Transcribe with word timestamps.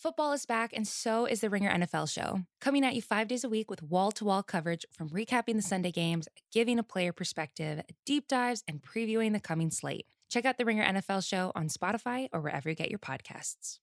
Football 0.00 0.32
is 0.32 0.46
back, 0.46 0.72
and 0.74 0.88
so 0.88 1.26
is 1.26 1.42
the 1.42 1.50
Ringer 1.50 1.70
NFL 1.70 2.10
show. 2.10 2.40
Coming 2.58 2.86
at 2.86 2.94
you 2.94 3.02
five 3.02 3.28
days 3.28 3.44
a 3.44 3.50
week 3.50 3.68
with 3.68 3.82
wall 3.82 4.10
to 4.12 4.24
wall 4.24 4.42
coverage 4.42 4.86
from 4.90 5.10
recapping 5.10 5.56
the 5.56 5.62
Sunday 5.62 5.90
games, 5.90 6.26
giving 6.50 6.78
a 6.78 6.82
player 6.82 7.12
perspective, 7.12 7.82
deep 8.06 8.26
dives, 8.26 8.64
and 8.66 8.80
previewing 8.80 9.34
the 9.34 9.40
coming 9.40 9.70
slate. 9.70 10.06
Check 10.30 10.46
out 10.46 10.56
the 10.56 10.64
Ringer 10.64 10.86
NFL 10.86 11.28
show 11.28 11.52
on 11.54 11.68
Spotify 11.68 12.30
or 12.32 12.40
wherever 12.40 12.70
you 12.70 12.74
get 12.74 12.88
your 12.88 12.98
podcasts. 12.98 13.78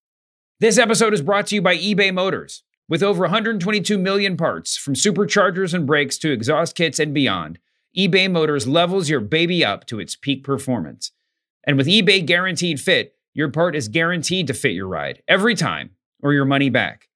This 0.60 0.80
episode 0.80 1.14
is 1.14 1.22
brought 1.22 1.46
to 1.47 1.56
you 1.56 1.62
by 1.62 1.78
eBay 1.78 2.12
Motors. 2.12 2.63
With 2.90 3.04
over 3.04 3.22
122 3.22 3.96
million 3.99 4.38
parts, 4.38 4.76
from 4.76 4.96
superchargers 4.96 5.76
and 5.76 5.86
brakes 5.86 6.18
to 6.18 6.31
exhaust 6.31 6.74
kits 6.74 6.97
and 6.97 7.13
beyond, 7.13 7.60
eBay 7.96 8.31
Motors 8.31 8.68
levels 8.68 9.08
your 9.08 9.20
baby 9.20 9.63
up 9.63 9.86
to 9.86 9.99
its 9.99 10.15
peak 10.15 10.44
performance. 10.44 11.12
And 11.63 11.78
with 11.78 11.86
eBay 11.86 12.26
Guaranteed 12.26 12.79
Fit, 12.81 13.13
your 13.36 13.49
part 13.49 13.76
is 13.76 13.88
guaranteed 13.88 14.47
to 14.47 14.56
fit 14.56 14.72
your 14.72 14.88
ride 14.88 15.22
every 15.28 15.54
time 15.54 15.92
or 16.27 16.34
your 16.34 16.44
money 16.44 16.70
back. 16.70 17.07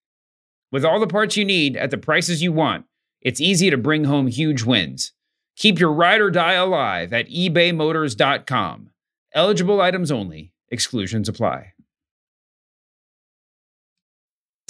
With 0.71 0.85
all 0.85 1.01
the 1.01 1.07
parts 1.07 1.35
you 1.35 1.43
need 1.43 1.75
at 1.75 1.91
the 1.91 1.97
prices 1.97 2.41
you 2.41 2.53
want, 2.53 2.85
it's 3.19 3.41
easy 3.41 3.69
to 3.69 3.77
bring 3.77 4.05
home 4.05 4.27
huge 4.27 4.63
wins. 4.63 5.11
Keep 5.57 5.79
your 5.79 5.91
ride 5.91 6.21
or 6.21 6.31
die 6.31 6.53
alive 6.53 7.11
at 7.11 7.27
ebaymotors.com. 7.29 8.89
Eligible 9.33 9.81
items 9.81 10.11
only, 10.11 10.53
exclusions 10.69 11.27
apply. 11.27 11.70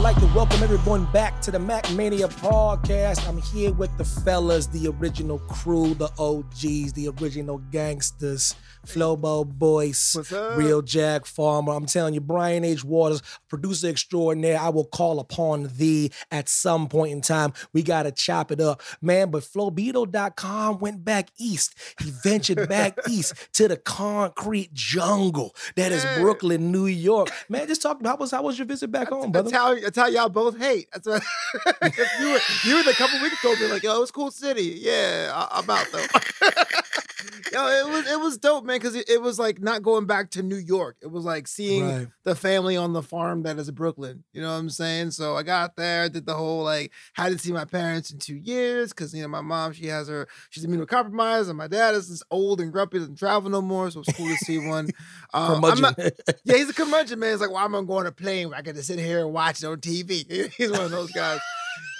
Would 0.00 0.04
like 0.04 0.20
to 0.20 0.34
welcome 0.34 0.62
everyone 0.62 1.04
back 1.12 1.42
to 1.42 1.50
the 1.50 1.58
MackMania 1.58 2.32
podcast. 2.40 3.28
I'm 3.28 3.36
here 3.36 3.70
with 3.70 3.94
the 3.98 4.04
fellas, 4.06 4.66
the 4.66 4.88
original 4.88 5.40
crew, 5.40 5.92
the 5.92 6.08
OGs, 6.18 6.94
the 6.94 7.08
original 7.20 7.58
gangsters, 7.70 8.54
Flobo 8.86 9.46
Boyce, 9.46 10.16
Real 10.56 10.82
Jack 10.82 11.26
Farmer. 11.26 11.72
I'm 11.72 11.86
telling 11.86 12.14
you, 12.14 12.20
Brian 12.20 12.64
H. 12.64 12.84
Waters, 12.84 13.22
producer 13.48 13.88
extraordinaire. 13.88 14.58
I 14.58 14.68
will 14.68 14.84
call 14.84 15.20
upon 15.20 15.70
thee 15.76 16.10
at 16.30 16.48
some 16.48 16.88
point 16.88 17.12
in 17.12 17.20
time. 17.20 17.52
We 17.72 17.82
got 17.82 18.04
to 18.04 18.12
chop 18.12 18.50
it 18.50 18.60
up, 18.60 18.82
man. 19.00 19.30
But 19.30 19.42
Flobito.com 19.42 20.78
went 20.78 21.04
back 21.04 21.30
east. 21.38 21.74
He 22.00 22.10
ventured 22.10 22.68
back 22.68 22.98
east 23.08 23.34
to 23.54 23.68
the 23.68 23.76
concrete 23.76 24.72
jungle 24.72 25.54
that 25.76 25.92
is 25.92 26.04
Brooklyn, 26.18 26.72
New 26.72 26.86
York. 26.86 27.28
Man, 27.48 27.66
just 27.66 27.82
talk 27.82 28.00
about 28.00 28.10
how 28.10 28.16
was, 28.16 28.30
how 28.30 28.42
was 28.42 28.58
your 28.58 28.66
visit 28.66 28.90
back 28.90 29.08
home, 29.08 29.32
brother? 29.32 29.50
That's 29.50 29.62
how, 29.62 29.74
that's 29.78 29.98
how 29.98 30.06
y'all 30.06 30.28
both 30.28 30.58
hate. 30.58 30.88
That's 30.92 31.06
what, 31.06 31.22
you 32.20 32.32
were 32.32 32.38
you 32.64 32.76
were 32.76 32.82
the 32.82 32.94
couple 32.96 33.20
weeks 33.20 33.42
ago, 33.42 33.54
be 33.56 33.68
like, 33.68 33.82
yo, 33.82 33.96
it 33.96 34.00
was 34.00 34.10
cool 34.10 34.30
city. 34.30 34.78
Yeah, 34.80 35.30
I, 35.34 35.58
I'm 35.58 35.70
out 35.70 35.86
though. 35.92 36.50
yo, 37.52 37.66
it 37.68 37.88
was 37.90 38.06
it 38.10 38.20
was 38.20 38.38
dope, 38.38 38.64
man, 38.64 38.76
because 38.78 38.94
it, 38.94 39.08
it 39.08 39.20
was 39.22 39.38
like 39.38 39.60
not 39.60 39.82
going 39.82 40.06
back 40.06 40.30
to 40.32 40.42
New 40.42 40.56
York. 40.56 40.96
It 41.02 41.08
was 41.10 41.24
like 41.24 41.46
seeing 41.48 41.86
Right. 41.88 42.08
the 42.24 42.34
family 42.34 42.76
on 42.76 42.92
the 42.92 43.02
farm 43.02 43.42
that 43.42 43.58
is 43.58 43.70
Brooklyn. 43.70 44.24
You 44.32 44.42
know 44.42 44.48
what 44.48 44.58
I'm 44.58 44.70
saying? 44.70 45.10
So 45.12 45.36
I 45.36 45.42
got 45.42 45.76
there, 45.76 46.08
did 46.08 46.26
the 46.26 46.34
whole 46.34 46.62
like 46.64 46.92
hadn't 47.14 47.38
seen 47.38 47.54
my 47.54 47.64
parents 47.64 48.10
in 48.10 48.18
two 48.18 48.36
years 48.36 48.90
because 48.90 49.12
you 49.14 49.22
know 49.22 49.28
my 49.28 49.40
mom 49.40 49.72
she 49.72 49.86
has 49.86 50.08
her 50.08 50.28
she's 50.50 50.64
immunocompromised 50.66 51.48
and 51.48 51.58
my 51.58 51.68
dad 51.68 51.94
is 51.94 52.08
just 52.08 52.24
old 52.30 52.60
and 52.60 52.72
grumpy 52.72 52.98
doesn't 52.98 53.16
travel 53.18 53.50
no 53.50 53.62
more. 53.62 53.90
So 53.90 54.00
it's 54.00 54.12
cool 54.12 54.28
to 54.28 54.36
see 54.36 54.58
one. 54.58 54.88
Um, 55.32 55.60
not- 55.60 55.96
yeah, 55.96 56.56
he's 56.56 56.68
a 56.70 56.72
curmudgeon 56.74 57.20
man. 57.20 57.30
He's 57.30 57.40
like, 57.40 57.50
well, 57.50 57.64
I'm 57.64 57.70
gonna 57.70 57.86
go 57.86 57.98
on 57.98 58.06
a 58.06 58.10
plane 58.12 58.48
where 58.48 58.58
I 58.58 58.62
get 58.62 58.74
to 58.74 58.82
sit 58.82 58.98
here 58.98 59.20
and 59.20 59.32
watch 59.32 59.62
it 59.62 59.66
on 59.66 59.76
TV. 59.78 60.50
He's 60.52 60.72
one 60.72 60.80
of 60.80 60.90
those 60.90 61.12
guys. 61.12 61.38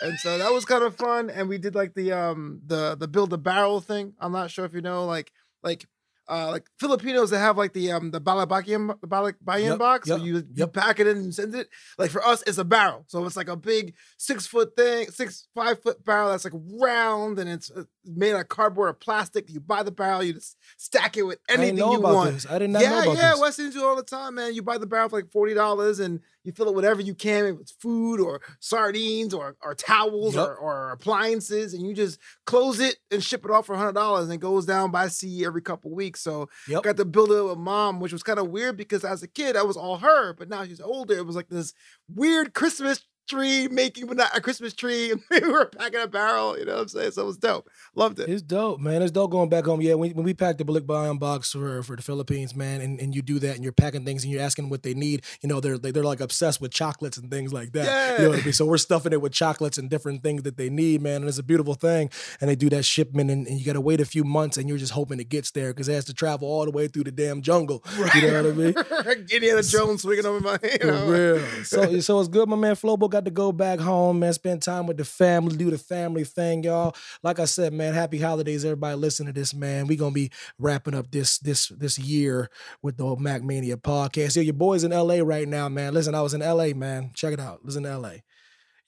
And 0.02 0.18
so 0.18 0.38
that 0.38 0.52
was 0.52 0.64
kind 0.64 0.82
of 0.82 0.96
fun. 0.96 1.30
And 1.30 1.48
we 1.48 1.58
did 1.58 1.74
like 1.74 1.94
the 1.94 2.12
um 2.12 2.60
the 2.66 2.96
the 2.96 3.08
build 3.08 3.32
a 3.32 3.38
barrel 3.38 3.80
thing. 3.80 4.14
I'm 4.20 4.32
not 4.32 4.50
sure 4.50 4.64
if 4.64 4.72
you 4.74 4.80
know, 4.80 5.04
like 5.04 5.32
like 5.62 5.86
uh 6.28 6.48
like 6.50 6.66
Filipinos 6.78 7.30
that 7.30 7.40
have 7.40 7.58
like 7.58 7.72
the 7.72 7.92
um 7.92 8.10
the 8.10 8.20
balabakian 8.20 8.98
the 9.00 9.08
balabayan 9.08 9.70
Yep, 9.70 9.78
box. 9.78 10.08
So 10.08 10.16
yep, 10.16 10.24
you 10.24 10.34
you 10.36 10.44
yep. 10.54 10.72
pack 10.72 11.00
it 11.00 11.06
in 11.06 11.18
and 11.18 11.34
send 11.34 11.54
it. 11.54 11.68
Like 11.98 12.10
for 12.10 12.24
us, 12.24 12.42
it's 12.46 12.58
a 12.58 12.64
barrel. 12.64 13.04
So 13.08 13.24
it's 13.26 13.36
like 13.36 13.48
a 13.48 13.56
big 13.56 13.94
six 14.16 14.46
foot 14.46 14.74
thing, 14.76 15.10
six 15.10 15.48
five 15.54 15.82
foot 15.82 16.04
barrel 16.04 16.30
that's 16.30 16.44
like 16.44 16.54
round 16.80 17.38
and 17.38 17.50
it's 17.50 17.70
uh, 17.70 17.84
made 18.04 18.32
out 18.32 18.40
of 18.40 18.48
cardboard 18.48 18.88
or 18.90 18.94
plastic. 18.94 19.50
You 19.50 19.60
buy 19.60 19.82
the 19.82 19.90
barrel, 19.90 20.22
you 20.22 20.34
just 20.34 20.56
stack 20.76 21.16
it 21.16 21.22
with 21.22 21.38
anything 21.48 21.78
you 21.78 22.00
want. 22.00 22.34
this. 22.34 22.46
I 22.48 22.58
did 22.58 22.70
not 22.70 22.82
yeah, 22.82 22.90
know 22.90 23.02
about 23.02 23.16
yeah, 23.16 23.30
this. 23.32 23.40
West 23.40 23.58
Indians 23.58 23.74
do 23.74 23.82
it 23.82 23.86
all 23.86 23.96
the 23.96 24.02
time, 24.02 24.34
man. 24.36 24.54
You 24.54 24.62
buy 24.62 24.78
the 24.78 24.86
barrel 24.86 25.08
for 25.08 25.16
like 25.16 25.30
forty 25.30 25.54
dollars, 25.54 26.00
and 26.00 26.20
you 26.44 26.52
fill 26.52 26.68
it 26.68 26.74
whatever 26.74 27.00
you 27.00 27.14
can. 27.14 27.46
If 27.46 27.60
it's 27.60 27.72
food 27.72 28.20
or 28.20 28.40
sardines 28.60 29.34
or 29.34 29.56
or 29.62 29.74
towels 29.74 30.34
Yup. 30.34 30.48
or, 30.48 30.56
or 30.56 30.90
appliances, 30.92 31.74
and 31.74 31.86
you 31.86 31.94
just 31.94 32.18
close 32.46 32.80
it 32.80 32.96
and 33.10 33.22
ship 33.22 33.44
it 33.44 33.50
off 33.50 33.66
for 33.66 33.76
hundred 33.76 33.94
dollars, 33.94 34.24
and 34.24 34.32
it 34.32 34.40
goes 34.40 34.66
down 34.66 34.90
by 34.90 35.08
sea 35.08 35.44
every 35.44 35.62
couple 35.62 35.90
weeks. 35.90 36.20
So 36.20 36.48
Yep. 36.68 36.82
got 36.82 36.96
to 36.96 37.04
build 37.04 37.30
it 37.32 37.42
with 37.42 37.58
mom, 37.58 38.00
which 38.00 38.12
was 38.12 38.22
kind 38.22 38.38
of 38.38 38.48
weird 38.50 38.76
because 38.76 39.04
as 39.04 39.22
a 39.22 39.28
kid 39.28 39.56
I 39.56 39.62
was 39.62 39.76
all 39.76 39.98
her, 39.98 40.32
but 40.34 40.48
now 40.48 40.64
she's 40.64 40.80
older. 40.80 41.14
It 41.14 41.26
was 41.26 41.36
like 41.36 41.48
this 41.48 41.72
weird 42.08 42.54
Christmas 42.54 43.04
tree 43.30 43.68
making, 43.68 44.06
but 44.06 44.16
not 44.16 44.36
a 44.36 44.40
Christmas 44.40 44.74
tree. 44.74 45.12
And 45.12 45.22
we 45.30 45.40
were 45.48 45.66
packing 45.66 46.00
a 46.00 46.06
barrel. 46.06 46.58
You 46.58 46.64
know 46.64 46.74
what 46.74 46.82
I'm 46.82 46.88
saying? 46.88 47.12
So 47.12 47.22
it 47.22 47.26
was 47.26 47.36
dope. 47.36 47.68
Loved 47.94 48.18
it. 48.18 48.28
It's 48.28 48.42
dope, 48.42 48.80
man. 48.80 49.02
It's 49.02 49.10
dope 49.12 49.30
going 49.30 49.48
back 49.48 49.64
home. 49.64 49.80
Yeah, 49.80 49.94
when, 49.94 50.10
when 50.12 50.24
we 50.24 50.34
packed 50.34 50.58
the 50.58 50.64
balikbayan 50.64 51.18
box 51.18 51.52
for, 51.52 51.82
for 51.82 51.96
the 51.96 52.02
Philippines, 52.02 52.54
man, 52.54 52.80
and, 52.80 53.00
and 53.00 53.14
you 53.14 53.22
do 53.22 53.38
that 53.38 53.54
and 53.54 53.62
you're 53.62 53.72
packing 53.72 54.04
things 54.04 54.24
and 54.24 54.32
you're 54.32 54.42
asking 54.42 54.68
what 54.68 54.82
they 54.82 54.94
need, 54.94 55.22
you 55.40 55.48
know, 55.48 55.60
they're 55.60 55.78
they, 55.78 55.90
they're 55.90 56.04
like 56.04 56.20
obsessed 56.20 56.60
with 56.60 56.72
chocolates 56.72 57.16
and 57.16 57.30
things 57.30 57.52
like 57.52 57.72
that. 57.72 57.86
Yeah. 57.86 58.16
You 58.16 58.22
know 58.24 58.30
what 58.30 58.40
I 58.40 58.44
mean? 58.44 58.52
So 58.52 58.66
we're 58.66 58.78
stuffing 58.78 59.12
it 59.12 59.20
with 59.22 59.32
chocolates 59.32 59.78
and 59.78 59.88
different 59.88 60.22
things 60.22 60.42
that 60.42 60.56
they 60.56 60.68
need, 60.68 61.02
man. 61.02 61.22
And 61.22 61.28
it's 61.28 61.38
a 61.38 61.42
beautiful 61.42 61.74
thing. 61.74 62.10
And 62.40 62.50
they 62.50 62.56
do 62.56 62.68
that 62.70 62.84
shipment 62.84 63.30
and, 63.30 63.46
and 63.46 63.58
you 63.58 63.64
got 63.64 63.74
to 63.74 63.80
wait 63.80 64.00
a 64.00 64.04
few 64.04 64.24
months 64.24 64.56
and 64.56 64.68
you're 64.68 64.78
just 64.78 64.92
hoping 64.92 65.20
it 65.20 65.28
gets 65.28 65.50
there 65.52 65.72
because 65.72 65.88
it 65.88 65.94
has 65.94 66.04
to 66.06 66.14
travel 66.14 66.48
all 66.48 66.64
the 66.64 66.70
way 66.70 66.88
through 66.88 67.04
the 67.04 67.12
damn 67.12 67.42
jungle. 67.42 67.84
You 68.14 68.22
know 68.22 68.42
what 68.42 68.52
I 68.52 68.54
mean? 68.54 69.18
Indiana 69.30 69.62
Jones 69.62 70.02
swinging 70.02 70.26
over 70.26 70.40
my 70.40 70.58
you 70.62 70.78
For 70.80 70.86
know. 70.86 71.06
real. 71.06 71.64
So, 71.64 72.00
so 72.00 72.18
it's 72.18 72.28
good, 72.28 72.48
my 72.48 72.56
man. 72.56 72.74
Flobo 72.74 73.08
got 73.08 73.19
to 73.24 73.30
go 73.30 73.52
back 73.52 73.78
home, 73.78 74.20
man. 74.20 74.32
Spend 74.32 74.62
time 74.62 74.86
with 74.86 74.96
the 74.96 75.04
family, 75.04 75.56
do 75.56 75.70
the 75.70 75.78
family 75.78 76.24
thing, 76.24 76.62
y'all. 76.64 76.94
Like 77.22 77.38
I 77.38 77.44
said, 77.44 77.72
man, 77.72 77.94
happy 77.94 78.18
holidays, 78.18 78.64
everybody. 78.64 78.96
Listen 78.96 79.26
to 79.26 79.32
this, 79.32 79.54
man. 79.54 79.86
We 79.86 79.96
gonna 79.96 80.12
be 80.12 80.30
wrapping 80.58 80.94
up 80.94 81.10
this 81.10 81.38
this 81.38 81.68
this 81.68 81.98
year 81.98 82.50
with 82.82 82.96
the 82.96 83.04
MackMania 83.04 83.76
podcast. 83.76 84.36
Yeah, 84.36 84.42
your 84.42 84.54
boys 84.54 84.84
in 84.84 84.92
LA 84.92 85.18
right 85.22 85.48
now, 85.48 85.68
man. 85.68 85.94
Listen, 85.94 86.14
I 86.14 86.22
was 86.22 86.34
in 86.34 86.40
LA, 86.40 86.68
man. 86.74 87.10
Check 87.14 87.32
it 87.32 87.40
out. 87.40 87.64
Listen 87.64 87.82
to 87.84 87.98
LA. 87.98 88.12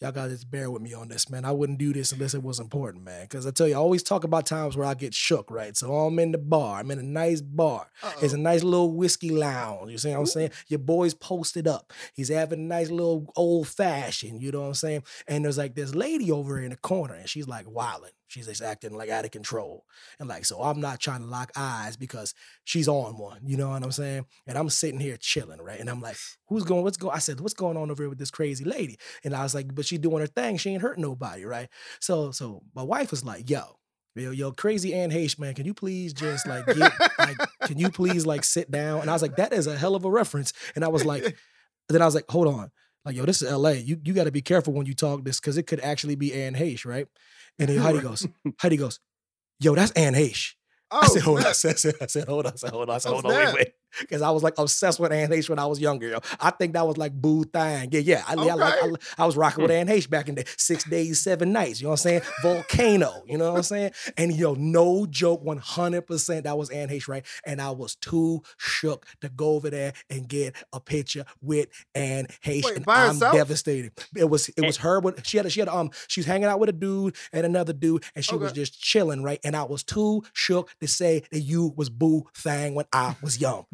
Y'all 0.03 0.11
gotta 0.11 0.31
just 0.31 0.51
bear 0.51 0.69
with 0.69 0.83
me 0.83 0.93
on 0.93 1.07
this, 1.07 1.31
man. 1.31 1.45
I 1.45 1.53
wouldn't 1.53 1.79
do 1.79 1.93
this 1.93 2.11
unless 2.11 2.35
it 2.35 2.43
was 2.43 2.59
important, 2.59 3.05
man. 3.05 3.25
Cause 3.29 3.47
I 3.47 3.53
tell 3.53 3.69
you, 3.69 3.75
I 3.75 3.79
always 3.79 4.03
talk 4.03 4.25
about 4.25 4.47
times 4.47 4.77
where 4.77 4.85
I 4.85 4.95
get 4.95 5.15
shook, 5.15 5.49
right? 5.49 5.77
So 5.77 5.95
I'm 5.95 6.19
in 6.19 6.33
the 6.33 6.39
bar. 6.39 6.81
I'm 6.81 6.91
in 6.91 6.99
a 6.99 7.05
nice 7.05 7.41
bar. 7.41 7.87
It's 8.21 8.35
a 8.35 8.39
nice 8.39 8.65
little 8.65 8.93
whiskey 8.93 9.31
lounge. 9.31 9.93
You 9.93 9.99
see 9.99 10.11
what 10.11 10.19
I'm 10.19 10.27
saying? 10.27 10.51
Your 10.67 10.81
boy's 10.81 11.15
posted 11.15 11.69
up. 11.69 11.93
He's 12.15 12.31
having 12.31 12.59
a 12.59 12.63
nice 12.63 12.91
little 12.91 13.33
old 13.37 13.69
fashioned. 13.69 14.43
You 14.43 14.51
know 14.51 14.63
what 14.63 14.67
I'm 14.67 14.75
saying? 14.75 15.05
And 15.29 15.45
there's 15.45 15.59
like 15.59 15.77
this 15.77 15.95
lady 15.95 16.33
over 16.33 16.61
in 16.61 16.71
the 16.71 16.77
corner, 16.77 17.15
and 17.15 17.29
she's 17.29 17.47
like 17.47 17.71
wilding. 17.71 18.11
She's 18.33 18.47
just 18.47 18.63
acting 18.63 18.97
like 18.97 19.11
out 19.11 19.27
of 19.27 19.31
control. 19.31 19.85
And 20.19 20.27
like, 20.27 20.47
so 20.47 20.63
I'm 20.63 20.81
not 20.81 21.01
trying 21.01 21.21
to 21.21 21.27
lock 21.27 21.53
eyes 21.55 21.99
because 21.99 22.33
she's 22.65 22.89
on 22.89 23.19
one. 23.19 23.41
You 23.45 23.59
know 23.59 23.69
what 23.69 23.83
I'm 23.83 23.93
saying? 23.93 24.25
And 24.47 24.57
I'm 24.57 24.71
sitting 24.71 25.01
here 25.01 25.19
chilling, 25.19 25.61
right? 25.61 25.79
And 25.79 25.91
I'm 25.91 26.01
like, 26.01 26.17
who's 26.49 26.65
going? 26.65 26.83
What's 26.83 26.97
going? 26.97 27.15
I 27.15 27.19
said, 27.19 27.41
what's 27.41 27.53
going 27.53 27.77
on 27.77 27.91
over 27.91 28.03
here 28.03 28.09
with 28.09 28.19
this 28.19 28.31
crazy 28.31 28.65
lady? 28.65 28.99
And 29.23 29.37
I 29.37 29.43
was 29.43 29.55
like, 29.55 29.75
but 29.75 29.85
she 29.85 29.99
doing 29.99 30.21
her 30.21 30.27
thing. 30.27 30.57
She 30.57 30.71
ain't 30.71 30.81
hurt 30.81 30.99
nobody, 30.99 31.45
right? 31.45 31.69
So, 32.01 32.31
so 32.31 32.63
my 32.75 32.83
wife 32.83 33.11
was 33.11 33.25
like, 33.25 33.51
yo. 33.51 33.77
Yo, 34.15 34.31
yo, 34.31 34.53
crazy 34.53 34.93
Anne 34.93 35.11
Heche, 35.11 35.39
man. 35.39 35.55
Can 35.55 35.65
you 35.65 35.73
please 35.73 36.13
just 36.13 36.47
like 36.47 36.67
get 36.67 36.93
like, 37.19 37.39
can 37.63 37.79
you 37.79 37.89
please 37.89 38.27
like 38.27 38.45
sit 38.45 38.71
down? 38.71 39.01
And 39.01 39.09
I 39.09 39.15
was 39.15 39.23
like, 39.23 39.37
that 39.37 39.55
is 39.55 39.67
a 39.67 39.75
hell 39.77 39.95
of 39.95 40.05
a 40.05 40.11
reference. 40.11 40.53
And 40.75 40.85
I 40.85 40.89
was 40.89 41.07
like, 41.07 41.35
then 41.89 42.03
I 42.03 42.05
was 42.05 42.15
like, 42.15 42.27
hold 42.29 42.47
on. 42.47 42.71
Like, 43.05 43.17
yo, 43.17 43.25
this 43.25 43.43
is 43.43 43.51
LA. 43.51 43.71
You 43.71 44.01
you 44.05 44.13
gotta 44.13 44.31
be 44.31 44.43
careful 44.43 44.73
when 44.73 44.87
you 44.87 44.95
talk 44.95 45.25
this 45.25 45.41
because 45.41 45.57
it 45.57 45.67
could 45.67 45.81
actually 45.81 46.15
be 46.15 46.33
Anne 46.33 46.55
Heche, 46.55 46.87
right? 46.87 47.07
And 47.59 47.69
then 47.69 47.79
Heidi 47.79 48.01
goes, 48.01 48.27
Heidi 48.61 48.77
goes, 48.77 49.01
yo, 49.61 49.75
that's 49.75 49.93
Anne 49.93 50.15
Heche. 50.15 50.55
Oh, 50.91 51.01
I 51.03 51.07
said, 51.07 51.23
oh, 51.23 51.25
hold 51.25 51.41
on. 51.41 51.47
I 51.47 51.53
said, 51.53 51.95
I 52.01 52.07
said, 52.07 52.29
hold 52.29 52.47
on. 52.47 52.53
I 52.53 52.57
said, 52.57 52.71
hold 52.71 52.89
on. 52.91 52.95
I 52.95 52.99
said, 52.99 53.09
Oh, 53.09 53.13
hold 53.15 53.27
on. 53.27 53.33
Wait, 53.33 53.55
wait. 53.55 53.73
because 54.01 54.23
I 54.23 54.31
was 54.31 54.43
like 54.43 54.55
obsessed 54.59 55.01
with 55.01 55.13
Anne 55.13 55.31
Heche 55.31 55.49
when 55.49 55.59
I 55.59 55.67
was 55.67 55.81
younger. 55.81 56.09
Yo. 56.09 56.19
I 56.41 56.51
think 56.51 56.75
that 56.75 56.87
was 56.87 56.97
like 56.97 57.13
boo 57.13 57.45
thang. 57.45 57.89
Yeah, 57.93 58.01
yeah. 58.01 58.23
I, 58.27 58.35
I, 58.35 58.55
like, 58.55 58.75
I, 58.83 58.93
I 59.19 59.27
was 59.27 59.37
rocking 59.37 59.63
with 59.63 59.71
Anne 59.71 59.89
Heche 59.89 60.09
back 60.09 60.29
in 60.29 60.35
the 60.35 60.45
six 60.57 60.85
days, 60.85 61.21
seven 61.21 61.53
nights. 61.53 61.81
You 61.81 61.87
know 61.87 61.91
what 61.91 62.01
I'm 62.01 62.21
saying? 62.21 62.23
Volcano. 62.43 63.23
You 63.27 63.39
know 63.39 63.51
what 63.51 63.59
I'm 63.59 63.63
saying? 63.63 63.93
And 64.17 64.35
yo, 64.35 64.55
no 64.55 65.07
joke, 65.07 65.45
100% 65.45 66.43
that 66.45 66.59
was 66.59 66.71
Anne 66.71 66.89
Heche, 66.89 67.09
right? 67.09 67.25
And 67.45 67.61
I 67.61 67.71
was 67.71 67.95
too 67.97 68.43
shook 68.59 69.07
to 69.21 69.29
go 69.29 69.51
over 69.51 69.71
there 69.71 69.93
and 70.11 70.29
get 70.29 70.55
a 70.73 70.81
picture 70.81 71.25
with 71.41 71.69
Anne 71.95 72.27
Heche. 72.45 72.65
Wait, 72.65 72.77
and 72.77 72.85
by 72.85 73.05
I'm 73.05 73.15
herself? 73.15 73.35
devastated. 73.35 73.93
It 74.17 74.29
was 74.29 74.49
it 74.51 74.65
was 74.65 74.79
her 74.79 75.01
with 75.01 75.27
she 75.27 75.37
had 75.37 75.47
a, 75.47 75.51
she 75.51 75.61
had 75.61 75.69
a, 75.69 75.75
um 75.75 75.91
she 76.09 76.21
was 76.21 76.27
hanging 76.27 76.47
out 76.47 76.59
with 76.59 76.69
a 76.69 76.73
dude 76.73 77.17
and 77.33 77.47
another 77.47 77.73
dude, 77.73 78.05
and 78.15 78.25
she 78.25 78.37
was 78.37 78.53
just 78.53 78.81
chilling, 78.81 79.23
right? 79.23 79.41
And 79.45 79.57
I 79.57 79.65
was 79.65 79.83
too 79.83 80.23
shook 80.33 80.71
to 80.81 80.89
say 80.89 81.23
that 81.31 81.41
you 81.41 81.73
was 81.77 81.91
boo 81.91 82.25
thang 82.35 82.75
when 82.75 82.87
I 82.93 83.17
was 83.23 83.41
young. 83.41 83.67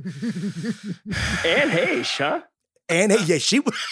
Anne 1.45 1.71
Heche, 1.71 2.19
huh? 2.19 2.41
And 2.89 3.13
yeah, 3.27 3.39
she 3.39 3.61
was. 3.61 3.75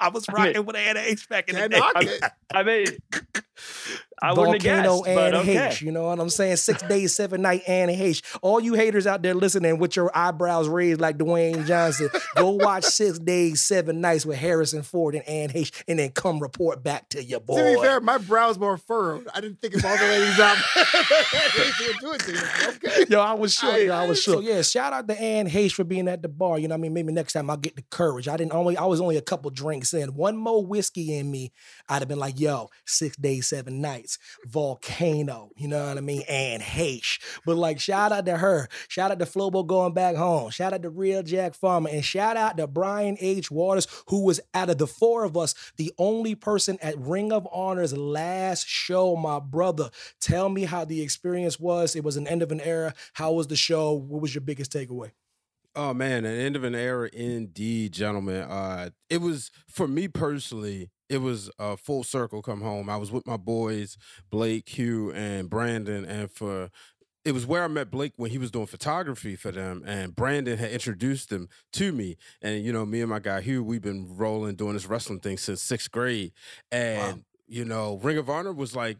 I 0.00 0.08
was 0.10 0.26
I 0.28 0.32
mean- 0.32 0.46
rocking 0.46 0.66
with 0.66 0.76
Anna 0.76 1.00
H 1.00 1.28
back 1.28 1.48
in 1.48 1.56
the 1.56 1.68
day. 1.68 1.80
I 1.80 2.00
it. 2.02 2.22
I 2.52 2.62
mean, 2.62 2.86
I 4.22 4.32
wouldn't 4.32 4.62
have 4.62 4.84
Volcano 4.84 5.02
guessed, 5.02 5.14
but 5.16 5.34
Anna 5.34 5.38
okay. 5.38 5.68
H. 5.68 5.82
You 5.82 5.92
know 5.92 6.04
what 6.04 6.18
I'm 6.20 6.30
saying? 6.30 6.56
Six 6.56 6.82
days, 6.82 7.14
seven 7.14 7.42
night 7.42 7.62
Anna 7.66 7.92
H. 7.92 8.22
All 8.42 8.60
you 8.60 8.74
haters 8.74 9.06
out 9.06 9.22
there 9.22 9.34
listening 9.34 9.78
with 9.78 9.96
your 9.96 10.10
eyebrows 10.16 10.68
raised 10.68 11.00
like 11.00 11.18
Dwayne 11.18 11.66
Johnson, 11.66 12.08
go 12.36 12.50
watch 12.50 12.84
Six 12.84 13.18
Days, 13.18 13.62
Seven 13.64 14.00
Nights 14.00 14.26
with 14.26 14.38
Harrison 14.38 14.82
Ford 14.82 15.14
and 15.14 15.26
Anne 15.28 15.50
Heche. 15.50 15.82
and 15.88 15.98
then 15.98 16.10
come 16.10 16.40
report 16.40 16.82
back 16.82 17.08
to 17.10 17.22
your 17.22 17.40
boy. 17.40 17.56
To 17.58 17.76
be 17.76 17.80
fair, 17.82 18.00
my 18.00 18.18
brow's 18.18 18.58
more 18.58 18.76
furrowed. 18.76 19.26
I 19.34 19.40
didn't 19.40 19.60
think 19.60 19.74
of 19.74 19.84
all 19.84 19.96
the 19.96 20.02
ladies 20.04 20.38
out 20.40 20.56
there 20.74 21.66
would 21.86 21.96
do 22.00 22.12
it 22.12 22.20
to 22.20 22.32
you. 22.32 22.68
Okay. 22.68 23.04
Yo, 23.08 23.20
I 23.20 23.34
was 23.34 23.54
sure. 23.54 23.72
I- 23.72 23.78
Yo, 23.78 23.94
I 23.94 24.06
was 24.06 24.22
sure. 24.22 24.42
Yeah, 24.42 24.62
shout 24.62 24.92
out 24.92 25.08
to 25.08 25.20
Anne 25.20 25.48
Heche 25.48 25.72
for 25.72 25.84
being 25.84 26.08
at 26.08 26.22
the 26.22 26.28
bar. 26.28 26.58
You 26.58 26.68
know, 26.68 26.74
what 26.74 26.78
I 26.80 26.82
mean, 26.82 26.94
maybe 26.94 27.12
next 27.12 27.32
time 27.32 27.50
I'll 27.50 27.56
get 27.56 27.76
the 27.76 27.82
courage. 27.90 28.28
I 28.28 28.36
didn't 28.36 28.52
only. 28.54 28.76
I 28.76 28.84
was 28.84 29.00
only 29.00 29.16
a 29.16 29.22
couple 29.22 29.50
drinks 29.50 29.92
in. 29.94 30.14
One 30.14 30.36
more 30.36 30.64
whiskey 30.64 31.16
in 31.18 31.30
me, 31.30 31.52
I'd 31.88 32.00
have 32.00 32.08
been 32.08 32.18
like, 32.18 32.38
"Yo, 32.40 32.70
six 32.86 33.16
days, 33.16 33.48
seven 33.48 33.80
nights, 33.80 34.07
volcano." 34.46 35.50
You 35.56 35.68
know 35.68 35.86
what 35.86 35.98
I 35.98 36.00
mean? 36.00 36.22
Anne 36.28 36.60
Heche. 36.60 37.20
But 37.44 37.56
like, 37.56 37.80
shout 37.80 38.12
out 38.12 38.26
to 38.26 38.36
her. 38.38 38.68
Shout 38.88 39.10
out 39.10 39.18
to 39.18 39.26
Flobo 39.26 39.66
going 39.66 39.92
back 39.92 40.16
home. 40.16 40.50
Shout 40.50 40.72
out 40.72 40.82
to 40.82 40.90
Real 40.90 41.22
Jack 41.22 41.54
Farmer, 41.54 41.90
and 41.90 42.04
shout 42.04 42.36
out 42.36 42.56
to 42.56 42.66
Brian 42.66 43.16
H. 43.20 43.50
Waters, 43.50 43.86
who 44.08 44.24
was 44.24 44.40
out 44.54 44.70
of 44.70 44.78
the 44.78 44.86
four 44.86 45.24
of 45.24 45.36
us, 45.36 45.54
the 45.76 45.92
only 45.98 46.34
person 46.34 46.78
at 46.80 46.98
Ring 46.98 47.32
of 47.32 47.46
Honor's 47.52 47.96
last 47.96 48.66
show. 48.66 49.16
My 49.16 49.40
brother, 49.40 49.90
tell 50.20 50.48
me 50.48 50.64
how 50.64 50.84
the 50.84 51.02
experience 51.02 51.58
was. 51.58 51.96
It 51.96 52.04
was 52.04 52.16
an 52.16 52.26
end 52.26 52.42
of 52.42 52.52
an 52.52 52.60
era. 52.60 52.94
How 53.14 53.32
was 53.32 53.48
the 53.48 53.56
show? 53.56 53.92
What 53.92 54.22
was 54.22 54.34
your 54.34 54.42
biggest 54.42 54.72
takeaway? 54.72 55.10
Oh 55.76 55.94
man, 55.94 56.24
an 56.24 56.38
end 56.38 56.56
of 56.56 56.64
an 56.64 56.74
era 56.74 57.08
indeed, 57.12 57.92
gentlemen. 57.92 58.42
Uh 58.42 58.90
it 59.08 59.20
was 59.20 59.50
for 59.68 59.86
me 59.86 60.08
personally, 60.08 60.90
it 61.08 61.18
was 61.18 61.50
a 61.58 61.76
full 61.76 62.04
circle 62.04 62.42
come 62.42 62.60
home. 62.60 62.88
I 62.88 62.96
was 62.96 63.10
with 63.10 63.26
my 63.26 63.36
boys, 63.36 63.96
Blake, 64.30 64.68
Hugh, 64.68 65.12
and 65.12 65.48
Brandon, 65.48 66.04
and 66.04 66.30
for 66.30 66.70
it 67.24 67.32
was 67.32 67.46
where 67.46 67.64
I 67.64 67.68
met 67.68 67.90
Blake 67.90 68.14
when 68.16 68.30
he 68.30 68.38
was 68.38 68.50
doing 68.50 68.66
photography 68.66 69.36
for 69.36 69.50
them, 69.52 69.82
and 69.86 70.14
Brandon 70.14 70.56
had 70.56 70.70
introduced 70.70 71.28
them 71.30 71.48
to 71.74 71.92
me. 71.92 72.16
And 72.40 72.64
you 72.64 72.72
know, 72.72 72.86
me 72.86 73.00
and 73.00 73.10
my 73.10 73.18
guy 73.18 73.40
Hugh, 73.40 73.62
we've 73.62 73.82
been 73.82 74.16
rolling 74.16 74.54
doing 74.54 74.74
this 74.74 74.86
wrestling 74.86 75.20
thing 75.20 75.36
since 75.36 75.62
sixth 75.62 75.90
grade. 75.90 76.32
And 76.72 77.24
you 77.46 77.64
know, 77.64 77.98
Ring 78.02 78.18
of 78.18 78.30
Honor 78.30 78.52
was 78.52 78.74
like 78.76 78.98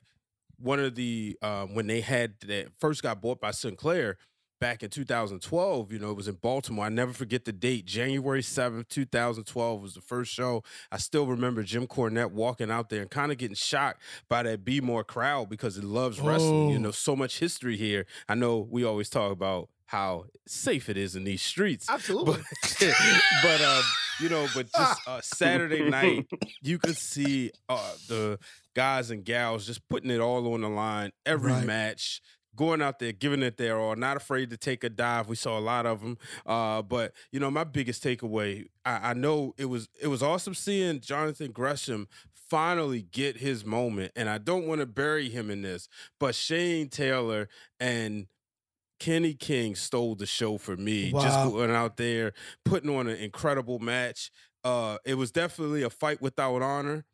one 0.59 0.81
of 0.81 0.95
the 0.95 1.39
um, 1.43 1.75
when 1.75 1.87
they 1.87 2.01
had 2.01 2.35
that 2.47 2.69
first 2.79 3.03
got 3.03 3.21
bought 3.21 3.41
by 3.41 3.51
Sinclair 3.51 4.19
back 4.61 4.83
in 4.83 4.91
2012. 4.91 5.93
You 5.93 5.99
know, 5.99 6.11
it 6.11 6.17
was 6.17 6.29
in 6.29 6.35
Baltimore. 6.37 6.87
I 6.87 6.89
never 6.89 7.13
forget 7.13 7.45
the 7.45 7.53
date. 7.53 7.85
January 7.87 8.43
7th, 8.43 8.89
2012 8.89 9.81
was 9.83 9.95
the 9.95 10.01
first 10.01 10.33
show. 10.33 10.63
I 10.91 10.99
still 10.99 11.27
remember 11.27 11.63
Jim 11.63 11.87
Cornette 11.87 12.33
walking 12.33 12.71
out 12.71 12.89
there 12.91 13.03
and 13.03 13.11
kind 13.11 13.33
of 13.33 13.39
getting 13.39 13.57
shocked 13.57 14.03
by 14.29 14.43
that 14.43 14.65
Be 14.65 14.81
More 14.81 15.05
crowd 15.05 15.49
because 15.49 15.77
it 15.79 15.85
loves 15.85 16.21
wrestling. 16.21 16.69
You 16.71 16.77
Oh. 16.79 16.83
know, 16.83 16.91
so 16.91 17.15
much 17.17 17.39
history 17.39 17.77
here. 17.77 18.07
I 18.29 18.35
know 18.35 18.59
we 18.59 18.85
always 18.85 19.09
talk 19.09 19.33
about 19.33 19.69
how 19.87 20.27
safe 20.47 20.89
it 20.91 20.97
is 20.99 21.17
in 21.17 21.25
these 21.25 21.41
streets. 21.41 21.89
Absolutely. 21.89 22.35
But, 22.35 22.95
but 23.43 23.61
um, 23.63 23.83
you 24.21 24.29
know, 24.29 24.47
but 24.55 24.71
just 24.77 25.01
uh, 25.09 25.21
Saturday 25.23 25.89
night, 25.89 26.27
you 26.61 26.79
could 26.79 26.97
see 26.99 27.53
uh, 27.71 27.93
the 28.07 28.39
guys 28.75 29.11
and 29.11 29.25
gals 29.25 29.67
just 29.67 29.89
putting 29.89 30.11
it 30.11 30.21
all 30.21 30.53
on 30.53 30.61
the 30.61 30.69
line 30.69 31.13
every 31.25 31.53
Right. 31.53 31.65
match. 31.65 32.21
Going 32.59 32.83
out 32.83 32.99
there, 32.99 33.13
giving 33.13 33.43
it 33.43 33.57
their 33.57 33.79
all, 33.79 33.95
not 33.95 34.17
afraid 34.17 34.51
to 34.51 34.57
take 34.57 34.83
a 34.83 34.91
dive. 34.91 35.29
We 35.29 35.37
saw 35.37 35.59
a 35.59 35.61
lot 35.61 35.87
of 35.87 36.01
them. 36.01 36.19
Uh, 36.45 36.83
but 36.83 37.13
you 37.31 37.39
know, 37.39 37.51
my 37.51 37.65
biggest 37.65 38.03
takeaway, 38.03 38.67
I, 38.85 39.11
I 39.11 39.15
know 39.15 39.55
it 39.57 39.67
was 39.67 39.89
it 40.01 40.09
was 40.09 40.23
awesome 40.23 40.55
seeing 40.55 41.01
Jonathan 41.01 41.53
Gresham 41.53 42.09
finally 42.51 43.03
get 43.03 43.37
his 43.37 43.65
moment. 43.65 44.13
And 44.17 44.29
I 44.29 44.39
don't 44.39 44.67
want 44.67 44.81
to 44.81 44.87
bury 44.87 45.29
him 45.29 45.51
in 45.51 45.63
this, 45.63 45.89
but 46.19 46.35
Shane 46.35 46.89
Taylor 46.89 47.49
and 47.79 48.27
Kenny 48.99 49.35
King 49.35 49.77
stole 49.77 50.17
the 50.17 50.27
show 50.27 50.59
for 50.59 50.77
me. 50.77 51.13
Just 51.13 51.39
going 51.53 51.71
out 51.71 51.97
there, 51.97 52.33
putting 52.65 52.91
on 52.91 53.07
an 53.07 53.19
incredible 53.19 53.79
match. 53.79 54.31
Uh, 54.65 54.99
it 55.05 55.15
was 55.15 55.31
definitely 55.31 55.83
a 55.85 55.91
fight 55.91 56.21
without 56.21 56.63
honor. 56.63 57.05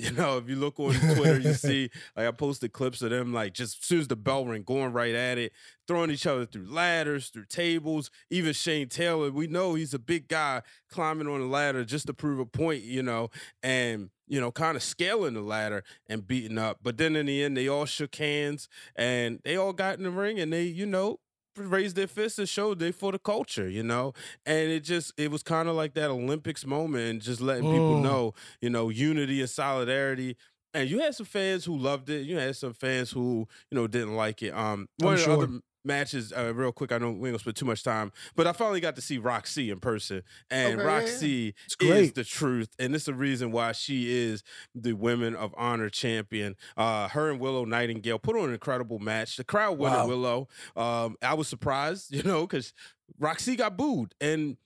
You 0.10 0.12
know, 0.12 0.38
if 0.38 0.48
you 0.48 0.56
look 0.56 0.80
on 0.80 0.94
Twitter, 0.94 1.38
you 1.38 1.52
see 1.52 1.90
like 2.16 2.26
I 2.26 2.30
posted 2.30 2.72
clips 2.72 3.02
of 3.02 3.10
them 3.10 3.34
like 3.34 3.52
just 3.52 3.82
as 3.82 3.86
soon 3.86 4.00
as 4.00 4.08
the 4.08 4.16
bell 4.16 4.46
ring, 4.46 4.62
going 4.62 4.94
right 4.94 5.14
at 5.14 5.36
it, 5.36 5.52
throwing 5.86 6.10
each 6.10 6.26
other 6.26 6.46
through 6.46 6.72
ladders, 6.72 7.28
through 7.28 7.44
tables. 7.44 8.10
Even 8.30 8.54
Shane 8.54 8.88
Taylor, 8.88 9.30
we 9.30 9.46
know 9.46 9.74
he's 9.74 9.92
a 9.92 9.98
big 9.98 10.26
guy 10.26 10.62
climbing 10.88 11.28
on 11.28 11.40
the 11.40 11.46
ladder 11.46 11.84
just 11.84 12.06
to 12.06 12.14
prove 12.14 12.38
a 12.38 12.46
point, 12.46 12.82
you 12.82 13.02
know, 13.02 13.28
and 13.62 14.08
you 14.26 14.40
know, 14.40 14.50
kind 14.50 14.76
of 14.76 14.82
scaling 14.82 15.34
the 15.34 15.42
ladder 15.42 15.84
and 16.08 16.26
beating 16.26 16.56
up. 16.56 16.78
But 16.82 16.96
then 16.96 17.14
in 17.14 17.26
the 17.26 17.42
end, 17.42 17.56
they 17.56 17.68
all 17.68 17.84
shook 17.84 18.14
hands 18.14 18.68
and 18.96 19.40
they 19.44 19.56
all 19.56 19.74
got 19.74 19.98
in 19.98 20.04
the 20.04 20.10
ring 20.10 20.38
and 20.40 20.52
they, 20.52 20.62
you 20.62 20.86
know, 20.86 21.18
raised 21.68 21.96
their 21.96 22.06
fists 22.06 22.38
and 22.38 22.48
showed 22.48 22.78
they 22.78 22.92
for 22.92 23.12
the 23.12 23.18
culture, 23.18 23.68
you 23.68 23.82
know. 23.82 24.12
And 24.46 24.70
it 24.70 24.80
just 24.80 25.12
it 25.16 25.30
was 25.30 25.42
kind 25.42 25.68
of 25.68 25.74
like 25.76 25.94
that 25.94 26.10
Olympics 26.10 26.64
moment 26.66 27.04
and 27.10 27.20
just 27.22 27.40
letting 27.40 27.66
people 27.66 27.94
Mm. 27.94 27.96
know, 27.96 28.34
you 28.60 28.70
know, 28.70 28.88
unity 28.88 29.40
and 29.40 29.50
solidarity. 29.50 30.36
And 30.74 30.88
you 30.88 31.00
had 31.00 31.14
some 31.14 31.26
fans 31.26 31.64
who 31.64 31.76
loved 31.76 32.08
it. 32.10 32.26
You 32.26 32.36
had 32.38 32.56
some 32.56 32.72
fans 32.74 33.10
who, 33.10 33.46
you 33.70 33.76
know, 33.76 33.86
didn't 33.86 34.14
like 34.16 34.42
it. 34.42 34.54
Um, 34.54 34.88
one 34.98 35.12
I'm 35.12 35.16
of 35.16 35.26
sure. 35.26 35.38
other 35.42 35.60
matches, 35.84 36.32
uh, 36.36 36.52
real 36.54 36.72
quick. 36.72 36.92
I 36.92 36.98
know 36.98 37.08
we 37.10 37.28
ain't 37.28 37.34
gonna 37.34 37.38
spend 37.38 37.56
too 37.56 37.64
much 37.64 37.82
time, 37.82 38.12
but 38.36 38.46
I 38.46 38.52
finally 38.52 38.80
got 38.80 38.96
to 38.96 39.02
see 39.02 39.18
Rok-C 39.18 39.70
in 39.70 39.80
person, 39.80 40.22
and 40.50 40.80
Okay, 40.80 40.84
yeah, 40.84 41.02
yeah. 41.04 41.22
Rok-C 41.22 41.54
It's 41.66 41.76
is 41.80 42.12
the 42.12 42.24
truth, 42.24 42.68
and 42.78 42.94
it's 42.94 43.04
the 43.06 43.14
reason 43.14 43.52
why 43.52 43.72
she 43.72 44.10
is 44.10 44.42
the 44.74 44.92
Women 44.92 45.34
of 45.34 45.54
Honor 45.56 45.88
champion. 45.90 46.56
Uh, 46.76 47.08
her 47.08 47.30
and 47.30 47.40
Willow 47.40 47.64
Nightingale 47.64 48.18
put 48.18 48.36
on 48.36 48.44
an 48.48 48.52
incredible 48.52 48.98
match. 48.98 49.36
The 49.36 49.44
crowd 49.44 49.78
wanted 49.78 49.98
Wow. 49.98 50.06
Willow. 50.06 50.48
Um, 50.76 51.16
I 51.22 51.34
was 51.34 51.48
surprised, 51.48 52.12
you 52.14 52.22
know, 52.22 52.46
because 52.46 52.72
Rok-C 53.18 53.56
got 53.56 53.76
booed, 53.76 54.14
and 54.20 54.56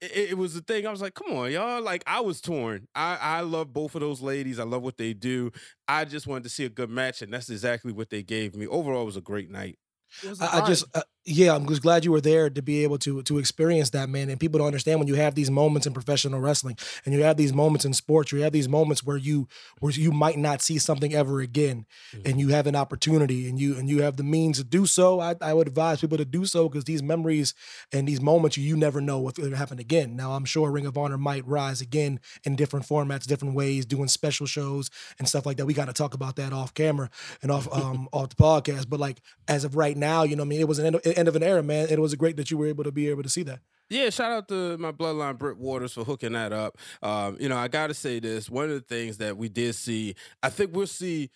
it, 0.00 0.30
it 0.30 0.38
was 0.38 0.54
the 0.54 0.60
thing. 0.60 0.86
I 0.86 0.90
was 0.90 1.00
like, 1.02 1.14
come 1.14 1.32
on, 1.36 1.50
y'all. 1.50 1.82
Like, 1.82 2.04
I 2.06 2.20
was 2.20 2.40
torn. 2.40 2.88
I, 2.94 3.16
I 3.20 3.40
love 3.40 3.72
both 3.72 3.94
of 3.94 4.00
those 4.00 4.20
ladies. 4.20 4.58
I 4.58 4.64
love 4.64 4.82
what 4.82 4.96
they 4.98 5.12
do. 5.14 5.50
I 5.88 6.04
just 6.04 6.26
wanted 6.26 6.44
to 6.44 6.48
see 6.50 6.64
a 6.64 6.68
good 6.68 6.90
match, 6.90 7.22
and 7.22 7.32
that's 7.32 7.50
exactly 7.50 7.92
what 7.92 8.10
they 8.10 8.22
gave 8.22 8.54
me. 8.54 8.66
Overall, 8.66 9.02
it 9.02 9.06
was 9.06 9.16
a 9.16 9.20
great 9.22 9.50
night. 9.50 9.78
It 10.22 10.28
was 10.30 10.40
a 10.40 10.44
I, 10.44 10.60
I 10.60 10.66
just. 10.66 10.84
Yeah, 11.28 11.54
I'm 11.54 11.66
just 11.66 11.82
glad 11.82 12.04
you 12.04 12.12
were 12.12 12.20
there 12.20 12.48
to 12.48 12.62
be 12.62 12.82
able 12.82 12.98
to 12.98 13.22
to 13.22 13.38
experience 13.38 13.90
that, 13.90 14.08
man. 14.08 14.30
And 14.30 14.40
people 14.40 14.58
don't 14.58 14.66
understand 14.66 14.98
when 14.98 15.08
you 15.08 15.14
have 15.16 15.34
these 15.34 15.50
moments 15.50 15.86
in 15.86 15.92
professional 15.92 16.40
wrestling, 16.40 16.78
and 17.04 17.14
you 17.14 17.22
have 17.22 17.36
these 17.36 17.52
moments 17.52 17.84
in 17.84 17.92
sports, 17.92 18.32
you 18.32 18.40
have 18.40 18.52
these 18.52 18.68
moments 18.68 19.04
where 19.04 19.16
you 19.16 19.46
where 19.80 19.92
you 19.92 20.10
might 20.10 20.38
not 20.38 20.62
see 20.62 20.78
something 20.78 21.14
ever 21.14 21.40
again, 21.40 21.86
and 22.24 22.40
you 22.40 22.48
have 22.48 22.66
an 22.66 22.74
opportunity, 22.74 23.48
and 23.48 23.60
you 23.60 23.76
and 23.76 23.88
you 23.88 24.02
have 24.02 24.16
the 24.16 24.22
means 24.24 24.58
to 24.58 24.64
do 24.64 24.86
so. 24.86 25.20
I, 25.20 25.34
I 25.40 25.54
would 25.54 25.68
advise 25.68 26.00
people 26.00 26.18
to 26.18 26.24
do 26.24 26.46
so 26.46 26.68
because 26.68 26.84
these 26.84 27.02
memories 27.02 27.54
and 27.92 28.08
these 28.08 28.20
moments 28.20 28.56
you, 28.56 28.64
you 28.64 28.76
never 28.76 29.00
know 29.00 29.18
what's 29.18 29.38
going 29.38 29.50
to 29.50 29.56
happen 29.56 29.78
again. 29.78 30.16
Now, 30.16 30.32
I'm 30.32 30.44
sure 30.44 30.70
Ring 30.70 30.86
of 30.86 30.96
Honor 30.96 31.18
might 31.18 31.46
rise 31.46 31.80
again 31.80 32.20
in 32.44 32.56
different 32.56 32.86
formats, 32.86 33.26
different 33.26 33.54
ways, 33.54 33.84
doing 33.86 34.08
special 34.08 34.46
shows 34.46 34.90
and 35.18 35.28
stuff 35.28 35.46
like 35.46 35.58
that. 35.58 35.66
We 35.66 35.74
got 35.74 35.86
to 35.86 35.92
talk 35.92 36.14
about 36.14 36.36
that 36.36 36.52
off 36.52 36.74
camera 36.74 37.10
and 37.42 37.50
off 37.50 37.68
um 37.72 38.08
off 38.12 38.30
the 38.30 38.36
podcast. 38.36 38.88
But 38.88 39.00
like 39.00 39.20
as 39.46 39.64
of 39.64 39.76
right 39.76 39.96
now, 39.96 40.22
you 40.22 40.36
know, 40.36 40.42
what 40.42 40.46
I 40.46 40.48
mean, 40.48 40.60
it 40.60 40.68
was 40.68 40.78
an 40.78 40.96
end 41.04 41.17
end 41.18 41.28
of 41.28 41.36
an 41.36 41.42
era, 41.42 41.62
man. 41.62 41.88
It 41.90 41.98
was 41.98 42.14
great 42.14 42.36
that 42.36 42.50
you 42.50 42.58
were 42.58 42.66
able 42.66 42.84
to 42.84 42.92
be 42.92 43.08
able 43.08 43.22
to 43.22 43.28
see 43.28 43.42
that. 43.44 43.60
Yeah, 43.90 44.10
shout 44.10 44.32
out 44.32 44.48
to 44.48 44.76
my 44.76 44.92
bloodline 44.92 45.38
Britt 45.38 45.56
Waters 45.58 45.94
for 45.94 46.04
hooking 46.04 46.32
that 46.32 46.52
up. 46.52 46.76
Um, 47.02 47.38
you 47.40 47.48
know, 47.48 47.56
I 47.56 47.68
got 47.68 47.86
to 47.86 47.94
say 47.94 48.20
this. 48.20 48.50
One 48.50 48.64
of 48.64 48.70
the 48.70 48.80
things 48.80 49.16
that 49.18 49.36
we 49.36 49.48
did 49.48 49.74
see, 49.74 50.14
I 50.42 50.50
think 50.50 50.74
we'll 50.74 50.86
see 50.86 51.30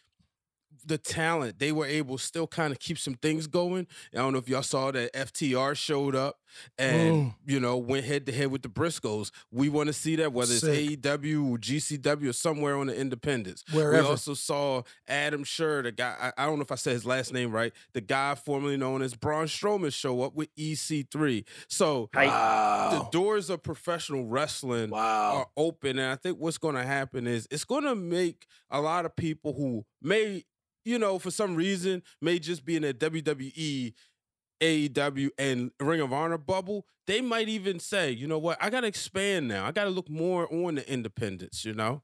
the 0.84 0.98
talent, 0.98 1.58
they 1.58 1.72
were 1.72 1.86
able 1.86 2.18
to 2.18 2.22
still 2.24 2.46
kind 2.46 2.72
of 2.72 2.78
keep 2.78 2.98
some 2.98 3.14
things 3.14 3.46
going. 3.46 3.86
I 4.14 4.18
don't 4.18 4.32
know 4.32 4.38
if 4.38 4.48
y'all 4.48 4.62
saw 4.62 4.90
that 4.90 5.12
FTR 5.14 5.76
showed 5.76 6.14
up 6.14 6.38
and 6.78 7.12
Mm. 7.12 7.34
you 7.46 7.60
know 7.60 7.78
went 7.78 8.04
head 8.04 8.26
to 8.26 8.32
head 8.32 8.50
with 8.50 8.60
the 8.62 8.68
Briscoes. 8.68 9.30
We 9.50 9.68
want 9.70 9.86
to 9.86 9.92
see 9.94 10.16
that 10.16 10.32
whether 10.34 10.52
Sick. 10.54 10.68
it's 10.90 11.06
AEW 11.06 11.50
or 11.54 11.58
GCW 11.58 12.28
or 12.28 12.32
somewhere 12.34 12.76
on 12.76 12.88
the 12.88 12.96
independents. 12.96 13.64
Wherever. 13.72 14.02
We 14.02 14.08
also 14.10 14.34
saw 14.34 14.82
Adam 15.08 15.44
Scherr, 15.44 15.82
the 15.84 15.92
guy. 15.92 16.14
I, 16.36 16.42
I 16.42 16.46
don't 16.46 16.58
know 16.58 16.62
if 16.62 16.72
I 16.72 16.74
said 16.76 16.92
his 16.92 17.06
last 17.06 17.32
name 17.32 17.52
right. 17.52 17.72
The 17.94 18.00
guy 18.02 18.34
formerly 18.34 18.76
known 18.76 19.00
as 19.02 19.14
Braun 19.14 19.46
Strowman 19.46 19.92
show 19.94 20.20
up 20.22 20.34
with 20.34 20.54
EC3. 20.56 21.44
So 21.68 22.10
Hype. 22.14 22.90
the 22.92 23.08
doors 23.10 23.48
of 23.50 23.62
professional 23.62 24.26
wrestling 24.26 24.90
Wow. 24.90 25.36
are 25.36 25.46
open, 25.56 25.98
and 25.98 26.10
I 26.12 26.16
think 26.16 26.38
what's 26.38 26.58
going 26.58 26.74
to 26.74 26.84
happen 26.84 27.26
is 27.26 27.46
it's 27.50 27.64
going 27.64 27.84
to 27.84 27.94
make 27.94 28.46
a 28.70 28.80
lot 28.80 29.06
of 29.06 29.16
people 29.16 29.54
who 29.54 29.84
may, 30.02 30.44
you 30.84 30.98
know, 30.98 31.18
for 31.18 31.30
some 31.30 31.54
reason 31.54 32.02
may 32.20 32.38
just 32.38 32.64
be 32.64 32.76
in 32.76 32.84
a 32.84 32.92
WWE, 32.92 33.94
AEW, 34.60 35.30
and 35.38 35.70
Ring 35.80 36.00
of 36.00 36.12
Honor 36.12 36.38
bubble. 36.38 36.86
They 37.06 37.20
might 37.20 37.48
even 37.48 37.80
say, 37.80 38.12
you 38.12 38.26
know 38.26 38.38
what, 38.38 38.58
I 38.62 38.70
got 38.70 38.82
to 38.82 38.86
expand 38.86 39.48
now. 39.48 39.66
I 39.66 39.72
got 39.72 39.84
to 39.84 39.90
look 39.90 40.08
more 40.08 40.52
on 40.52 40.76
the 40.76 40.90
independents. 40.90 41.64
You 41.64 41.74
know, 41.74 42.02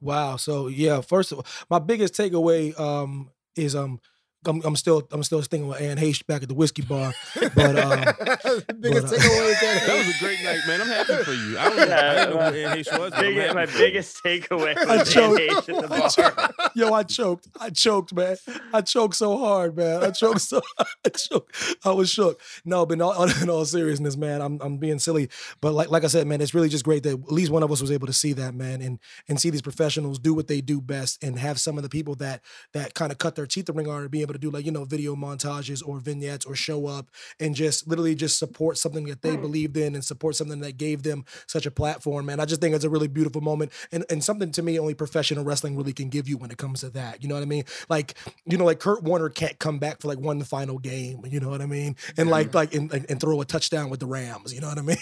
Wow. 0.00 0.36
So 0.36 0.66
yeah, 0.66 1.00
first 1.00 1.32
of 1.32 1.38
all, 1.38 1.46
my 1.70 1.78
biggest 1.78 2.14
takeaway 2.14 2.78
um 2.78 3.30
is 3.56 3.74
um 3.76 4.00
I'm, 4.46 4.60
I'm 4.64 4.76
still 4.76 5.06
I'm 5.12 5.22
still 5.22 5.42
sticking 5.42 5.68
with 5.68 5.80
Anne 5.80 5.96
Heche 5.98 6.26
back 6.26 6.42
at 6.42 6.48
the 6.48 6.54
whiskey 6.54 6.82
bar. 6.82 7.12
But 7.54 7.78
um 7.78 7.98
biggest 8.80 9.06
but, 9.08 9.14
uh, 9.14 9.22
takeaway 9.22 9.50
is 9.50 9.60
that, 9.60 9.82
that 9.86 10.06
was 10.06 10.16
a 10.16 10.18
great 10.24 10.42
night, 10.42 10.60
man. 10.66 10.80
I'm 10.80 10.86
happy 10.88 11.24
for 11.24 11.32
you. 11.32 11.58
I 11.58 11.68
don't 11.68 11.76
know, 11.76 11.82
I 11.96 12.14
didn't 12.14 12.30
know 12.34 12.50
who 12.50 12.56
Anne 12.58 12.76
Heche 12.78 12.98
was. 12.98 13.10
but 13.10 13.14
I'm 13.18 13.24
Big, 13.24 13.36
happy 13.36 13.54
my 13.54 13.66
for 13.66 13.78
you. 13.78 13.84
biggest 13.84 14.22
takeaway 14.24 14.76
I 14.88 14.96
was 14.96 15.12
choked. 15.12 15.40
Anne 15.40 15.48
Heche 15.48 15.68
at 15.82 15.88
the 15.88 15.94
I 15.94 15.98
bar. 15.98 16.08
choked. 16.10 16.76
Yo, 16.76 16.92
I 16.92 17.02
choked. 17.04 17.48
I 17.60 17.70
choked, 17.70 18.14
man. 18.14 18.36
I 18.72 18.80
choked 18.80 19.14
so 19.16 19.38
hard, 19.38 19.76
man. 19.76 20.02
I 20.02 20.10
choked 20.10 20.40
so 20.40 20.60
I 21.04 21.08
choked. 21.10 21.56
I 21.84 21.90
was 21.92 22.10
shook. 22.10 22.40
No, 22.64 22.84
but 22.86 22.94
in 22.94 23.02
all, 23.02 23.22
in 23.42 23.48
all 23.50 23.64
seriousness, 23.64 24.16
man, 24.16 24.40
I'm 24.40 24.60
I'm 24.60 24.78
being 24.78 24.98
silly. 24.98 25.28
But 25.60 25.72
like 25.72 25.90
like 25.90 26.04
I 26.04 26.08
said, 26.08 26.26
man, 26.26 26.40
it's 26.40 26.54
really 26.54 26.68
just 26.68 26.84
great 26.84 27.02
that 27.04 27.12
at 27.12 27.32
least 27.32 27.52
one 27.52 27.62
of 27.62 27.70
us 27.70 27.80
was 27.80 27.90
able 27.90 28.06
to 28.06 28.12
see 28.12 28.32
that, 28.34 28.54
man, 28.54 28.80
and 28.82 28.98
and 29.28 29.40
see 29.40 29.50
these 29.50 29.62
professionals 29.62 30.18
do 30.18 30.34
what 30.34 30.48
they 30.48 30.60
do 30.60 30.80
best 30.80 31.22
and 31.22 31.38
have 31.38 31.60
some 31.60 31.76
of 31.76 31.82
the 31.82 31.88
people 31.88 32.14
that 32.16 32.40
that 32.72 32.94
kind 32.94 33.12
of 33.12 33.18
cut 33.18 33.34
their 33.36 33.46
teeth 33.46 33.66
to 33.66 33.72
ring 33.72 33.88
on 33.88 34.02
and 34.02 34.10
be 34.10 34.22
able 34.22 34.31
to 34.32 34.38
do 34.38 34.50
like, 34.50 34.64
you 34.64 34.72
know, 34.72 34.84
video 34.84 35.14
montages 35.14 35.82
or 35.86 35.98
vignettes 35.98 36.44
or 36.44 36.54
show 36.54 36.86
up 36.86 37.10
and 37.40 37.54
just 37.54 37.86
literally 37.88 38.14
just 38.14 38.38
support 38.38 38.78
something 38.78 39.04
that 39.06 39.22
they 39.22 39.36
believed 39.36 39.76
in 39.76 39.94
and 39.94 40.04
support 40.04 40.36
something 40.36 40.60
that 40.60 40.76
gave 40.76 41.02
them 41.02 41.24
such 41.46 41.66
a 41.66 41.70
platform, 41.70 42.26
man. 42.26 42.40
I 42.40 42.44
just 42.44 42.60
think 42.60 42.74
it's 42.74 42.84
a 42.84 42.90
really 42.90 43.08
beautiful 43.08 43.40
moment 43.40 43.72
and, 43.90 44.04
and 44.10 44.22
something 44.22 44.50
to 44.52 44.62
me 44.62 44.78
only 44.78 44.94
professional 44.94 45.44
wrestling 45.44 45.76
really 45.76 45.92
can 45.92 46.08
give 46.08 46.28
you 46.28 46.36
when 46.36 46.50
it 46.50 46.58
comes 46.58 46.80
to 46.80 46.90
that. 46.90 47.22
You 47.22 47.28
know 47.28 47.34
what 47.34 47.42
I 47.42 47.46
mean? 47.46 47.64
Like, 47.88 48.14
you 48.44 48.56
know, 48.56 48.64
like 48.64 48.80
Kurt 48.80 49.02
Warner 49.02 49.28
can't 49.28 49.58
come 49.58 49.78
back 49.78 50.00
for 50.00 50.08
like 50.08 50.18
one 50.18 50.42
final 50.42 50.78
game, 50.78 51.22
you 51.28 51.40
know 51.40 51.48
what 51.48 51.60
I 51.60 51.66
mean? 51.66 51.96
And 52.16 52.28
like 52.30 52.54
like 52.54 52.74
and, 52.74 52.92
and, 52.92 53.06
and 53.08 53.20
throw 53.20 53.40
a 53.40 53.44
touchdown 53.44 53.90
with 53.90 54.00
the 54.00 54.06
Rams, 54.06 54.52
you 54.52 54.60
know 54.60 54.68
what 54.68 54.78
I 54.78 54.82
mean? 54.82 54.96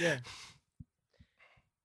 yeah. 0.00 0.18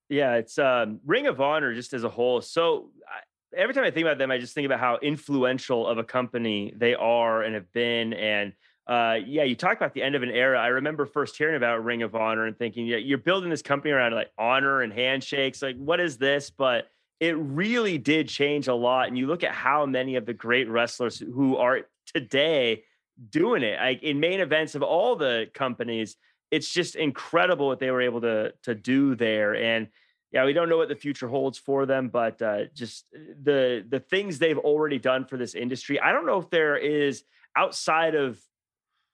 Yeah, 0.10 0.38
it's 0.38 0.58
um, 0.58 1.00
Ring 1.06 1.28
of 1.28 1.40
Honor 1.40 1.76
just 1.76 1.94
as 1.94 2.04
a 2.04 2.10
whole. 2.10 2.42
So 2.42 2.90
I, 3.08 3.20
every 3.56 3.74
time 3.74 3.84
I 3.84 3.92
think 3.92 4.06
about 4.06 4.18
them, 4.18 4.32
I 4.32 4.38
just 4.38 4.54
think 4.54 4.66
about 4.66 4.80
how 4.80 4.98
influential 5.02 5.88
of 5.88 5.98
a 5.98 6.04
company 6.04 6.74
they 6.76 6.96
are 6.96 7.44
and 7.44 7.56
have 7.56 7.72
been. 7.74 8.14
And 8.14 8.54
uh, 8.88 9.18
yeah, 9.26 9.44
you 9.44 9.56
talk 9.56 9.78
about 9.78 9.94
the 9.94 10.02
end 10.02 10.16
of 10.16 10.24
an 10.24 10.32
era. 10.32 10.60
I 10.60 10.68
remember 10.68 11.06
first 11.06 11.38
hearing 11.38 11.56
about 11.56 11.84
Ring 11.84 12.02
of 12.02 12.16
Honor 12.16 12.46
and 12.46 12.58
thinking, 12.58 12.88
yeah, 12.88 12.98
you're 12.98 13.18
building 13.18 13.50
this 13.50 13.62
company 13.62 13.92
around 13.92 14.14
like 14.14 14.32
honor 14.38 14.82
and 14.82 14.92
handshakes. 14.92 15.62
Like, 15.62 15.78
what 15.78 16.00
is 16.00 16.18
this? 16.18 16.50
But 16.50 16.90
it 17.20 17.38
really 17.38 17.98
did 17.98 18.28
change 18.30 18.68
a 18.68 18.74
lot. 18.74 19.08
And 19.08 19.18
you 19.18 19.28
look 19.28 19.44
at 19.44 19.52
how 19.52 19.86
many 19.86 20.16
of 20.16 20.26
the 20.26 20.34
great 20.34 20.70
wrestlers 20.70 21.20
who 21.20 21.58
are 21.58 21.82
today 22.14 22.84
doing 23.30 23.64
it, 23.64 23.80
like 23.80 24.02
in 24.02 24.20
main 24.20 24.40
events 24.40 24.76
of 24.76 24.82
all 24.82 25.16
the 25.16 25.50
companies, 25.54 26.16
it's 26.50 26.70
just 26.70 26.96
incredible 26.96 27.68
what 27.68 27.80
they 27.80 27.92
were 27.92 28.02
able 28.02 28.22
to 28.22 28.54
to 28.64 28.74
do 28.74 29.16
there. 29.16 29.56
And 29.56 29.90
yeah, 30.32 30.46
we 30.46 30.54
don't 30.54 30.70
know 30.70 30.78
what 30.78 30.90
the 30.90 30.96
future 30.96 31.28
holds 31.28 31.58
for 31.58 31.86
them, 31.86 32.10
but 32.10 32.42
uh, 32.42 32.66
just 32.74 33.06
the 33.12 33.84
the 33.88 34.00
things 34.00 34.38
they've 34.40 34.58
already 34.58 35.00
done 35.00 35.26
for 35.26 35.38
this 35.38 35.56
industry. 35.56 36.00
I 36.00 36.12
don't 36.12 36.26
know 36.26 36.38
if 36.38 36.50
there 36.50 36.78
is 36.78 37.24
outside 37.56 38.16
of 38.16 38.40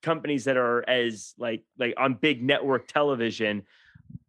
companies 0.01 0.43
that 0.45 0.57
are 0.57 0.88
as 0.89 1.34
like 1.38 1.63
like 1.77 1.93
on 1.98 2.15
big 2.15 2.43
network 2.43 2.88
television. 2.88 3.63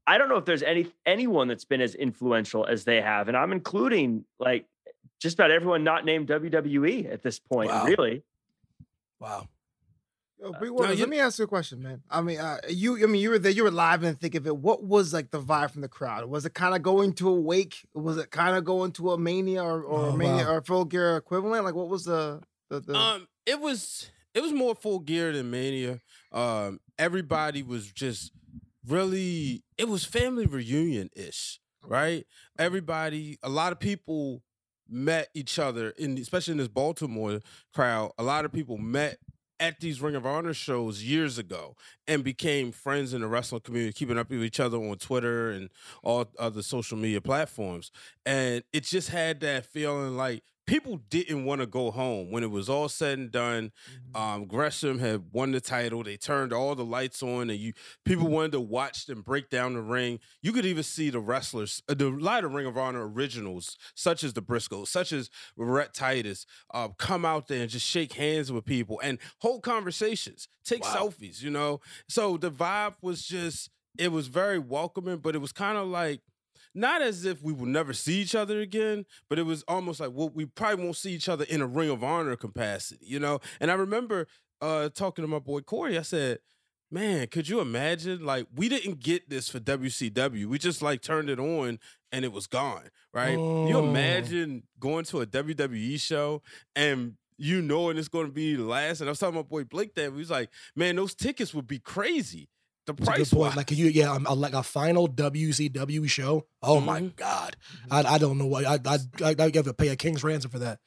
I 0.06 0.18
don't 0.18 0.28
know 0.28 0.36
if 0.36 0.44
there's 0.44 0.62
any 0.62 0.86
anyone 1.04 1.48
that's 1.48 1.64
been 1.64 1.80
as 1.80 1.94
influential 1.94 2.64
as 2.64 2.84
they 2.84 3.00
have, 3.00 3.28
and 3.28 3.36
I'm 3.36 3.52
including 3.52 4.24
like 4.38 4.66
just 5.18 5.34
about 5.34 5.50
everyone 5.50 5.82
not 5.82 6.04
named 6.04 6.28
WWE 6.28 7.12
at 7.12 7.22
this 7.22 7.40
point. 7.40 7.70
Wow. 7.70 7.86
Really, 7.86 8.22
Wow. 9.18 9.48
Yo, 10.38 10.52
Big 10.60 10.70
Waters, 10.70 10.98
you- 10.98 11.04
let 11.04 11.08
me 11.08 11.18
ask 11.18 11.38
you 11.38 11.44
a 11.46 11.48
question, 11.48 11.82
man. 11.82 12.02
I 12.10 12.20
mean, 12.20 12.38
uh, 12.38 12.58
you, 12.68 13.02
I 13.02 13.06
mean, 13.06 13.22
you 13.22 13.30
were 13.30 13.38
there, 13.38 13.50
you 13.52 13.62
were 13.64 13.70
live 13.70 14.02
and 14.02 14.20
think 14.20 14.34
of 14.34 14.46
it. 14.46 14.56
What 14.56 14.82
was 14.84 15.12
like 15.14 15.30
the 15.30 15.40
vibe 15.40 15.70
from 15.70 15.80
the 15.80 15.88
crowd? 15.88 16.26
Was 16.26 16.44
it 16.44 16.52
kind 16.52 16.74
of 16.74 16.82
going 16.82 17.14
to 17.14 17.28
a 17.30 17.40
wake? 17.40 17.86
Was 17.94 18.18
it 18.18 18.30
kind 18.30 18.54
of 18.56 18.64
going 18.64 18.92
to 18.92 19.12
a 19.12 19.18
mania 19.18 19.62
or, 19.64 19.82
or 19.82 20.06
Oh, 20.06 20.10
a 20.10 20.16
mania 20.16 20.44
wow. 20.44 20.54
or 20.56 20.62
full 20.62 20.84
gear 20.84 21.16
equivalent? 21.16 21.64
Like, 21.64 21.74
what 21.74 21.88
was 21.88 22.04
the 22.04 22.42
the? 22.68 22.80
the 22.80 22.94
Um, 22.94 23.28
it 23.46 23.60
was 23.60 24.10
it 24.34 24.42
was 24.42 24.52
more 24.52 24.74
full 24.74 24.98
gear 24.98 25.32
than 25.32 25.50
Mania. 25.50 26.00
Um, 26.32 26.80
everybody 26.98 27.62
was 27.62 27.90
just 27.90 28.30
really 28.86 29.62
it 29.78 29.88
was 29.88 30.04
family 30.04 30.44
reunion 30.46 31.08
ish, 31.16 31.60
right? 31.82 32.26
Everybody, 32.58 33.38
a 33.42 33.48
lot 33.48 33.72
of 33.72 33.80
people 33.80 34.42
met 34.88 35.28
each 35.34 35.58
other 35.58 35.90
in 35.90 36.18
especially 36.18 36.52
in 36.52 36.58
this 36.58 36.68
Baltimore 36.68 37.40
crowd. 37.74 38.12
A 38.18 38.22
lot 38.22 38.44
of 38.44 38.52
people 38.52 38.76
met 38.78 39.18
at 39.58 39.80
these 39.80 40.00
Ring 40.00 40.14
of 40.14 40.26
Honor 40.26 40.54
shows 40.54 41.02
years 41.02 41.38
ago 41.38 41.76
and 42.06 42.22
became 42.22 42.72
friends 42.72 43.14
in 43.14 43.20
the 43.20 43.26
wrestling 43.26 43.62
community, 43.62 43.92
keeping 43.92 44.18
up 44.18 44.30
with 44.30 44.44
each 44.44 44.60
other 44.60 44.78
on 44.78 44.96
Twitter 44.96 45.50
and 45.50 45.70
all 46.02 46.26
other 46.38 46.62
social 46.62 46.98
media 46.98 47.20
platforms. 47.20 47.90
And 48.24 48.62
it 48.72 48.84
just 48.84 49.08
had 49.10 49.40
that 49.40 49.64
feeling 49.64 50.16
like 50.16 50.42
people 50.66 51.00
didn't 51.08 51.44
want 51.44 51.60
to 51.60 51.66
go 51.66 51.90
home 51.90 52.30
when 52.30 52.42
it 52.42 52.50
was 52.50 52.68
all 52.68 52.88
said 52.88 53.18
and 53.18 53.30
done. 53.30 53.72
Um, 54.14 54.46
Gresham 54.46 54.98
had 54.98 55.24
won 55.32 55.52
the 55.52 55.60
title. 55.60 56.02
They 56.02 56.16
turned 56.16 56.52
all 56.52 56.74
the 56.74 56.84
lights 56.84 57.22
on, 57.22 57.50
and 57.50 57.58
you 57.58 57.72
people 58.04 58.28
wanted 58.28 58.52
to 58.52 58.60
watch 58.60 59.06
them 59.06 59.22
break 59.22 59.48
down 59.48 59.74
the 59.74 59.82
ring. 59.82 60.18
You 60.42 60.52
could 60.52 60.66
even 60.66 60.82
see 60.82 61.10
the 61.10 61.20
wrestlers, 61.20 61.82
uh, 61.88 61.94
the 61.94 62.10
lot 62.10 62.44
of 62.44 62.52
Ring 62.52 62.66
of 62.66 62.76
Honor 62.76 63.08
originals, 63.08 63.76
such 63.94 64.24
as 64.24 64.32
the 64.32 64.42
Briscoes, 64.42 64.88
such 64.88 65.12
as 65.12 65.30
Rhett 65.56 65.94
Titus, 65.94 66.46
uh, 66.74 66.88
come 66.88 67.24
out 67.24 67.48
there 67.48 67.62
and 67.62 67.70
just 67.70 67.86
shake 67.86 68.14
hands 68.14 68.50
with 68.50 68.64
people 68.64 69.00
and 69.02 69.18
hold 69.40 69.62
conversations, 69.62 70.48
take 70.64 70.82
selfies. 70.82 71.42
You 71.42 71.50
know, 71.50 71.80
so 72.08 72.36
the 72.36 72.50
vibe 72.50 72.96
was 73.02 73.24
just 73.24 73.70
it 73.98 74.12
was 74.12 74.28
very 74.28 74.58
welcoming, 74.58 75.18
but 75.18 75.34
it 75.34 75.38
was 75.38 75.52
kind 75.52 75.78
of 75.78 75.86
like 75.86 76.20
not 76.76 77.02
as 77.02 77.24
if 77.24 77.42
we 77.42 77.52
will 77.52 77.66
never 77.66 77.92
see 77.92 78.20
each 78.20 78.34
other 78.34 78.60
again, 78.60 79.06
but 79.28 79.38
it 79.38 79.42
was 79.44 79.64
almost 79.66 79.98
like 79.98 80.12
well, 80.12 80.28
we 80.28 80.44
probably 80.46 80.84
won't 80.84 80.96
see 80.96 81.12
each 81.12 81.28
other 81.28 81.44
in 81.48 81.60
a 81.62 81.66
Ring 81.66 81.90
of 81.90 82.04
Honor 82.04 82.36
capacity, 82.36 83.04
you 83.06 83.18
know. 83.18 83.40
And 83.60 83.70
I 83.70 83.74
remember 83.74 84.28
uh, 84.60 84.90
talking 84.90 85.22
to 85.24 85.28
my 85.28 85.38
boy 85.40 85.60
Corey. 85.62 85.98
I 85.98 86.02
said, 86.02 86.38
"Man, 86.90 87.26
could 87.28 87.48
you 87.48 87.60
imagine? 87.60 88.24
Like, 88.24 88.46
we 88.54 88.68
didn't 88.68 89.00
get 89.00 89.28
this 89.28 89.48
for 89.48 89.58
WCW. 89.58 90.46
We 90.46 90.58
just 90.58 90.82
like 90.82 91.00
turned 91.02 91.30
it 91.30 91.40
on 91.40 91.78
and 92.12 92.24
it 92.24 92.32
was 92.32 92.46
gone, 92.46 92.90
right? 93.12 93.40
You 93.62 93.76
Mm. 93.76 93.88
imagine 93.88 94.62
going 94.78 95.04
to 95.06 95.20
a 95.22 95.26
WWE 95.26 95.98
show 95.98 96.42
and." 96.74 97.16
You 97.38 97.60
know, 97.60 97.90
and 97.90 97.98
it's 97.98 98.08
going 98.08 98.24
to 98.24 98.32
be 98.32 98.56
last, 98.56 99.02
and 99.02 99.10
I 99.10 99.12
was 99.12 99.18
talking 99.18 99.34
to 99.34 99.40
my 99.40 99.46
boy 99.46 99.64
Blake 99.64 99.94
that 99.96 100.04
he 100.04 100.08
was 100.08 100.30
like, 100.30 100.48
"Man, 100.74 100.96
those 100.96 101.14
tickets 101.14 101.52
would 101.52 101.66
be 101.66 101.78
crazy. 101.78 102.48
The 102.86 102.94
price, 102.94 103.30
good 103.30 103.36
point. 103.36 103.56
Like 103.56 103.70
you, 103.72 103.86
yeah, 103.86 104.12
um, 104.12 104.24
like 104.24 104.54
a 104.54 104.62
final 104.62 105.08
WCW 105.08 106.08
show. 106.08 106.46
Oh 106.62 106.80
my 106.80 107.00
Mhm. 107.00 107.16
god, 107.16 107.56
I, 107.90 108.02
I 108.14 108.18
don't 108.18 108.38
know 108.38 108.46
why 108.46 108.62
I 108.62 108.74
I 108.86 108.98
I 109.24 109.34
I 109.38 109.50
have 109.54 109.64
to 109.64 109.74
pay 109.74 109.88
a 109.88 109.96
king's 109.96 110.22
ransom 110.22 110.50
for 110.52 110.60
that. 110.60 110.78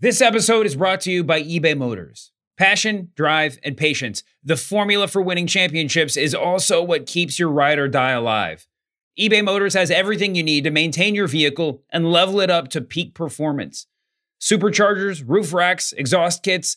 This 0.00 0.20
episode 0.20 0.66
is 0.66 0.76
brought 0.76 1.00
to 1.02 1.10
you 1.10 1.24
by 1.24 1.42
eBay 1.42 1.76
Motors. 1.76 2.32
Passion, 2.56 3.10
drive, 3.16 3.58
and 3.62 3.76
patience. 3.76 4.22
The 4.44 4.56
formula 4.56 5.08
for 5.08 5.22
winning 5.22 5.46
championships 5.46 6.16
is 6.16 6.34
also 6.34 6.82
what 6.82 7.06
keeps 7.06 7.38
your 7.38 7.48
ride 7.50 7.78
or 7.78 7.88
die 7.88 8.10
alive. 8.12 8.66
eBay 9.18 9.42
Motors 9.44 9.74
has 9.74 9.90
everything 9.90 10.34
you 10.34 10.42
need 10.42 10.64
to 10.64 10.70
maintain 10.70 11.14
your 11.14 11.26
vehicle 11.26 11.82
and 11.90 12.12
level 12.12 12.40
it 12.40 12.50
up 12.50 12.68
to 12.68 12.80
peak 12.80 13.14
performance. 13.14 13.86
Superchargers, 14.40 15.24
roof 15.26 15.52
racks, 15.52 15.92
exhaust 15.92 16.42
kits, 16.44 16.76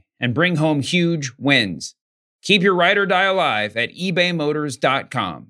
and 0.21 0.33
bring 0.33 0.55
home 0.55 0.81
huge 0.81 1.33
wins. 1.37 1.95
Keep 2.43 2.61
your 2.61 2.75
ride 2.75 2.97
or 2.97 3.05
die 3.05 3.23
alive 3.23 3.75
at 3.75 3.93
ebaymotors.com. 3.93 5.47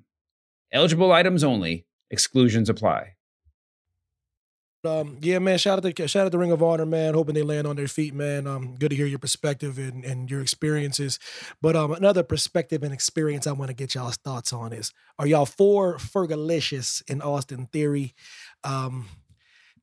Eligible 0.72 1.12
items 1.12 1.44
only, 1.44 1.86
exclusions 2.10 2.68
apply. 2.68 3.14
Um, 4.84 5.18
yeah, 5.20 5.38
man. 5.38 5.58
Shout 5.58 5.84
out 5.84 5.94
to 5.94 6.08
shout 6.08 6.26
out 6.26 6.32
to 6.32 6.38
Ring 6.38 6.50
of 6.50 6.60
Honor, 6.60 6.86
man. 6.86 7.14
Hoping 7.14 7.36
they 7.36 7.42
land 7.42 7.68
on 7.68 7.76
their 7.76 7.86
feet, 7.86 8.12
man. 8.12 8.48
Um, 8.48 8.74
good 8.74 8.90
to 8.90 8.96
hear 8.96 9.06
your 9.06 9.20
perspective 9.20 9.78
and, 9.78 10.04
and 10.04 10.28
your 10.28 10.40
experiences. 10.40 11.20
But 11.60 11.76
um, 11.76 11.92
another 11.92 12.24
perspective 12.24 12.82
and 12.82 12.92
experience 12.92 13.46
I 13.46 13.52
want 13.52 13.68
to 13.68 13.74
get 13.74 13.94
y'all's 13.94 14.16
thoughts 14.16 14.52
on 14.52 14.72
is: 14.72 14.92
Are 15.20 15.26
y'all 15.26 15.46
for 15.46 15.98
Fergalicious 15.98 17.08
in 17.08 17.22
Austin 17.22 17.66
Theory? 17.66 18.14
Um, 18.64 19.06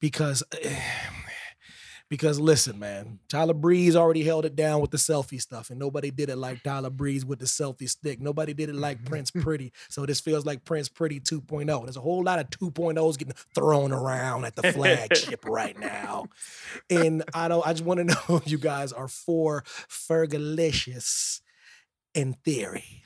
because 0.01 0.43
because 2.09 2.39
listen, 2.39 2.79
man, 2.79 3.19
Tyler 3.29 3.53
Breeze 3.53 3.95
already 3.95 4.23
held 4.23 4.43
it 4.43 4.55
down 4.55 4.81
with 4.81 4.89
the 4.89 4.97
selfie 4.97 5.39
stuff, 5.39 5.69
and 5.69 5.79
nobody 5.79 6.09
did 6.09 6.29
it 6.29 6.37
like 6.37 6.63
Tyler 6.63 6.89
Breeze 6.89 7.23
with 7.23 7.39
the 7.39 7.45
selfie 7.45 7.87
stick. 7.87 8.19
Nobody 8.19 8.53
did 8.53 8.69
it 8.69 8.75
like 8.75 8.97
mm-hmm. 8.97 9.07
Prince 9.07 9.31
Pretty. 9.39 9.71
So 9.89 10.05
this 10.05 10.19
feels 10.19 10.45
like 10.45 10.65
Prince 10.65 10.89
Pretty 10.89 11.19
2.0. 11.19 11.83
There's 11.83 11.97
a 11.97 12.01
whole 12.01 12.23
lot 12.23 12.39
of 12.39 12.49
2.0s 12.49 13.17
getting 13.17 13.35
thrown 13.53 13.91
around 13.91 14.45
at 14.45 14.55
the 14.55 14.73
flagship 14.73 15.45
right 15.45 15.77
now. 15.79 16.25
And 16.89 17.23
I 17.33 17.47
don't 17.47 17.65
I 17.65 17.73
just 17.73 17.85
want 17.85 17.99
to 17.99 18.03
know 18.29 18.37
if 18.37 18.49
you 18.49 18.57
guys 18.57 18.91
are 18.91 19.07
for 19.07 19.63
Fergalicious 19.87 21.41
in 22.15 22.33
theory. 22.33 23.03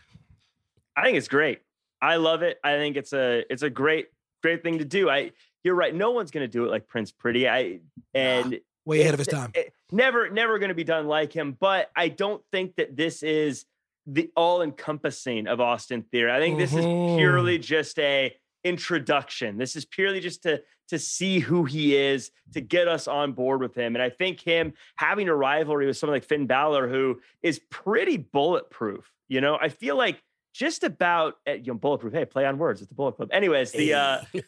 I 0.95 1.03
think 1.03 1.17
it's 1.17 1.27
great. 1.27 1.59
I 2.01 2.15
love 2.17 2.41
it. 2.41 2.57
I 2.63 2.77
think 2.77 2.95
it's 2.95 3.11
a 3.11 3.43
it's 3.49 3.63
a 3.63 3.69
great 3.69 4.07
great 4.41 4.63
thing 4.63 4.77
to 4.77 4.85
do. 4.85 5.09
I 5.09 5.31
you're 5.63 5.75
right. 5.75 5.93
No 5.93 6.11
one's 6.11 6.31
going 6.31 6.43
to 6.43 6.51
do 6.51 6.65
it 6.65 6.71
like 6.71 6.87
Prince 6.87 7.11
Pretty. 7.11 7.47
I 7.47 7.79
and 8.13 8.59
Way 8.85 9.01
ahead 9.01 9.13
of 9.13 9.19
his 9.19 9.27
time. 9.27 9.51
it- 9.53 9.73
never, 9.91 10.29
never 10.29 10.59
going 10.59 10.69
to 10.69 10.75
be 10.75 10.83
done 10.83 11.07
like 11.07 11.33
him. 11.33 11.55
But 11.59 11.89
I 11.95 12.09
don't 12.09 12.41
think 12.51 12.75
that 12.75 12.95
this 12.95 13.23
is 13.23 13.65
the 14.05 14.31
all 14.35 14.61
encompassing 14.61 15.47
of 15.47 15.61
Austin 15.61 16.03
Theory. 16.03 16.31
I 16.31 16.39
think 16.39 16.57
this 16.57 16.73
is 16.73 16.85
purely 16.85 17.55
mm-hmm. 17.55 17.63
just 17.63 17.97
a 17.99 18.35
introduction. 18.63 19.57
This 19.57 19.75
is 19.75 19.85
purely 19.85 20.19
just 20.19 20.43
to 20.43 20.61
to 20.89 20.99
see 20.99 21.39
who 21.39 21.63
he 21.63 21.95
is, 21.95 22.29
to 22.53 22.61
get 22.61 22.87
us 22.87 23.07
on 23.07 23.31
board 23.31 23.61
with 23.61 23.73
him. 23.73 23.95
And 23.95 24.03
I 24.03 24.09
think 24.09 24.41
him 24.41 24.73
having 24.97 25.29
a 25.29 25.35
rivalry 25.35 25.87
with 25.87 25.97
someone 25.97 26.17
like 26.17 26.25
Finn 26.25 26.45
Balor, 26.45 26.89
who 26.89 27.21
is 27.41 27.61
pretty 27.69 28.17
bulletproof. 28.17 29.09
You 29.29 29.39
know, 29.39 29.57
I 29.59 29.69
feel 29.69 29.95
like 29.95 30.21
just 30.53 30.83
about 30.83 31.35
eh, 31.45 31.55
you 31.55 31.73
know 31.73 31.77
bulletproof. 31.79 32.13
Hey, 32.13 32.25
play 32.25 32.45
on 32.45 32.57
words. 32.57 32.81
It's 32.81 32.89
the 32.89 32.95
bullet 32.95 33.13
club. 33.17 33.29
Anyways, 33.31 33.71
the 33.71 33.93
uh 33.95 34.21
You 34.33 34.41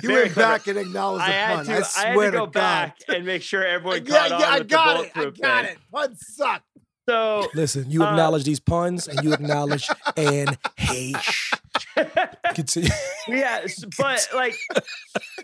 Very 0.00 0.22
went 0.22 0.32
clever. 0.34 0.52
back 0.52 0.66
and 0.68 0.78
acknowledged 0.78 1.24
I 1.24 1.28
the 1.28 1.32
had 1.32 1.56
pun. 1.56 1.64
to 1.66 1.72
I 1.72 1.76
I, 1.76 2.06
had 2.06 2.14
to 2.14 2.30
go 2.30 2.46
God. 2.46 2.52
back 2.52 2.96
and 3.08 3.26
make 3.26 3.42
sure 3.42 3.64
everyone 3.66 4.04
yeah, 4.06 4.28
caught 4.28 4.40
yeah, 4.40 4.46
on 4.46 4.52
I 4.52 4.60
got 4.62 5.04
it. 5.04 5.12
I 5.14 5.24
got 5.30 5.64
thing. 5.64 5.72
it. 5.74 5.78
Pun 5.92 6.16
suck. 6.16 6.62
So 7.08 7.48
Listen, 7.54 7.90
you 7.90 8.04
Uh, 8.04 8.10
acknowledge 8.10 8.44
these 8.44 8.60
puns 8.60 9.08
and 9.08 9.22
you 9.24 9.32
acknowledge 9.32 9.88
and 10.16 10.56
hey, 10.76 11.12
continue. 12.54 12.90
yeah, 13.28 13.66
but 13.98 14.28
like 14.34 14.54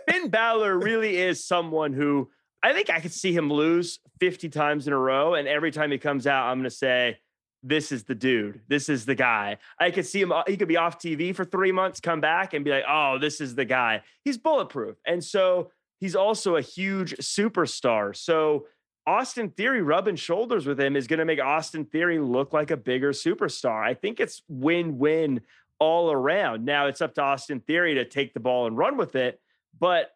Finn 0.09 0.29
Balor 0.31 0.79
really 0.79 1.17
is 1.17 1.45
someone 1.45 1.93
who 1.93 2.31
I 2.63 2.73
think 2.73 2.91
I 2.91 3.01
could 3.01 3.13
see 3.13 3.33
him 3.33 3.53
lose 3.53 3.99
50 4.21 4.49
times 4.49 4.87
in 4.87 4.93
a 4.93 4.99
row. 4.99 5.35
And 5.35 5.47
every 5.47 5.71
time 5.71 5.91
he 5.93 5.99
comes 5.99 6.27
out, 6.27 6.47
I'm 6.49 6.59
going 6.59 6.65
to 6.65 6.71
say, 6.71 7.19
this 7.63 7.91
is 7.93 8.05
the 8.05 8.15
dude. 8.15 8.61
This 8.69 8.89
is 8.89 9.05
the 9.05 9.15
guy. 9.15 9.59
I 9.79 9.91
could 9.91 10.07
see 10.07 10.21
him. 10.21 10.33
uh, 10.33 10.43
He 10.47 10.57
could 10.57 10.69
be 10.69 10.77
off 10.77 10.99
TV 10.99 11.35
for 11.35 11.45
three 11.45 11.73
months, 11.73 12.01
come 12.01 12.21
back 12.21 12.55
and 12.55 12.65
be 12.65 12.71
like, 12.71 12.85
oh, 12.89 13.19
this 13.19 13.41
is 13.41 13.55
the 13.55 13.65
guy. 13.65 14.03
He's 14.25 14.39
bulletproof. 14.39 14.97
And 15.07 15.23
so 15.23 15.71
he's 15.99 16.15
also 16.15 16.57
a 16.57 16.61
huge 16.61 17.17
superstar. 17.17 18.17
So 18.17 18.67
Austin 19.07 19.51
Theory 19.51 19.83
rubbing 19.83 20.17
shoulders 20.17 20.67
with 20.67 20.79
him 20.79 20.95
is 20.95 21.07
going 21.07 21.19
to 21.19 21.25
make 21.25 21.41
Austin 21.41 21.85
Theory 21.85 22.19
look 22.19 22.53
like 22.53 22.71
a 22.71 22.77
bigger 22.77 23.13
superstar. 23.13 23.83
I 23.83 23.95
think 23.95 24.21
it's 24.21 24.43
win 24.49 24.99
win 24.99 25.41
all 25.79 26.13
around. 26.13 26.65
Now 26.65 26.87
it's 26.87 27.01
up 27.01 27.15
to 27.15 27.23
Austin 27.23 27.61
Theory 27.61 27.95
to 27.95 28.05
take 28.05 28.35
the 28.35 28.41
ball 28.41 28.67
and 28.67 28.77
run 28.77 28.97
with 28.97 29.17
it. 29.17 29.41
But 29.81 30.11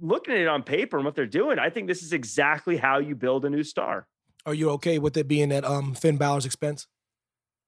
looking 0.00 0.34
at 0.34 0.40
it 0.40 0.48
on 0.48 0.62
paper 0.62 0.96
and 0.96 1.04
what 1.04 1.14
they're 1.14 1.26
doing, 1.26 1.58
I 1.58 1.70
think 1.70 1.86
this 1.86 2.02
is 2.02 2.12
exactly 2.12 2.76
how 2.76 2.98
you 2.98 3.14
build 3.14 3.44
a 3.44 3.50
new 3.50 3.62
star. 3.64 4.06
Are 4.46 4.54
you 4.54 4.70
okay 4.70 4.98
with 4.98 5.16
it 5.16 5.28
being 5.28 5.52
at 5.52 5.64
um 5.64 5.94
Finn 5.94 6.16
Balor's 6.16 6.46
expense? 6.46 6.86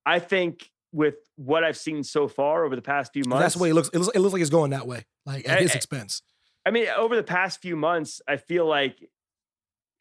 I 0.06 0.18
think 0.18 0.70
with 0.92 1.14
what 1.36 1.62
I've 1.62 1.76
seen 1.76 2.02
so 2.02 2.26
far 2.26 2.64
over 2.64 2.74
the 2.74 2.82
past 2.82 3.12
few 3.12 3.22
months, 3.26 3.42
That's 3.42 3.54
the 3.54 3.62
way 3.62 3.70
it 3.70 3.74
looks. 3.74 3.88
It 3.90 3.98
looks, 3.98 4.16
it 4.16 4.18
looks 4.20 4.32
like 4.32 4.42
it's 4.42 4.50
going 4.50 4.70
that 4.70 4.86
way, 4.86 5.04
like 5.26 5.48
at 5.48 5.58
I- 5.58 5.62
his 5.62 5.74
expense. 5.74 6.22
I 6.66 6.70
mean, 6.70 6.88
over 6.88 7.16
the 7.16 7.22
past 7.22 7.62
few 7.62 7.74
months, 7.74 8.20
I 8.28 8.36
feel 8.36 8.66
like 8.66 9.08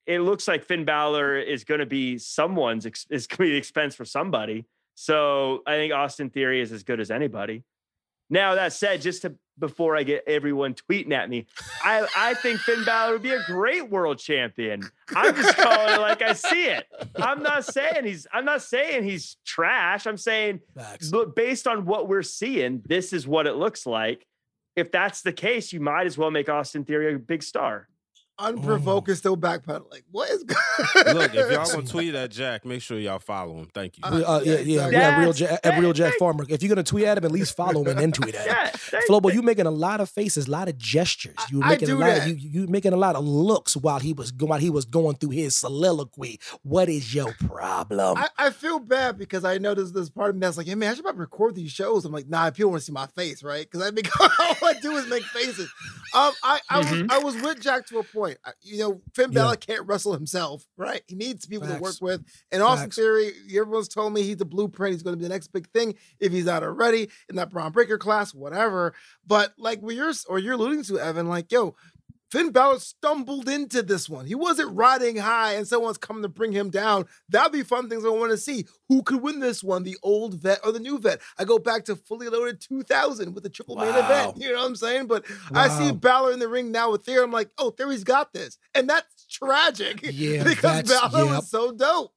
it 0.05 0.19
looks 0.19 0.45
like 0.47 0.63
Finn 0.65 0.83
Balor 0.83 1.38
is 1.38 1.63
going 1.63 1.79
to 1.79 1.85
be 1.85 2.17
someone's 2.17 2.85
is 3.09 3.27
going 3.27 3.38
to 3.38 3.43
be 3.43 3.51
the 3.51 3.57
expense 3.57 3.95
for 3.95 4.03
somebody. 4.05 4.65
So 4.95 5.61
I 5.65 5.75
think 5.75 5.93
Austin 5.93 6.29
Theory 6.29 6.59
is 6.59 6.71
as 6.73 6.83
good 6.83 6.99
as 6.99 7.11
anybody. 7.11 7.63
Now 8.29 8.55
that 8.55 8.74
said, 8.74 9.01
just 9.01 9.24
to 9.24 9.36
before 9.58 9.97
I 9.97 10.04
get 10.04 10.23
everyone 10.25 10.73
tweeting 10.73 11.12
at 11.12 11.30
me, 11.30 11.45
I 11.84 12.08
I 12.15 12.34
think 12.36 12.60
Finn 12.62 12.86
Balor 12.86 13.13
would 13.13 13.21
be 13.23 13.32
a 13.32 13.43
great 13.45 13.89
world 13.89 14.19
champion. 14.19 14.82
I'm 15.15 15.36
just 15.36 15.58
calling 15.58 15.95
it 15.95 15.99
like 15.99 16.21
I 16.21 16.34
see 16.34 16.65
it. 16.65 16.86
I'm 17.17 17.43
not 17.43 17.65
saying 17.65 18.06
he's 18.06 18.27
I'm 18.32 18.45
not 18.45 18.62
saying 18.62 19.04
he's 19.04 19.38
trash. 19.45 20.08
I'm 20.08 20.17
saying 20.17 20.62
Facts. 20.75 21.12
look 21.12 21.36
based 21.36 21.67
on 21.67 21.86
what 21.86 22.08
we're 22.08 22.23
seeing, 22.23 22.82
this 22.86 23.13
is 23.13 23.27
what 23.27 23.47
it 23.47 23.56
looks 23.56 23.86
like. 23.86 24.25
If 24.75 24.91
that's 24.91 25.21
the 25.21 25.34
case, 25.34 25.73
you 25.73 25.80
might 25.82 26.06
as 26.06 26.17
well 26.17 26.32
make 26.32 26.47
Austin 26.47 26.86
Theory 26.86 27.13
a 27.13 27.19
big 27.19 27.43
star. 27.43 27.89
Unprovoked 28.39 29.10
is 29.10 29.17
still 29.17 29.36
backpedaling. 29.36 30.02
What 30.12 30.30
is 30.30 30.43
going 30.43 31.15
Look, 31.15 31.36
if 31.36 31.52
y'all 31.52 31.65
gonna 31.65 31.84
tweet 31.88 32.15
at 32.15 32.32
Jack, 32.32 32.65
make 32.65 32.82
sure 32.82 32.97
y'all 32.97 33.19
follow 33.19 33.58
him. 33.58 33.67
Thank 33.73 33.97
you. 33.97 34.04
Uh, 34.06 34.08
uh, 34.25 34.41
yeah, 34.43 34.54
yeah, 34.54 34.60
yeah, 34.60 34.89
yeah. 34.89 35.19
Real, 35.19 35.34
Jack, 35.34 35.60
at 35.63 35.80
real 35.80 35.93
Jack 35.93 36.13
Farmer. 36.17 36.45
If 36.47 36.63
you're 36.63 36.69
gonna 36.69 36.84
tweet 36.84 37.06
at 37.06 37.17
him, 37.17 37.25
at 37.25 37.32
least 37.32 37.56
follow 37.56 37.82
him 37.82 37.88
and 37.89 37.99
then 37.99 38.12
tweet 38.12 38.36
at 38.36 38.47
him. 38.47 38.56
Yeah, 38.93 38.99
Flobo, 39.10 39.34
you 39.34 39.41
making 39.41 39.65
a 39.65 39.71
lot 39.71 39.99
of 39.99 40.10
faces, 40.10 40.47
a 40.47 40.52
lot 40.52 40.69
of 40.69 40.78
gestures. 40.78 41.36
You 41.52 41.60
were 41.60 41.65
I 41.65 41.69
making 41.69 41.89
a 41.89 41.95
lot 41.95 42.06
that. 42.08 42.28
of 42.30 42.39
you 42.39 42.49
you 42.62 42.67
making 42.67 42.93
a 42.93 42.97
lot 42.97 43.15
of 43.15 43.25
looks 43.25 43.75
while 43.75 43.99
he 43.99 44.13
was 44.13 44.32
go- 44.32 44.45
while 44.47 44.60
he 44.60 44.69
was 44.69 44.86
going 44.86 45.15
through 45.17 45.32
his 45.32 45.56
soliloquy. 45.56 46.39
What 46.63 46.88
is 46.89 47.13
your 47.13 47.34
problem? 47.47 48.17
I, 48.17 48.30
I 48.38 48.49
feel 48.52 48.80
bad 48.80 49.17
because 49.17 49.43
I 49.43 49.58
know 49.58 49.73
there's 49.73 49.91
this 49.91 50.10
part 50.10 50.30
of 50.30 50.36
me 50.36 50.41
that's 50.41 50.58
like, 50.58 50.67
hey 50.67 50.75
man, 50.75 50.91
I 50.91 50.95
should 50.95 51.04
probably 51.04 51.21
record 51.21 51.56
these 51.56 51.71
shows. 51.71 52.06
I'm 52.06 52.12
like, 52.13 52.30
nah, 52.30 52.49
people 52.52 52.71
want 52.71 52.82
to 52.82 52.86
see 52.86 52.93
my 52.93 53.08
face, 53.08 53.43
right? 53.43 53.67
Because 53.69 53.86
I 53.86 53.91
make 53.91 54.10
all 54.21 54.30
I 54.69 54.73
do 54.82 54.95
is 54.95 55.08
make 55.08 55.23
faces. 55.23 55.69
Um, 56.13 56.32
I 56.43 56.60
I 56.69 56.78
was 56.80 57.04
I 57.10 57.17
was 57.19 57.36
with 57.41 57.60
Jack 57.60 57.86
to 57.88 57.99
a 57.99 58.04
point. 58.04 58.29
I- 58.46 58.50
uh, 58.50 58.52
you 58.62 58.78
know, 58.80 59.02
Finn 59.13 59.32
Yeah. 59.32 59.54
Can't 59.56 59.86
wrestle 59.88 60.13
himself, 60.13 60.65
right? 60.78 61.02
He 61.08 61.15
needs 61.15 61.46
people 61.46 61.68
to 61.68 61.82
work 61.82 61.96
with. 62.02 62.24
And 62.52 62.62
Austin 62.62 62.86
Facts. 62.88 62.96
Theory, 62.98 63.32
everyone's 63.50 63.88
told 63.88 64.13
me 64.13 64.24
he's 64.24 64.38
the 64.38 64.46
blueprint. 64.46 64.94
He's 64.94 65.04
going 65.04 65.13
to 65.13 65.18
be 65.18 65.24
the 65.24 65.30
next 65.30 65.48
big 65.50 65.70
thing 65.72 65.96
if 66.20 66.32
he's 66.32 66.46
not 66.46 66.63
already 66.63 67.10
in 67.30 67.36
that 67.38 67.50
Braun 67.50 67.72
Breaker 67.72 67.98
class, 67.98 68.34
whatever. 68.34 68.94
But 69.26 69.54
like 69.58 69.82
what 69.82 69.96
you're 69.96 70.13
or 70.28 70.39
you're 70.39 70.54
alluding 70.54 70.84
to, 70.86 71.00
Evan, 71.00 71.28
like 71.28 71.52
yo. 71.52 71.76
Finn 72.32 72.52
Balor 72.52 72.80
stumbled 72.80 73.50
into 73.50 73.82
this 73.82 74.08
one. 74.08 74.26
He 74.28 74.36
wasn't 74.36 74.76
riding 74.76 75.15
high 75.18 75.54
and 75.54 75.68
someone's 75.68 75.98
coming 75.98 76.22
to 76.22 76.30
bring 76.30 76.52
him 76.52 76.70
down. 76.70 77.06
That'd 77.28 77.52
be 77.52 77.63
fun 77.63 77.89
things 77.89 78.06
I 78.06 78.10
want 78.10 78.32
to 78.32 78.38
see. 78.38 78.65
Who 78.88 79.02
could 79.02 79.22
win 79.22 79.39
this 79.39 79.63
one, 79.63 79.84
the 79.84 79.98
old 80.04 80.36
vet 80.36 80.60
or 80.63 80.72
the 80.72 80.80
new 80.80 81.00
vet? 81.00 81.22
I 81.39 81.44
go 81.46 81.58
back 81.58 81.86
to 81.86 81.96
fully 81.96 82.30
loaded 82.30 82.62
2000 82.62 83.34
with 83.34 83.44
the 83.44 83.50
triple 83.50 83.76
main 83.78 83.89
event. 83.96 84.38
You 84.38 84.52
know 84.52 84.60
what 84.60 84.68
I'm 84.68 84.76
saying? 84.76 85.08
But 85.08 85.26
I 85.54 85.70
see 85.70 85.86
Wow. 85.92 85.98
Balor 85.98 86.32
in 86.34 86.39
the 86.39 86.48
ring 86.48 86.72
now 86.72 86.92
with 86.92 87.04
Theory. 87.04 87.24
I'm 87.24 87.32
like, 87.32 87.50
oh, 87.58 87.72
Theory's 87.72 88.04
got 88.04 88.32
this. 88.32 88.58
And 88.76 88.88
that's 88.89 89.26
tragic 89.28 90.00
Yeah, 90.04 90.44
because 90.44 90.84
that's- 90.84 91.12
Balor 91.12 91.26
yep. 91.26 91.36
was 91.36 91.50
so 91.50 91.72
dope. 91.72 92.12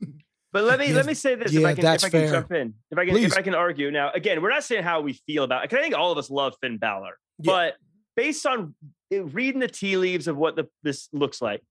But 0.52 0.64
let 0.64 0.78
me 0.78 0.88
Yeah, 0.88 0.96
let 0.96 1.06
me 1.06 1.14
say 1.14 1.34
this 1.36 1.50
yeah, 1.50 1.60
if 1.60 1.66
I 1.66 1.74
can 1.74 1.82
that's 1.84 2.04
if 2.04 2.08
I 2.08 2.10
can 2.10 2.20
fair. 2.20 2.30
jump 2.32 2.52
in. 2.52 2.74
If 2.90 2.98
I 2.98 3.06
can 3.06 3.14
Please. 3.14 3.32
if 3.32 3.38
I 3.38 3.40
can 3.40 3.54
argue. 3.54 3.90
Now, 3.90 4.10
again, 4.12 4.42
we're 4.42 4.50
not 4.50 4.62
saying 4.64 4.82
how 4.82 5.00
we 5.00 5.14
feel 5.26 5.44
about 5.44 5.64
it. 5.64 5.70
'cause 5.70 5.78
I 5.78 5.82
think 5.82 5.94
all 5.94 6.12
of 6.12 6.18
us 6.18 6.28
love 6.30 6.54
Finn 6.60 6.76
Balor. 6.76 7.18
Yeah. 7.38 7.50
But 7.52 7.76
based 8.16 8.44
on 8.44 8.74
reading 9.20 9.60
the 9.60 9.68
tea 9.68 9.96
leaves 9.96 10.28
of 10.28 10.36
what 10.36 10.56
the, 10.56 10.68
this 10.82 11.08
looks 11.12 11.42
like, 11.42 11.62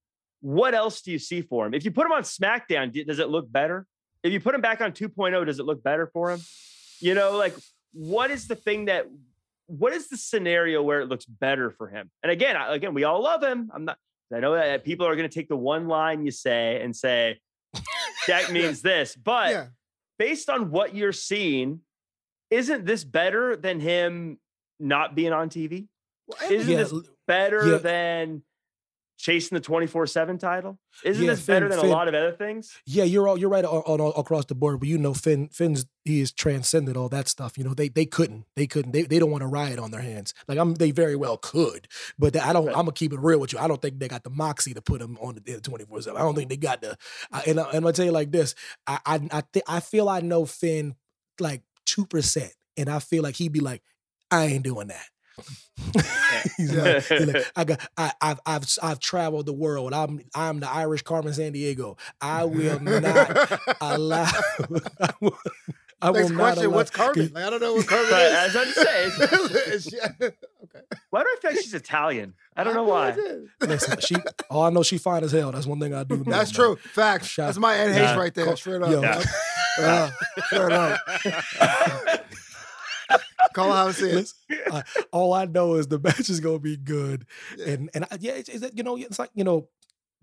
what 0.42 0.74
else 0.74 1.02
do 1.02 1.12
you 1.12 1.20
see 1.20 1.42
for 1.42 1.66
him? 1.66 1.74
If 1.74 1.86
you 1.86 1.92
put 1.92 2.06
him 2.06 2.12
on 2.12 2.24
SmackDown, 2.24 3.06
does 3.06 3.20
it 3.20 3.30
look 3.30 3.52
better? 3.52 3.86
If 4.24 4.32
you 4.32 4.40
put 4.40 4.54
him 4.56 4.62
back 4.62 4.82
on 4.82 4.92
2.0, 4.92 5.46
does 5.46 5.60
it 5.60 5.66
look 5.66 5.84
better 5.84 6.08
for 6.08 6.32
him? 6.32 6.42
You 7.00 7.16
know, 7.16 7.38
like 7.38 7.56
what 7.94 8.32
is 8.32 8.48
the 8.48 8.56
thing 8.56 8.86
that 8.86 9.08
what 9.68 9.94
is 9.94 10.10
the 10.10 10.18
scenario 10.18 10.84
where 10.84 11.00
it 11.02 11.08
looks 11.08 11.26
better 11.26 11.72
for 11.72 11.88
him? 11.88 12.10
And 12.24 12.32
again, 12.32 12.56
I, 12.56 12.76
again, 12.76 12.94
we 12.94 13.04
all 13.04 13.24
love 13.24 13.42
him. 13.42 13.72
I'm 13.74 13.86
not 13.86 13.98
I 14.34 14.40
know 14.40 14.54
that 14.54 14.84
people 14.84 15.06
are 15.08 15.16
going 15.16 15.30
to 15.30 15.34
take 15.34 15.50
the 15.50 15.58
one 15.58 15.88
line 15.88 16.24
you 16.24 16.32
say 16.32 16.82
and 16.82 16.96
say 16.96 17.40
that 18.28 18.52
means 18.52 18.82
this, 18.82 19.16
but 19.16 19.52
yeah. 19.52 19.66
based 20.18 20.50
on 20.50 20.72
what 20.72 20.96
you're 20.96 21.12
seeing, 21.12 21.82
isn't 22.50 22.86
this 22.86 23.04
better 23.04 23.56
than 23.56 23.80
him 23.80 24.40
not 24.80 25.16
being 25.16 25.34
on 25.34 25.50
TV? 25.50 25.88
Well, 26.28 26.52
Isn't 26.52 26.72
yeah, 26.72 26.78
this 26.78 26.94
better 27.32 27.72
yeah. 27.72 27.78
than 27.78 28.44
chasing 29.18 29.56
the 29.56 29.62
24-7 29.62 30.40
title? 30.40 30.80
Isn't 31.04 31.24
Yeah, 31.24 31.32
this 31.32 31.46
better 31.46 31.66
Finn- 31.66 31.70
than 31.72 31.80
Finn- 31.82 31.90
a 31.92 31.94
lot 31.94 32.08
of 32.08 32.16
other 32.16 32.32
things? 32.32 32.76
Yeah, 32.88 33.04
you're 33.04 33.28
all 33.28 33.38
you're 33.38 33.50
right 33.50 33.64
on, 33.64 34.02
all 34.02 34.14
across 34.14 34.46
the 34.46 34.56
board, 34.56 34.80
but 34.80 34.90
you 34.90 34.98
know 34.98 35.14
Finn 35.14 35.48
Finn's 35.50 35.86
he 36.06 36.22
is 36.22 36.32
transcended 36.32 36.98
all 36.98 37.08
that 37.10 37.28
stuff. 37.28 37.56
You 37.58 37.64
know 37.64 37.76
they 37.76 37.88
they 37.90 38.06
couldn't 38.08 38.46
they 38.56 38.66
couldn't 38.66 38.94
they, 38.94 39.04
they 39.04 39.20
don't 39.20 39.30
want 39.30 39.44
a 39.44 39.48
riot 39.48 39.78
on 39.78 39.92
their 39.92 40.02
hands. 40.02 40.34
Like 40.48 40.58
I'm 40.58 40.74
they 40.74 40.90
very 40.90 41.16
well 41.16 41.38
could, 41.38 41.88
but 42.18 42.36
I 42.36 42.52
don't. 42.52 42.66
Right. 42.66 42.76
I'm 42.76 42.82
gonna 42.86 42.94
keep 42.94 43.14
it 43.14 43.20
real 43.20 43.40
with 43.40 43.54
you. 43.54 43.60
I 43.60 43.68
don't 43.68 43.80
think 43.82 44.00
they 44.00 44.08
got 44.08 44.24
the 44.24 44.32
moxie 44.32 44.74
to 44.74 44.82
put 44.82 45.00
them 45.00 45.18
on 45.22 45.36
the 45.46 45.62
24 45.62 46.02
seven. 46.02 46.20
I 46.20 46.24
don't 46.26 46.34
think 46.36 46.50
they 46.50 46.58
got 46.58 46.82
the. 46.82 46.98
I, 47.32 47.44
and, 47.48 47.60
I, 47.60 47.66
I'm 47.66 47.82
gonna 47.84 47.94
tell 47.94 48.06
you 48.06 48.12
like 48.12 48.32
this. 48.32 48.56
I 48.88 49.00
I 49.06 49.20
I, 49.32 49.42
thi- 49.54 49.62
I 49.68 49.80
feel 49.82 50.10
I 50.10 50.22
know 50.22 50.46
Finn 50.48 50.96
like 51.40 51.62
two 51.86 52.06
percent, 52.08 52.54
and 52.76 52.90
I 52.90 52.98
feel 52.98 53.22
like 53.22 53.36
he'd 53.36 53.52
be 53.54 53.60
like, 53.60 53.84
I 54.32 54.46
ain't 54.46 54.64
doing 54.64 54.88
that. 54.88 55.06
he's 56.58 56.74
like, 56.74 57.04
he's 57.08 57.26
like, 57.34 57.52
I 57.56 57.64
got, 57.64 57.80
I, 57.98 58.12
I've, 58.22 58.40
I've, 58.46 58.66
I've 58.84 59.00
traveled 59.00 59.46
the 59.46 59.54
world. 59.54 59.94
I'm, 59.94 60.22
I'm 60.36 60.60
the 60.60 60.70
Irish 60.70 61.02
Carmen 61.02 61.34
Sandiego. 61.34 61.98
I 62.22 62.44
will 62.46 62.80
not 62.80 63.60
allow. 63.82 64.30
I 65.00 65.14
will, 65.20 65.38
I 66.04 66.12
Next 66.12 66.30
not 66.32 66.38
question: 66.40 66.66
allow- 66.66 66.76
What's 66.76 66.90
Carmen? 66.92 67.32
Like, 67.34 67.44
I 67.44 67.50
don't 67.50 67.62
know 67.62 67.74
what 67.76 67.88
Carmen 67.88 68.10
But 68.10 68.22
is. 68.22 68.34
as 68.34 68.56
I'm 68.56 68.72
saying, 68.74 69.12
Is 69.74 69.84
she- 69.86 70.00
okay. 70.00 70.36
why 71.10 71.22
do 71.24 71.28
I 71.30 71.36
feel 71.42 71.52
like 71.52 71.60
she's 71.62 71.74
Italian? 71.74 72.34
I 72.56 72.64
don't 72.64 72.74
know 72.74 72.84
why. 72.84 73.16
Listen, 73.62 74.00
she. 74.00 74.16
Oh, 74.50 74.62
I 74.64 74.70
know 74.72 74.84
she 74.84 74.98
fine 74.98 75.24
as 75.24 75.32
hell. 75.32 75.52
That's 75.52 75.66
one 75.68 75.80
thing 75.80 75.94
I 75.94 76.04
do. 76.04 76.18
Know, 76.18 76.24
That's 76.24 76.52
man. 76.58 76.66
true. 76.66 76.76
Facts. 76.94 77.28
Shout- 77.28 77.48
That's 77.48 77.58
my 77.60 77.76
NH 77.76 77.96
Yeah. 77.96 78.18
right 78.18 78.34
there. 78.34 78.56
Straight 78.56 78.82
up. 78.82 78.92
yo, 78.92 79.02
Yeah. 79.02 79.24
Uh, 79.80 80.12
straight 80.48 80.72
up. 80.74 81.00
Call 83.54 83.72
how 83.72 83.88
it. 83.90 84.00
Listen, 84.00 84.38
I- 84.72 84.84
all 85.12 85.34
I 85.34 85.46
know 85.46 85.76
is 85.76 85.88
the 85.88 86.00
match 86.00 86.30
is 86.30 86.40
gonna 86.40 86.60
be 86.60 86.78
good, 86.78 87.26
and 87.66 87.90
and 87.94 88.06
I, 88.06 88.18
yeah, 88.20 88.34
it's, 88.34 88.50
it's, 88.50 88.76
you 88.76 88.84
know, 88.84 88.96
it's 88.98 89.20
like 89.20 89.32
you 89.34 89.44
know 89.44 89.68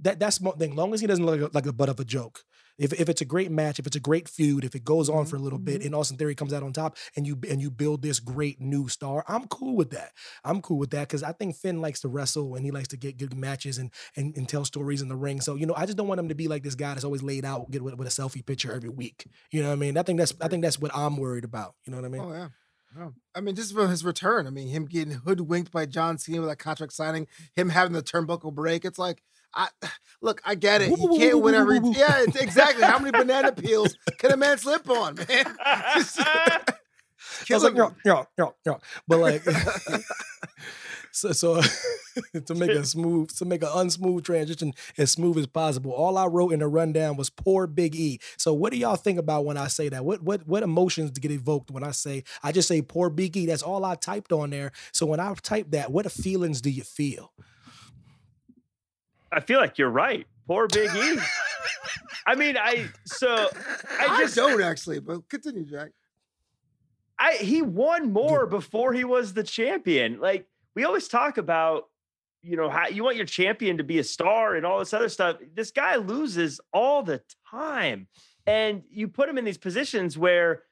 that 0.00 0.18
that's 0.18 0.40
one 0.40 0.56
thing. 0.58 0.76
Long 0.76 0.94
as 0.94 1.00
he 1.00 1.06
doesn't 1.06 1.24
look 1.24 1.40
like 1.40 1.50
a, 1.50 1.54
like 1.54 1.66
a 1.66 1.72
butt 1.72 1.88
of 1.88 2.00
a 2.00 2.04
joke. 2.04 2.44
If 2.78 2.92
if 2.92 3.08
it's 3.08 3.20
a 3.20 3.24
great 3.24 3.50
match, 3.50 3.80
if 3.80 3.88
it's 3.88 3.96
a 3.96 4.00
great 4.00 4.28
feud, 4.28 4.64
if 4.64 4.76
it 4.76 4.84
goes 4.84 5.08
on 5.08 5.26
for 5.26 5.34
a 5.34 5.40
little 5.40 5.58
bit, 5.58 5.80
mhm. 5.80 5.86
and 5.86 5.94
Austin 5.96 6.16
Theory 6.16 6.36
comes 6.36 6.52
out 6.52 6.62
on 6.62 6.72
top, 6.72 6.96
and 7.16 7.26
you 7.26 7.36
and 7.50 7.60
you 7.60 7.72
build 7.72 8.02
this 8.02 8.20
great 8.20 8.60
new 8.60 8.88
star, 8.88 9.24
I'm 9.26 9.48
cool 9.48 9.74
with 9.74 9.90
that. 9.90 10.12
I'm 10.44 10.62
cool 10.62 10.78
with 10.78 10.90
that 10.90 11.08
because 11.08 11.24
I 11.24 11.32
think 11.32 11.56
Finn 11.56 11.80
likes 11.80 12.00
to 12.02 12.08
wrestle 12.08 12.54
and 12.54 12.64
he 12.64 12.70
likes 12.70 12.86
to 12.88 12.96
get 12.96 13.16
good 13.18 13.34
matches 13.36 13.78
and, 13.78 13.90
and 14.14 14.36
and 14.36 14.48
tell 14.48 14.64
stories 14.64 15.02
in 15.02 15.08
the 15.08 15.16
ring. 15.16 15.40
So 15.40 15.56
you 15.56 15.66
know, 15.66 15.74
I 15.76 15.86
just 15.86 15.98
don't 15.98 16.06
want 16.06 16.20
him 16.20 16.28
to 16.28 16.36
be 16.36 16.46
like 16.46 16.62
this 16.62 16.76
guy 16.76 16.94
that's 16.94 17.04
always 17.04 17.22
laid 17.24 17.44
out 17.44 17.68
get 17.72 17.82
with, 17.82 17.94
with 17.94 18.06
a 18.06 18.10
selfie 18.12 18.46
picture 18.46 18.72
every 18.72 18.90
week. 18.90 19.26
You 19.50 19.62
know 19.62 19.70
what 19.70 19.74
I 19.74 19.78
mean? 19.78 19.98
I 19.98 20.04
think 20.04 20.20
that's 20.20 20.32
I 20.40 20.46
think 20.46 20.62
that's 20.62 20.78
what 20.78 20.94
I'm 20.94 21.16
worried 21.16 21.44
about. 21.44 21.74
You 21.84 21.90
know 21.90 21.96
what 21.98 22.04
I 22.06 22.10
mean? 22.10 22.22
Oh 22.22 22.32
yeah. 22.32 22.48
Oh. 23.00 23.12
I 23.34 23.40
mean, 23.40 23.54
just 23.54 23.74
for 23.74 23.86
his 23.86 24.04
return. 24.04 24.46
I 24.46 24.50
mean, 24.50 24.68
him 24.68 24.86
getting 24.86 25.14
hoodwinked 25.14 25.70
by 25.70 25.86
John 25.86 26.18
Cena 26.18 26.40
with 26.40 26.48
that 26.48 26.58
contract 26.58 26.92
signing, 26.92 27.26
him 27.54 27.68
having 27.68 27.92
the 27.92 28.02
turnbuckle 28.02 28.54
break. 28.54 28.84
It's 28.84 28.98
like, 28.98 29.22
I 29.54 29.68
look, 30.22 30.40
I 30.44 30.54
get 30.54 30.82
it. 30.82 30.90
You 30.98 31.16
can't 31.16 31.40
win 31.40 31.54
every. 31.54 31.80
Yeah, 31.82 32.22
exactly. 32.22 32.84
How 32.84 32.98
many 32.98 33.10
banana 33.18 33.52
peels 33.52 33.96
can 34.18 34.32
a 34.32 34.36
man 34.36 34.58
slip 34.58 34.88
on, 34.88 35.14
man? 35.14 35.56
I 37.50 37.54
was 37.54 37.64
like, 37.64 37.76
yeah, 37.76 37.90
yeah, 38.04 38.24
yeah, 38.38 38.48
yeah. 38.66 38.74
But 39.06 39.18
like, 39.18 39.42
so, 41.12 41.32
so 41.32 41.60
to 42.46 42.54
make 42.54 42.70
a 42.70 42.84
smooth, 42.84 43.30
to 43.36 43.44
make 43.44 43.62
an 43.62 43.68
unsmooth 43.68 44.24
transition 44.24 44.72
as 44.96 45.10
smooth 45.10 45.38
as 45.38 45.46
possible, 45.46 45.92
all 45.92 46.18
I 46.18 46.26
wrote 46.26 46.52
in 46.52 46.60
the 46.60 46.68
rundown 46.68 47.16
was 47.16 47.30
poor 47.30 47.66
Big 47.66 47.94
E. 47.94 48.20
So 48.36 48.52
what 48.52 48.72
do 48.72 48.78
y'all 48.78 48.96
think 48.96 49.18
about 49.18 49.44
when 49.44 49.56
I 49.56 49.68
say 49.68 49.88
that? 49.88 50.04
What 50.04 50.22
what 50.22 50.46
what 50.46 50.62
emotions 50.62 51.10
get 51.18 51.30
evoked 51.30 51.70
when 51.70 51.84
I 51.84 51.90
say 51.90 52.24
I 52.42 52.52
just 52.52 52.68
say 52.68 52.82
poor 52.82 53.10
Big 53.10 53.36
E? 53.36 53.46
That's 53.46 53.62
all 53.62 53.84
I 53.84 53.94
typed 53.94 54.32
on 54.32 54.50
there. 54.50 54.72
So 54.92 55.06
when 55.06 55.20
I 55.20 55.32
type 55.42 55.70
that, 55.70 55.90
what 55.90 56.10
feelings 56.10 56.60
do 56.60 56.70
you 56.70 56.82
feel? 56.82 57.32
I 59.30 59.40
feel 59.40 59.60
like 59.60 59.78
you're 59.78 59.90
right. 59.90 60.26
Poor 60.46 60.66
Big 60.68 60.90
E. 60.94 61.18
I 62.26 62.34
mean, 62.34 62.56
I 62.56 62.88
so 63.04 63.28
I 63.28 64.06
I 64.06 64.20
just 64.20 64.36
don't 64.36 64.62
actually, 64.62 65.00
but 65.00 65.28
continue, 65.28 65.64
Jack. 65.64 65.90
I 67.18 67.34
he 67.34 67.62
won 67.62 68.12
more 68.12 68.46
before 68.46 68.92
he 68.92 69.04
was 69.04 69.32
the 69.32 69.42
champion. 69.42 70.20
Like 70.20 70.46
we 70.74 70.84
always 70.84 71.08
talk 71.08 71.38
about, 71.38 71.84
you 72.42 72.56
know, 72.56 72.70
how 72.70 72.88
you 72.88 73.02
want 73.02 73.16
your 73.16 73.26
champion 73.26 73.78
to 73.78 73.84
be 73.84 73.98
a 73.98 74.04
star 74.04 74.54
and 74.54 74.64
all 74.64 74.78
this 74.78 74.94
other 74.94 75.08
stuff. 75.08 75.38
This 75.54 75.70
guy 75.70 75.96
loses 75.96 76.60
all 76.72 77.02
the 77.02 77.22
time. 77.50 78.06
And 78.46 78.82
you 78.90 79.08
put 79.08 79.28
him 79.28 79.36
in 79.36 79.44
these 79.44 79.58
positions 79.58 80.16
where 80.16 80.62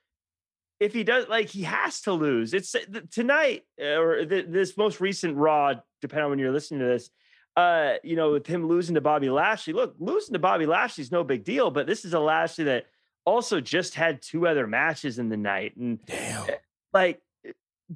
if 0.79 0.93
he 0.93 1.05
does 1.05 1.29
like 1.29 1.49
he 1.49 1.63
has 1.63 2.03
to 2.03 2.13
lose. 2.13 2.55
It's 2.55 2.73
th- 2.73 3.11
tonight 3.11 3.65
uh, 3.81 4.01
or 4.01 4.25
th- 4.25 4.47
this 4.49 4.77
most 4.77 5.01
recent 5.01 5.37
raw 5.37 5.75
depending 6.01 6.25
on 6.25 6.31
when 6.31 6.39
you're 6.39 6.53
listening 6.53 6.81
to 6.81 6.87
this. 6.87 7.11
Uh, 7.57 7.95
you 8.05 8.17
know, 8.17 8.33
with 8.33 8.47
him 8.47 8.69
losing 8.69 8.95
to 8.95 9.01
Bobby 9.01 9.31
Lashley. 9.31 9.73
Look, 9.73 9.97
losing 9.99 10.35
to 10.35 10.39
Bobby 10.39 10.67
Lashley 10.67 11.01
is 11.01 11.11
no 11.11 11.25
big 11.25 11.43
deal, 11.43 11.71
but 11.71 11.87
this 11.87 12.05
is 12.05 12.13
a 12.13 12.21
Lashley 12.21 12.65
that 12.65 12.87
also 13.27 13.61
just 13.61 13.95
had 13.95 14.23
two 14.23 14.47
other 14.47 14.67
matches 14.67 15.19
in 15.19 15.29
the 15.29 15.37
night 15.37 15.77
and 15.77 16.05
Damn. 16.07 16.49
Eh, 16.49 16.55
like 16.93 17.21
eh, 17.47 17.53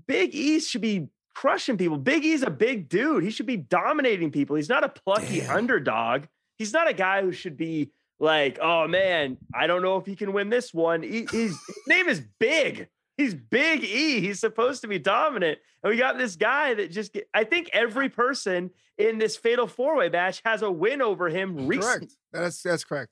Big 0.06 0.34
E 0.34 0.60
should 0.60 0.82
be 0.82 1.08
crushing 1.34 1.78
people. 1.78 1.96
Big 1.96 2.24
E's 2.24 2.42
a 2.42 2.50
big 2.50 2.88
dude. 2.88 3.22
He 3.22 3.30
should 3.30 3.46
be 3.46 3.56
dominating 3.56 4.30
people. 4.30 4.56
He's 4.56 4.68
not 4.68 4.84
a 4.84 4.88
plucky 4.88 5.40
Damn. 5.40 5.56
underdog. 5.56 6.24
He's 6.58 6.72
not 6.72 6.90
a 6.90 6.92
guy 6.92 7.22
who 7.22 7.32
should 7.32 7.56
be 7.56 7.92
like, 8.18 8.58
oh 8.60 8.86
man, 8.86 9.38
I 9.54 9.66
don't 9.66 9.80
know 9.80 9.96
if 9.96 10.04
he 10.04 10.16
can 10.16 10.32
win 10.32 10.50
this 10.50 10.74
one. 10.74 11.02
He, 11.02 11.26
his 11.30 11.56
name 11.86 12.08
is 12.08 12.22
Big. 12.38 12.88
He's 13.16 13.34
Big 13.34 13.84
E. 13.84 14.20
He's 14.20 14.40
supposed 14.40 14.82
to 14.82 14.88
be 14.88 14.98
dominant. 14.98 15.58
And 15.82 15.90
we 15.90 15.96
got 15.96 16.18
this 16.18 16.36
guy 16.36 16.74
that 16.74 16.90
just, 16.90 17.12
get, 17.12 17.28
I 17.32 17.44
think 17.44 17.70
every 17.72 18.08
person 18.08 18.70
in 18.98 19.18
this 19.18 19.36
fatal 19.36 19.66
four 19.66 19.96
way 19.96 20.08
match 20.08 20.42
has 20.44 20.62
a 20.62 20.70
win 20.70 21.00
over 21.00 21.28
him 21.28 21.66
recently. 21.66 22.08
Correct. 22.08 22.12
That's 22.32 22.62
that's 22.62 22.84
correct. 22.84 23.10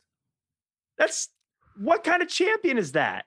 That's 0.99 1.29
what 1.79 2.05
kind 2.05 2.23
of 2.23 2.29
champion 2.29 2.79
is 2.79 2.93
that? 2.93 3.25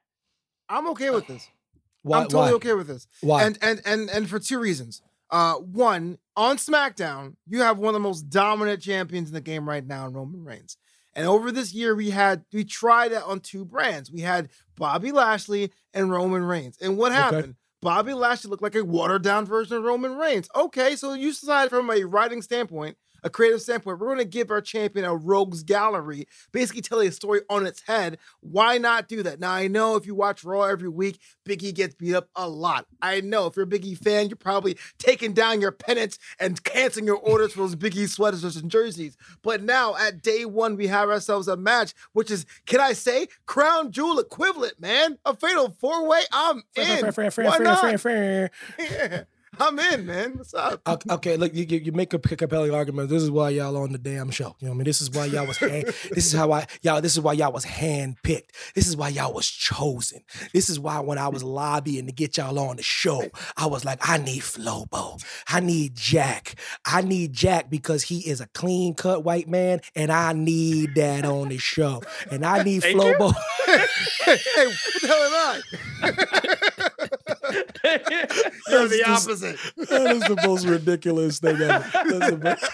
I'm 0.70 0.88
okay 0.90 1.10
with 1.10 1.28
this. 1.28 1.50
Why? 2.04 2.18
I'm 2.20 2.24
totally 2.24 2.50
why? 2.52 2.56
okay 2.56 2.74
with 2.74 2.88
this. 2.88 3.08
Why? 3.22 3.44
And 3.44 3.60
and 3.62 3.80
and 3.86 4.10
and 4.10 4.28
for 4.30 4.40
two 4.40 4.60
reasons. 4.60 5.02
Uh, 5.30 5.54
one 5.56 6.18
on 6.36 6.58
SmackDown, 6.58 7.36
you 7.48 7.62
have 7.62 7.78
one 7.78 7.90
of 7.90 7.94
the 7.94 8.00
most 8.00 8.24
dominant 8.24 8.82
champions 8.82 9.30
in 9.30 9.34
the 9.36 9.40
game 9.42 9.70
right 9.70 9.86
now, 9.86 10.08
in 10.08 10.14
Roman 10.14 10.44
Reigns. 10.44 10.78
And 11.14 11.28
over 11.28 11.52
this 11.52 11.74
year, 11.74 11.96
we 11.96 12.10
had 12.10 12.44
we 12.52 12.64
tried 12.64 13.12
it 13.12 13.22
on 13.24 13.40
two 13.40 13.64
brands. 13.66 14.12
We 14.12 14.22
had 14.22 14.50
Bobby 14.78 15.12
Lashley 15.12 15.72
and 15.94 16.10
Roman 16.10 16.44
Reigns. 16.44 16.78
And 16.82 16.98
what 16.98 17.12
Okay. 17.12 17.22
happened? 17.22 17.56
Bobby 17.82 18.14
Lashley 18.14 18.50
looked 18.50 18.64
like 18.64 18.76
a 18.76 18.84
watered 18.84 19.22
down 19.24 19.46
version 19.46 19.78
of 19.78 19.84
Roman 19.84 20.16
Reigns. 20.16 20.50
Okay, 20.56 20.96
so 20.96 21.14
you 21.14 21.30
decided 21.30 21.70
from 21.70 21.90
a 21.92 22.04
writing 22.04 22.42
standpoint, 22.42 22.98
a 23.24 23.30
creative 23.30 23.62
standpoint, 23.62 24.00
we're 24.00 24.08
going 24.08 24.18
to 24.20 24.26
give 24.26 24.52
our 24.52 24.62
champion 24.62 25.06
a 25.06 25.16
rogues 25.16 25.64
gallery, 25.64 26.28
basically 26.52 26.82
tell 26.82 27.00
a 27.00 27.12
story 27.12 27.42
on 27.50 27.66
its 27.66 27.82
head. 27.82 28.18
Why 28.40 28.78
not 28.78 29.08
do 29.08 29.24
that? 29.24 29.40
Now, 29.40 29.52
I 29.52 29.68
know 29.68 29.96
if 29.96 30.06
you 30.06 30.16
watch 30.16 30.44
Raw 30.44 30.64
every 30.64 30.90
week, 30.90 31.20
Big 31.46 31.64
E 31.64 31.72
gets 31.72 31.96
beat 31.96 32.16
up 32.16 32.30
a 32.36 32.48
lot. 32.48 32.86
I 33.02 33.22
know 33.22 33.48
if 33.48 33.56
you're 33.56 33.64
a 33.64 33.68
Big 33.68 33.86
E 33.86 33.96
fan, 33.96 34.30
you're 34.30 34.36
probably 34.36 34.78
taking 34.98 35.34
down 35.34 35.62
your 35.62 35.72
pennants 35.72 36.18
and 36.40 36.64
canceling 36.64 37.06
your 37.06 37.18
orders 37.18 37.54
for 37.54 37.60
those 37.60 37.76
Big 37.76 37.96
E 37.96 38.08
sweaters 38.08 38.44
and 38.56 38.72
jerseys. 38.72 39.18
But 39.42 39.64
now, 39.64 39.96
at 39.96 40.22
day 40.22 40.46
one, 40.46 40.76
we 40.76 40.88
have 40.88 41.10
ourselves 41.10 41.48
a 41.48 41.58
match, 41.58 41.94
which 42.14 42.32
is, 42.32 42.46
can 42.66 42.80
I 42.80 42.94
say, 42.94 43.28
crown 43.46 43.92
jewel 43.92 44.20
equivalent, 44.20 44.80
man? 44.80 45.18
A 45.26 45.36
fatal 45.36 45.70
four 45.80 46.08
way. 46.08 46.22
I'm 46.32 46.64
in. 46.76 47.06
Why 47.46 47.58
not? 47.64 47.82
Friend, 49.62 49.80
friend. 49.80 49.82
Yeah, 49.82 49.90
I'm 49.90 50.00
in, 50.00 50.06
man. 50.06 50.38
What's 50.38 50.54
up? 50.54 50.82
Okay, 50.88 51.38
look, 51.38 51.54
you, 51.54 51.66
you 51.66 51.92
make 51.92 52.14
a 52.14 52.20
compelling 52.20 52.74
argument. 52.74 53.10
This 53.10 53.24
is 53.24 53.32
why 53.32 53.50
y'all 53.50 53.78
on 53.78 53.92
the 53.92 53.98
damn 53.98 54.32
show. 54.32 54.56
You 54.60 54.68
know 54.68 54.72
what 54.72 54.76
I 54.76 54.78
mean? 54.78 54.86
This 54.86 55.02
is 55.02 55.12
why 55.12 55.26
y'all 55.26 55.48
was 55.48 55.58
hand, 55.58 55.86
this 56.12 56.26
is 56.26 56.34
how 56.34 56.52
I 56.52 56.68
y'all 56.82 57.02
this 57.02 57.14
is 57.14 57.22
why 57.22 57.34
y'all 57.34 57.52
was 57.52 57.66
handpicked. 57.66 58.50
This 58.76 58.88
is 58.88 58.96
why 58.96 59.10
y'all 59.10 59.34
was 59.34 59.48
chosen. 59.48 60.24
This 60.54 60.70
is 60.70 60.80
why 60.80 61.00
when 61.00 61.18
I 61.18 61.28
was 61.28 61.44
lobbying 61.44 62.06
to 62.08 62.12
get 62.12 62.38
y'all 62.38 62.58
on 62.60 62.78
the 62.78 62.84
show, 62.84 63.30
I 63.58 63.68
was 63.68 63.86
like, 63.86 64.00
I 64.08 64.18
need 64.18 64.42
Flobo. 64.42 65.24
I 65.48 65.60
need 65.60 65.96
Jack. 65.96 66.56
I 66.86 67.02
need 67.02 67.34
Jack 67.34 67.70
because 67.70 68.04
he 68.04 68.20
is 68.20 68.42
a 68.42 68.48
clean 68.48 68.94
cut 68.94 69.24
white 69.24 69.48
man, 69.48 69.82
and 69.96 70.12
I 70.12 70.34
need 70.34 70.96
that 70.96 71.26
on 71.26 71.50
the 71.50 71.58
show. 71.58 72.02
And 72.30 72.46
I 72.46 72.64
need. 72.64 72.82
Flobo. 72.82 73.34
hey, 73.66 74.68
what 74.68 75.02
the 75.02 75.08
hell 75.08 75.24
am 75.24 75.62
I? 76.02 76.72
You're 78.70 78.88
That's 78.88 78.92
the 78.92 79.04
just- 79.06 79.28
opposite. 79.28 79.58
that 79.90 80.16
is 80.16 80.24
the 80.24 80.42
most 80.46 80.66
ridiculous 80.66 81.40
thing 81.40 81.56
ever. 81.62 81.86
That's 81.94 82.30
the 82.32 82.38
most- 82.44 82.72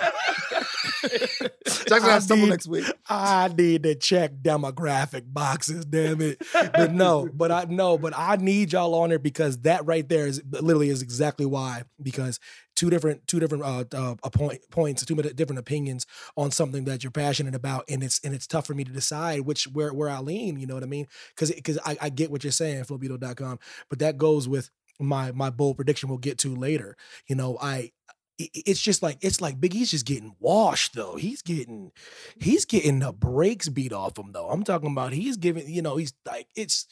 Jack's 1.87 1.99
gonna 1.99 2.11
have 2.11 2.29
need- 2.29 2.49
next 2.49 2.67
week. 2.67 2.85
I 3.09 3.49
need 3.55 3.83
to 3.83 3.95
check 3.95 4.31
demographic 4.41 5.23
boxes, 5.27 5.85
damn 5.85 6.21
it. 6.21 6.41
But 6.53 6.93
no, 6.93 7.29
but 7.33 7.51
I 7.51 7.65
no, 7.69 7.97
but 7.97 8.13
I 8.15 8.35
need 8.37 8.73
y'all 8.73 8.95
on 8.95 9.09
there 9.09 9.19
because 9.19 9.59
that 9.59 9.85
right 9.85 10.07
there 10.07 10.27
is 10.27 10.41
literally 10.51 10.89
is 10.89 11.01
exactly 11.01 11.45
why. 11.45 11.83
Because 12.01 12.39
two 12.75 12.89
different 12.89 13.27
two 13.27 13.39
different 13.39 13.63
uh, 13.63 13.83
uh 13.93 14.15
point, 14.29 14.61
points, 14.71 15.05
two 15.05 15.15
different 15.15 15.59
opinions 15.59 16.05
on 16.35 16.51
something 16.51 16.85
that 16.85 17.03
you're 17.03 17.11
passionate 17.11 17.55
about, 17.55 17.85
and 17.89 18.03
it's 18.03 18.19
and 18.23 18.33
it's 18.33 18.47
tough 18.47 18.67
for 18.67 18.73
me 18.73 18.83
to 18.83 18.91
decide 18.91 19.41
which 19.41 19.65
where 19.65 19.93
where 19.93 20.09
I 20.09 20.19
lean. 20.19 20.59
You 20.59 20.67
know 20.67 20.73
what 20.73 20.83
I 20.83 20.87
mean? 20.87 21.07
Because 21.29 21.51
because 21.51 21.77
I, 21.85 21.97
I 22.01 22.09
get 22.09 22.31
what 22.31 22.43
you're 22.43 22.51
saying, 22.51 22.83
Flobito.com, 22.85 23.59
but 23.89 23.99
that 23.99 24.17
goes 24.17 24.47
with 24.47 24.69
my 24.99 25.31
my 25.31 25.49
bold 25.49 25.77
prediction 25.77 26.09
we'll 26.09 26.17
get 26.17 26.37
to 26.39 26.55
later. 26.55 26.95
You 27.27 27.35
know, 27.35 27.57
I 27.61 27.91
it's 28.39 28.81
just 28.81 29.01
like 29.01 29.17
it's 29.21 29.41
like 29.41 29.59
Big 29.59 29.73
E's 29.75 29.91
just 29.91 30.05
getting 30.05 30.35
washed 30.39 30.93
though. 30.95 31.15
He's 31.15 31.41
getting 31.41 31.91
he's 32.39 32.65
getting 32.65 32.99
the 32.99 33.11
brakes 33.11 33.69
beat 33.69 33.93
off 33.93 34.17
him 34.17 34.31
though. 34.31 34.49
I'm 34.49 34.63
talking 34.63 34.91
about 34.91 35.13
he's 35.13 35.37
giving 35.37 35.67
you 35.67 35.81
know 35.81 35.97
he's 35.97 36.13
like 36.25 36.47
it's 36.55 36.85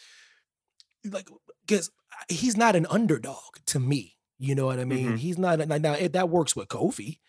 like 1.11 1.29
because 1.65 1.91
he's 2.29 2.57
not 2.57 2.75
an 2.75 2.87
underdog 2.89 3.55
to 3.67 3.79
me. 3.79 4.13
You 4.37 4.55
know 4.55 4.65
what 4.65 4.79
I 4.79 4.85
mean? 4.85 5.13
Mhm. 5.13 5.17
He's 5.19 5.37
not 5.37 5.59
now 5.59 5.77
now, 5.77 5.93
it, 5.93 6.13
that 6.13 6.29
works 6.29 6.55
with 6.55 6.67
Kofi. 6.67 7.19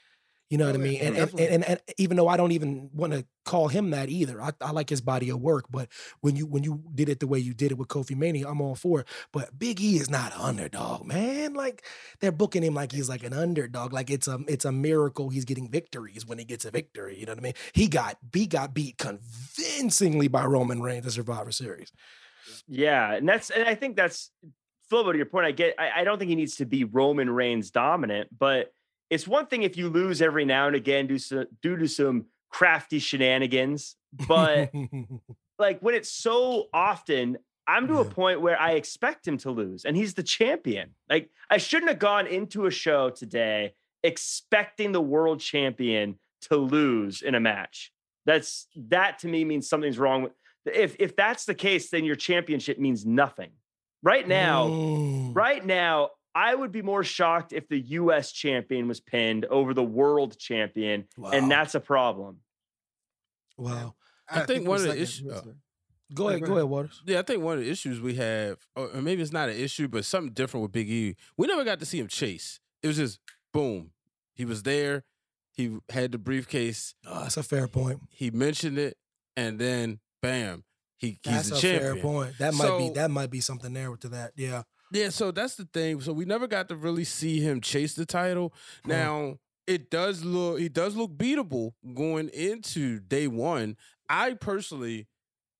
You 0.51 0.59
know 0.59 0.67
Oh, 0.67 0.69
what 0.69 0.77
I 0.77 0.79
oh, 0.79 0.83
yeah, 0.83 0.91
mean? 0.91 1.01
And, 1.03 1.17
and, 1.17 1.41
and 1.41 1.65
and 1.65 1.81
even 1.99 2.17
though 2.17 2.29
I 2.29 2.37
don't 2.37 2.53
even 2.53 2.91
want 2.93 3.13
to 3.13 3.27
call 3.45 3.69
him 3.69 3.91
that 3.91 4.09
either, 4.09 4.41
I, 4.41 4.53
I 4.61 4.71
like 4.71 4.89
his 4.91 5.01
body 5.01 5.29
of 5.31 5.41
work. 5.41 5.67
But 5.71 5.89
when 6.21 6.37
you 6.37 6.47
when 6.47 6.63
you 6.63 6.85
did 6.95 7.09
it 7.09 7.21
the 7.21 7.27
way 7.27 7.39
you 7.39 7.53
did 7.55 7.73
it 7.73 7.79
with 7.79 7.89
Kofi 7.89 8.17
Mania, 8.17 8.49
I'm 8.49 8.61
all 8.61 8.77
for 8.77 9.01
it. 9.01 9.09
But 9.33 9.59
Big 9.59 9.81
E 9.81 9.97
is 9.97 10.09
not 10.09 10.35
an 10.35 10.41
underdog, 10.41 11.05
man. 11.05 11.55
Like 11.55 11.85
they're 12.21 12.33
booking 12.33 12.63
him 12.63 12.75
like 12.75 12.93
he's 12.93 13.09
like 13.09 13.25
an 13.25 13.33
underdog. 13.33 13.93
Like 13.93 14.11
it's 14.11 14.29
a 14.29 14.39
it's 14.49 14.65
a 14.65 14.73
miracle 14.73 15.31
he's 15.31 15.45
getting 15.45 15.71
victories 15.71 16.27
when 16.27 16.39
he 16.39 16.45
gets 16.45 16.65
a 16.65 16.71
victory. 16.71 17.19
You 17.19 17.27
know 17.27 17.33
what 17.33 17.41
I 17.41 17.43
mean? 17.43 17.55
He 17.73 17.89
got 17.89 18.19
he 18.33 18.47
got 18.47 18.73
beat 18.73 18.99
convincingly 18.99 20.29
by 20.29 20.45
Roman 20.45 20.81
Reigns 20.81 21.07
at 21.07 21.13
Survivor 21.13 21.53
Series. 21.53 21.93
Yeah, 22.69 23.15
and 23.15 23.29
that's 23.29 23.51
and 23.51 23.65
I 23.65 23.75
think 23.75 23.97
that's 23.97 24.31
Flobo 24.91 25.13
to 25.13 25.17
your 25.17 25.27
point. 25.27 25.47
I 25.47 25.53
get. 25.53 25.75
I, 25.79 26.01
I 26.01 26.05
don't 26.05 26.19
think 26.19 26.29
he 26.29 26.37
needs 26.37 26.57
to 26.57 26.67
be 26.67 26.85
Roman 26.85 27.29
Reigns 27.29 27.71
dominant, 27.71 28.29
but 28.37 28.73
it's 29.11 29.27
one 29.29 29.47
thing 29.47 29.62
if 29.62 29.77
you 29.77 29.88
lose 29.88 30.21
every 30.23 30.45
now 30.45 30.66
and 30.66 30.77
again 30.77 31.07
due 31.07 31.19
to 31.19 31.47
due 31.62 31.77
to 31.77 31.87
some 31.88 32.27
crafty 32.51 32.99
shenanigans. 32.99 33.97
But 34.29 34.73
like 35.59 35.81
when 35.81 35.95
it's 35.95 36.11
so 36.11 36.66
often, 36.73 37.38
I'm 37.66 37.87
to 37.88 37.99
a 37.99 38.05
point 38.05 38.40
where 38.40 38.61
I 38.61 38.73
expect 38.73 39.27
him 39.27 39.38
to 39.38 39.51
lose, 39.51 39.85
and 39.85 39.97
he's 39.97 40.14
the 40.14 40.23
champion. 40.23 40.90
Like 41.09 41.31
I 41.51 41.59
shouldn't 41.59 41.90
have 41.90 41.99
gone 41.99 42.27
into 42.27 42.66
a 42.66 42.71
show 42.71 43.11
today 43.11 43.75
expecting 44.03 44.92
the 44.92 45.01
world 45.01 45.40
champion 45.40 46.16
to 46.42 46.57
lose 46.57 47.23
in 47.23 47.35
a 47.35 47.40
match. 47.40 47.92
That's 48.25 48.66
that 48.88 49.19
to 49.21 49.29
me 49.29 49.45
means 49.45 49.69
something's 49.69 49.99
wrong 49.99 50.23
with. 50.23 50.33
If 50.64 50.97
if 50.99 51.14
that's 51.16 51.45
the 51.45 51.55
case, 51.55 51.90
then 51.90 52.05
your 52.05 52.16
championship 52.16 52.79
means 52.79 53.05
nothing. 53.07 53.51
Right 54.03 54.27
now, 54.27 54.69
Mm. 54.69 55.35
right 55.35 55.64
now, 55.64 56.11
I 56.37 56.55
would 56.55 56.70
be 56.70 56.83
more 56.83 57.03
shocked 57.03 57.53
if 57.55 57.66
the 57.68 57.81
U.S. 57.81 58.31
champion 58.33 58.88
was 58.88 59.01
pinned 59.01 59.46
over 59.46 59.72
the 59.72 59.83
world 59.83 60.38
champion, 60.38 61.07
Wow. 61.16 61.31
and 61.31 61.51
that's 61.51 61.75
a 61.75 61.81
problem. 61.81 62.40
wow. 63.57 63.94
I 64.29 64.40
think 64.40 64.66
one 64.66 64.77
of 64.77 64.83
the 64.83 64.88
second, 64.88 65.03
issues- 65.03 65.22
listen. 65.27 65.55
Oh. 65.57 65.61
Go 66.14 66.29
ahead, 66.29 66.40
go 66.42 66.46
go 66.49 66.53
ahead, 66.55 66.64
Waters. 66.68 67.03
Yeah, 67.05 67.18
I 67.18 67.22
think 67.22 67.42
one 67.42 67.59
of 67.59 67.64
the 67.64 67.70
issues 67.70 68.01
we 68.01 68.14
have, 68.14 68.59
or 68.77 68.88
or 68.94 69.03
maybe 69.03 69.22
it's 69.22 69.33
not 69.33 69.49
an 69.49 69.57
issue, 69.57 69.88
but 69.88 70.05
something 70.05 70.33
different 70.33 70.62
with 70.62 70.70
Big 70.70 70.88
E. 70.88 71.16
We 71.37 71.49
never 71.49 71.64
got 71.64 71.81
to 71.81 71.87
see 71.87 71.99
him 71.99 72.07
chase. 72.07 72.61
It 72.81 72.87
was 72.87 72.96
just 72.96 73.18
boom. 73.53 73.90
He 74.33 74.44
was 74.44 74.62
there. 74.62 75.03
He 75.53 75.79
had 75.88 76.12
the 76.12 76.18
briefcase. 76.18 76.94
Oh, 77.05 77.22
that's 77.22 77.37
a 77.37 77.42
fair 77.42 77.66
point. 77.66 78.03
He 78.11 78.31
mentioned 78.31 78.79
it, 78.79 78.96
and 79.37 79.59
then 79.59 79.99
bam, 80.22 80.62
he, 80.96 81.18
he's 81.25 81.49
That's 81.49 81.49
the 81.51 81.57
a 81.57 81.59
champion. 81.61 81.94
fair 81.94 82.03
point. 82.03 82.38
That 82.38 82.55
might 82.55 82.79
be 82.79 82.90
that 82.90 83.11
might 83.11 83.31
be 83.31 83.40
something 83.40 83.72
there 83.72 83.96
to 83.96 84.09
that. 84.11 84.33
Yeah. 84.37 84.62
Yeah, 84.92 85.09
so 85.09 85.31
that's 85.31 85.57
the 85.57 85.64
thing. 85.64 86.01
So 86.01 86.12
we 86.12 86.25
never 86.25 86.46
got 86.46 86.68
to 86.68 86.77
really 86.77 87.05
see 87.05 87.40
him 87.40 87.61
chase 87.61 87.94
the 87.94 88.07
title. 88.07 88.53
Huh. 88.85 88.92
Now 88.92 89.38
it 89.66 89.90
does 89.90 90.25
look 90.25 90.59
he 90.59 90.68
does 90.68 90.96
look 90.96 91.16
beatable 91.16 91.72
going 91.94 92.29
into 92.31 93.01
day 93.01 93.27
one. 93.27 93.77
I 94.09 94.35
personally, 94.35 95.09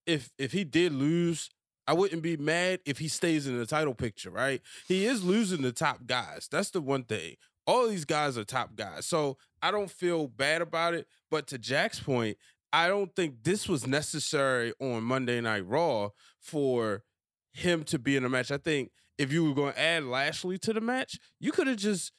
if 0.05 0.31
if 0.37 0.51
he 0.51 0.63
did 0.63 0.93
lose, 0.93 1.49
I 1.87 1.93
wouldn't 1.93 2.21
be 2.21 2.37
mad 2.37 2.79
if 2.85 2.99
he 2.99 3.07
stays 3.07 3.47
in 3.47 3.57
the 3.57 3.65
title 3.65 3.93
picture, 3.93 4.29
right? 4.29 4.61
He 4.87 5.05
is 5.05 5.23
losing 5.23 5.61
the 5.61 5.71
top 5.71 6.05
guys. 6.05 6.47
That's 6.51 6.71
the 6.71 6.81
one 6.81 7.03
thing. 7.03 7.35
All 7.65 7.87
these 7.87 8.05
guys 8.05 8.37
are 8.37 8.45
top 8.45 8.75
guys. 8.75 9.05
So 9.05 9.37
I 9.61 9.71
don't 9.71 9.91
feel 9.91 10.27
bad 10.27 10.61
about 10.61 10.93
it. 10.93 11.07
But 11.29 11.47
to 11.47 11.57
Jack's 11.57 11.99
point, 11.99 12.37
I 12.71 12.87
don't 12.87 13.13
think 13.15 13.43
this 13.43 13.67
was 13.67 13.85
necessary 13.87 14.73
on 14.79 15.03
Monday 15.03 15.41
Night 15.41 15.65
Raw 15.67 16.09
for 16.39 17.03
him 17.53 17.83
to 17.85 17.99
be 17.99 18.15
in 18.15 18.23
a 18.23 18.29
match. 18.29 18.51
I 18.51 18.57
think 18.57 18.91
if 19.17 19.31
you 19.31 19.45
were 19.45 19.53
going 19.53 19.73
to 19.73 19.79
add 19.79 20.03
Lashley 20.03 20.57
to 20.59 20.73
the 20.73 20.81
match, 20.81 21.19
you 21.39 21.51
could 21.51 21.67
have 21.67 21.77
just 21.77 22.11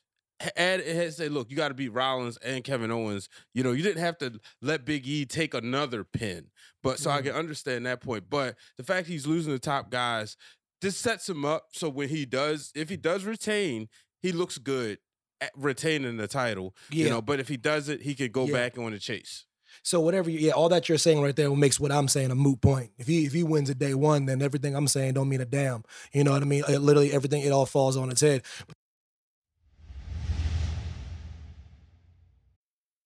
add 0.56 0.84
had 0.84 1.14
say, 1.14 1.28
look, 1.28 1.50
you 1.50 1.56
got 1.56 1.68
to 1.68 1.74
beat 1.74 1.92
Rollins 1.92 2.36
and 2.38 2.62
Kevin 2.64 2.90
Owens. 2.90 3.28
You 3.54 3.62
know, 3.62 3.72
you 3.72 3.82
didn't 3.82 4.02
have 4.02 4.18
to 4.18 4.38
let 4.62 4.84
Big 4.84 5.06
E 5.06 5.24
take 5.24 5.54
another 5.54 6.04
pin. 6.04 6.46
But 6.82 6.98
so 6.98 7.10
I 7.10 7.18
mm-hmm. 7.18 7.28
can 7.28 7.36
understand 7.36 7.86
that 7.86 8.00
point. 8.00 8.24
But 8.30 8.56
the 8.76 8.84
fact 8.84 9.08
he's 9.08 9.26
losing 9.26 9.52
the 9.52 9.58
top 9.58 9.90
guys, 9.90 10.36
this 10.80 10.96
sets 10.96 11.28
him 11.28 11.44
up 11.44 11.66
so 11.72 11.88
when 11.88 12.08
he 12.08 12.24
does, 12.24 12.72
if 12.74 12.88
he 12.88 12.96
does 12.96 13.24
retain, 13.24 13.88
he 14.20 14.32
looks 14.32 14.58
good 14.58 14.98
at 15.40 15.50
retaining 15.56 16.16
the 16.16 16.28
title. 16.28 16.74
Yeah. 16.90 17.04
You 17.04 17.10
know, 17.10 17.22
but 17.22 17.40
if 17.40 17.48
he 17.48 17.56
does 17.56 17.88
it, 17.88 18.02
he 18.02 18.14
could 18.14 18.32
go 18.32 18.46
Yeah. 18.46 18.52
back 18.52 18.78
on 18.78 18.92
the 18.92 18.98
chase. 18.98 19.44
So 19.82 20.00
whatever, 20.00 20.30
you, 20.30 20.38
yeah, 20.38 20.52
all 20.52 20.68
that 20.70 20.88
you're 20.88 20.98
saying 20.98 21.20
right 21.20 21.34
there 21.34 21.50
makes 21.54 21.80
what 21.80 21.92
I'm 21.92 22.08
saying 22.08 22.30
a 22.30 22.34
moot 22.34 22.60
point. 22.60 22.90
If 22.98 23.06
he 23.06 23.24
if 23.24 23.32
he 23.32 23.42
wins 23.42 23.70
at 23.70 23.78
day 23.78 23.94
one, 23.94 24.26
then 24.26 24.42
everything 24.42 24.74
I'm 24.74 24.88
saying 24.88 25.14
don't 25.14 25.28
mean 25.28 25.40
a 25.40 25.44
damn. 25.44 25.84
You 26.12 26.24
know 26.24 26.32
what 26.32 26.42
I 26.42 26.46
mean? 26.46 26.64
It, 26.68 26.80
literally 26.80 27.12
everything 27.12 27.42
it 27.42 27.52
all 27.52 27.66
falls 27.66 27.96
on 27.96 28.10
its 28.10 28.20
head. 28.20 28.42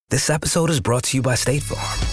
This 0.09 0.29
episode 0.29 0.69
is 0.69 0.79
brought 0.79 1.03
to 1.05 1.17
you 1.17 1.23
by 1.23 1.35
State 1.35 1.63
Farm. 1.63 2.12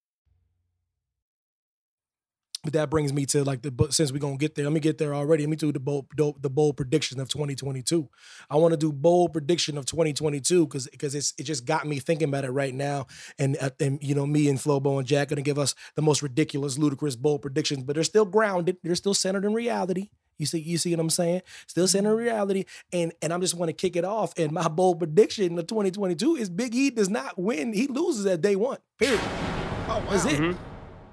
But 2.63 2.73
that 2.73 2.91
brings 2.91 3.11
me 3.11 3.25
to 3.27 3.43
like 3.43 3.63
the 3.63 3.71
but 3.71 3.91
since 3.93 4.11
we're 4.11 4.19
gonna 4.19 4.37
get 4.37 4.53
there, 4.53 4.65
let 4.65 4.73
me 4.73 4.79
get 4.79 4.99
there 4.99 5.15
already. 5.15 5.43
Let 5.43 5.49
me 5.49 5.55
do 5.55 5.71
the 5.71 5.79
bold 5.79 6.05
do- 6.15 6.35
the 6.39 6.49
bold 6.49 6.77
prediction 6.77 7.19
of 7.19 7.27
2022. 7.27 8.07
I 8.51 8.57
want 8.57 8.73
to 8.73 8.77
do 8.77 8.91
bold 8.93 9.33
prediction 9.33 9.79
of 9.79 9.85
2022 9.87 10.67
because 10.67 10.87
because 10.87 11.15
it's 11.15 11.33
it 11.39 11.43
just 11.43 11.65
got 11.65 11.87
me 11.87 11.97
thinking 11.97 12.29
about 12.29 12.45
it 12.45 12.51
right 12.51 12.73
now. 12.73 13.07
And 13.39 13.57
uh, 13.59 13.71
and 13.79 13.97
you 14.03 14.13
know 14.13 14.27
me 14.27 14.47
and 14.47 14.59
Flobo 14.59 14.99
and 14.99 15.07
Jack 15.07 15.29
gonna 15.29 15.41
give 15.41 15.57
us 15.57 15.73
the 15.95 16.03
most 16.03 16.21
ridiculous, 16.21 16.77
ludicrous 16.77 17.15
bold 17.15 17.41
predictions, 17.41 17.81
but 17.83 17.95
they're 17.95 18.03
still 18.03 18.25
grounded. 18.25 18.77
They're 18.83 18.93
still 18.95 19.15
centered 19.15 19.43
in 19.45 19.53
reality. 19.53 20.09
You 20.37 20.45
see, 20.45 20.59
you 20.59 20.77
see 20.77 20.91
what 20.91 20.99
I'm 20.99 21.09
saying? 21.09 21.41
Still 21.67 21.87
centered 21.87 22.11
in 22.11 22.17
reality. 22.17 22.65
And 22.93 23.11
and 23.23 23.33
I'm 23.33 23.41
just 23.41 23.55
want 23.55 23.69
to 23.69 23.73
kick 23.73 23.95
it 23.95 24.05
off. 24.05 24.37
And 24.37 24.51
my 24.51 24.67
bold 24.67 24.99
prediction 24.99 25.57
of 25.57 25.65
2022 25.65 26.35
is 26.35 26.49
Big 26.51 26.75
E 26.75 26.91
does 26.91 27.09
not 27.09 27.39
win. 27.39 27.73
He 27.73 27.87
loses 27.87 28.27
at 28.27 28.41
day 28.41 28.55
one. 28.55 28.77
Period. 28.99 29.19
Oh, 29.23 30.03
That's 30.11 30.25
wow. 30.25 30.31
it. 30.31 30.39
Mhm. 30.39 30.57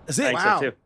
That's 0.06 0.18
it. 0.18 0.22
think 0.24 0.38
Wow. 0.38 0.60
so 0.60 0.70
too. 0.70 0.76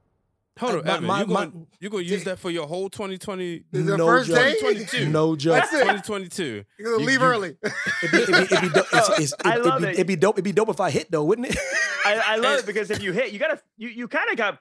Hold 0.59 0.75
Uh, 0.75 0.79
on, 0.79 0.85
my- 0.85 0.93
Evan. 0.95 1.05
my- 1.07 1.21
you 1.21 1.27
my- 1.27 1.45
going 1.47 1.67
you 1.81 1.91
gonna 1.91 2.03
use 2.03 2.25
that 2.25 2.39
for 2.39 2.51
your 2.51 2.67
whole 2.67 2.91
2020, 2.91 3.65
is 3.73 3.87
the 3.87 3.97
No 3.97 4.07
first 4.07 4.29
joke. 4.29 4.37
day? 4.37 4.55
2022. 4.61 5.09
No 5.09 5.35
joke. 5.35 5.55
That's 5.55 5.73
it. 5.73 5.79
2022. 5.81 6.65
You're 6.79 6.91
gonna 6.93 7.01
You- 7.03 7.07
leave 7.09 7.21
you- 7.21 7.27
early. 7.27 7.57
It'd 8.03 8.13
be, 8.13 8.19
it'd 8.19 8.27
be, 8.35 8.43
it'd 8.43 8.61
be 8.61 8.69
dope. 8.69 8.87
It's, 8.93 9.09
it's, 9.19 9.35
I 9.45 9.55
it'd, 9.55 9.65
love 9.67 9.81
be, 9.81 9.89
it. 9.89 9.95
it'd 9.95 10.07
be 10.07 10.17
dope. 10.17 10.35
It'd 10.37 10.45
be 10.45 10.53
dope 10.53 10.69
if 10.69 10.81
I 10.81 10.91
hit 10.91 11.11
though, 11.11 11.25
wouldn't 11.25 11.49
it? 11.49 11.57
I, 12.05 12.21
I 12.35 12.37
love 12.37 12.61
it 12.61 12.67
because 12.67 12.91
if 12.91 13.03
you 13.03 13.13
hit, 13.13 13.33
you 13.33 13.39
gotta 13.39 13.61
you 13.79 13.89
you 13.89 14.09
kind 14.09 14.29
of 14.31 14.37
got 14.37 14.59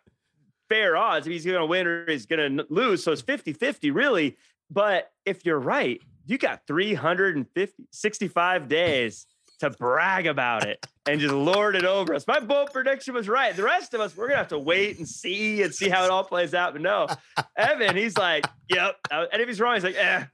fair 0.69 0.95
odds 0.95 1.27
if 1.27 1.33
he's 1.33 1.45
gonna 1.45 1.65
win 1.65 1.85
or 1.85 2.09
he's 2.09 2.25
gonna 2.25 2.63
lose. 2.69 3.03
So 3.03 3.11
it's 3.11 3.21
50-50 3.21 3.93
really. 3.93 4.37
But 4.69 5.11
if 5.25 5.45
you're 5.45 5.59
right, 5.59 5.99
you 6.25 6.37
got 6.37 6.65
350 6.67 7.83
65 7.91 8.69
days 8.69 9.25
to 9.61 9.71
brag 9.71 10.27
about 10.27 10.65
it 10.67 10.85
and 11.07 11.19
just 11.19 11.33
lord 11.33 11.75
it 11.75 11.85
over 11.85 12.13
us. 12.13 12.27
My 12.27 12.39
bold 12.39 12.71
prediction 12.71 13.13
was 13.15 13.27
right. 13.27 13.55
The 13.55 13.63
rest 13.63 13.93
of 13.95 14.01
us, 14.01 14.15
we're 14.15 14.27
gonna 14.27 14.37
have 14.37 14.49
to 14.49 14.59
wait 14.59 14.97
and 14.99 15.07
see 15.07 15.63
and 15.63 15.73
see 15.73 15.89
how 15.89 16.03
it 16.05 16.11
all 16.11 16.23
plays 16.23 16.53
out. 16.53 16.73
But 16.73 16.81
no, 16.83 17.07
Evan, 17.57 17.95
he's 17.95 18.17
like, 18.17 18.45
yep. 18.69 18.97
Uh, 19.09 19.25
And 19.31 19.41
if 19.41 19.47
he's 19.47 19.59
wrong, 19.59 19.73
he's 19.75 19.83
like, 19.83 19.95
eh. 19.95 20.25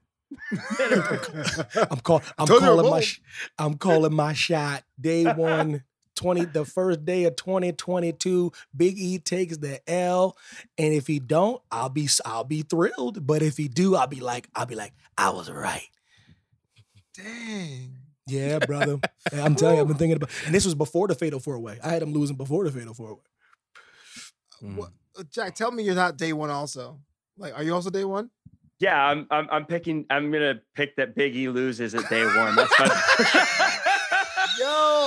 I'm 1.90 2.00
call, 2.02 2.22
I'm 2.38 2.48
calling 2.48 2.90
my 2.90 3.00
sh- 3.00 3.22
I'm 3.58 3.76
calling 3.76 4.14
my 4.14 4.34
shot 4.34 4.84
day 5.00 5.24
one 5.34 5.84
20 6.16 6.46
the 6.46 6.66
first 6.66 7.06
day 7.06 7.24
of 7.26 7.36
2022 7.38 8.52
big 8.76 8.98
e 8.98 9.20
takes 9.20 9.58
the 9.58 9.80
l 9.90 10.36
and 10.78 10.94
if 10.94 11.08
he 11.08 11.20
don't 11.20 11.62
i'll 11.72 11.88
be 11.90 12.10
i'll 12.26 12.44
be 12.44 12.64
thrilled 12.64 13.26
but 13.26 13.42
if 13.44 13.56
he 13.56 13.68
do 13.68 13.96
i'll 13.96 14.08
be 14.08 14.20
like 14.20 14.50
i'll 14.56 14.66
be 14.66 14.74
like 14.76 14.94
i 15.18 15.30
was 15.30 15.50
right 15.50 15.88
Dang. 17.16 17.97
Yeah 18.28 18.60
brother 18.60 19.00
i'm 19.34 19.56
telling 19.56 19.76
you 19.76 19.82
i've 19.82 19.88
been 19.88 19.98
thinking 19.98 20.16
about 20.18 20.30
and 20.46 20.54
this 20.54 20.66
was 20.66 20.76
before 20.76 21.08
the 21.08 21.16
fatal 21.16 21.40
four 21.40 21.58
way 21.60 21.80
i 21.84 21.90
had 21.90 22.02
him 22.02 22.14
losing 22.14 22.36
before 22.36 22.64
the 22.64 22.72
fatal 22.72 22.94
four 22.94 23.14
way 23.16 23.22
What, 24.76 24.92
uh, 25.18 25.24
Jack, 25.32 25.56
tell 25.56 25.72
me 25.72 25.84
you're 25.84 25.96
not 25.96 26.18
day 26.18 26.34
one 26.34 26.50
also. 26.50 27.00
Like, 27.38 27.54
are 27.56 27.64
you 27.64 27.74
also 27.76 27.90
day 27.92 28.04
one? 28.06 28.30
Yeah, 28.80 29.00
I'm, 29.00 29.28
I'm 29.32 29.48
I'm 29.52 29.66
picking. 29.66 30.06
I'm 30.10 30.32
gonna 30.32 30.62
pick 30.76 30.96
that 30.98 31.16
Big 31.16 31.36
E 31.36 31.48
loses 31.50 31.94
at 31.96 32.10
day 32.10 32.26
one. 32.26 32.56
That's 32.56 32.74
my. 32.80 32.88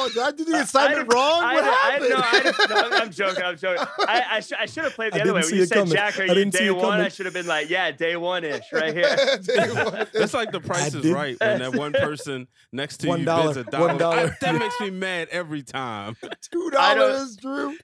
Yo, 0.01 0.09
did 0.09 0.19
I 0.19 0.31
do 0.33 0.45
the 0.45 0.61
assignment 0.61 1.09
didn't- 1.09 1.15
wrong? 1.15 1.43
I, 1.43 1.55
what 1.55 1.65
I, 1.65 1.69
happened? 1.69 2.11
no, 2.11 2.17
I, 2.17 2.91
no, 2.91 2.97
I, 2.97 3.03
am 3.03 3.11
joking. 3.11 3.45
I'm 3.45 3.57
joking. 3.57 3.87
I, 4.07 4.23
I, 4.33 4.41
sh- 4.41 4.53
I 4.59 4.67
should 4.67 4.85
have 4.85 4.95
played 4.95 5.13
the 5.13 5.19
I 5.19 5.23
other 5.23 5.35
way. 5.35 5.43
When 5.43 5.55
you 5.55 5.65
said, 5.67 5.75
coming. 5.79 5.93
Jack, 5.93 6.19
are 6.19 6.23
I 6.23 6.33
you 6.33 6.45
day 6.47 6.67
it 6.67 6.77
one? 6.77 7.01
I 7.01 7.09
should 7.09 7.27
have 7.27 7.35
been 7.35 7.47
like, 7.47 7.69
yeah, 7.71 7.91
day 7.91 8.17
one 8.17 8.45
ish, 8.45 8.65
right 8.73 8.95
here. 8.95 9.17
Day. 9.43 10.07
That's 10.13 10.35
like 10.35 10.53
the 10.53 10.61
price 10.61 10.95
is 10.95 11.11
right 11.11 11.37
when 11.41 11.59
that 11.61 11.75
one 11.75 11.93
person 11.93 12.49
next 12.73 12.99
to 12.99 13.09
One 13.09 13.21
you 13.21 13.27
bids 13.27 13.57
a 13.57 13.63
one 13.63 13.97
dollar. 13.97 13.99
dollar. 13.99 14.17
I- 14.17 14.37
that 14.41 14.55
makes 14.59 14.81
me 14.81 14.91
mad 14.91 15.29
every 15.31 15.63
time. 15.63 16.17
Two 16.53 16.71
dollars, 16.71 17.37
Drew. 17.37 17.77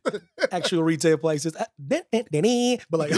actual 0.53 0.83
retail 0.83 1.19
prices 1.19 1.55
uh, 1.57 1.65
but 1.79 2.07
like 2.93 3.13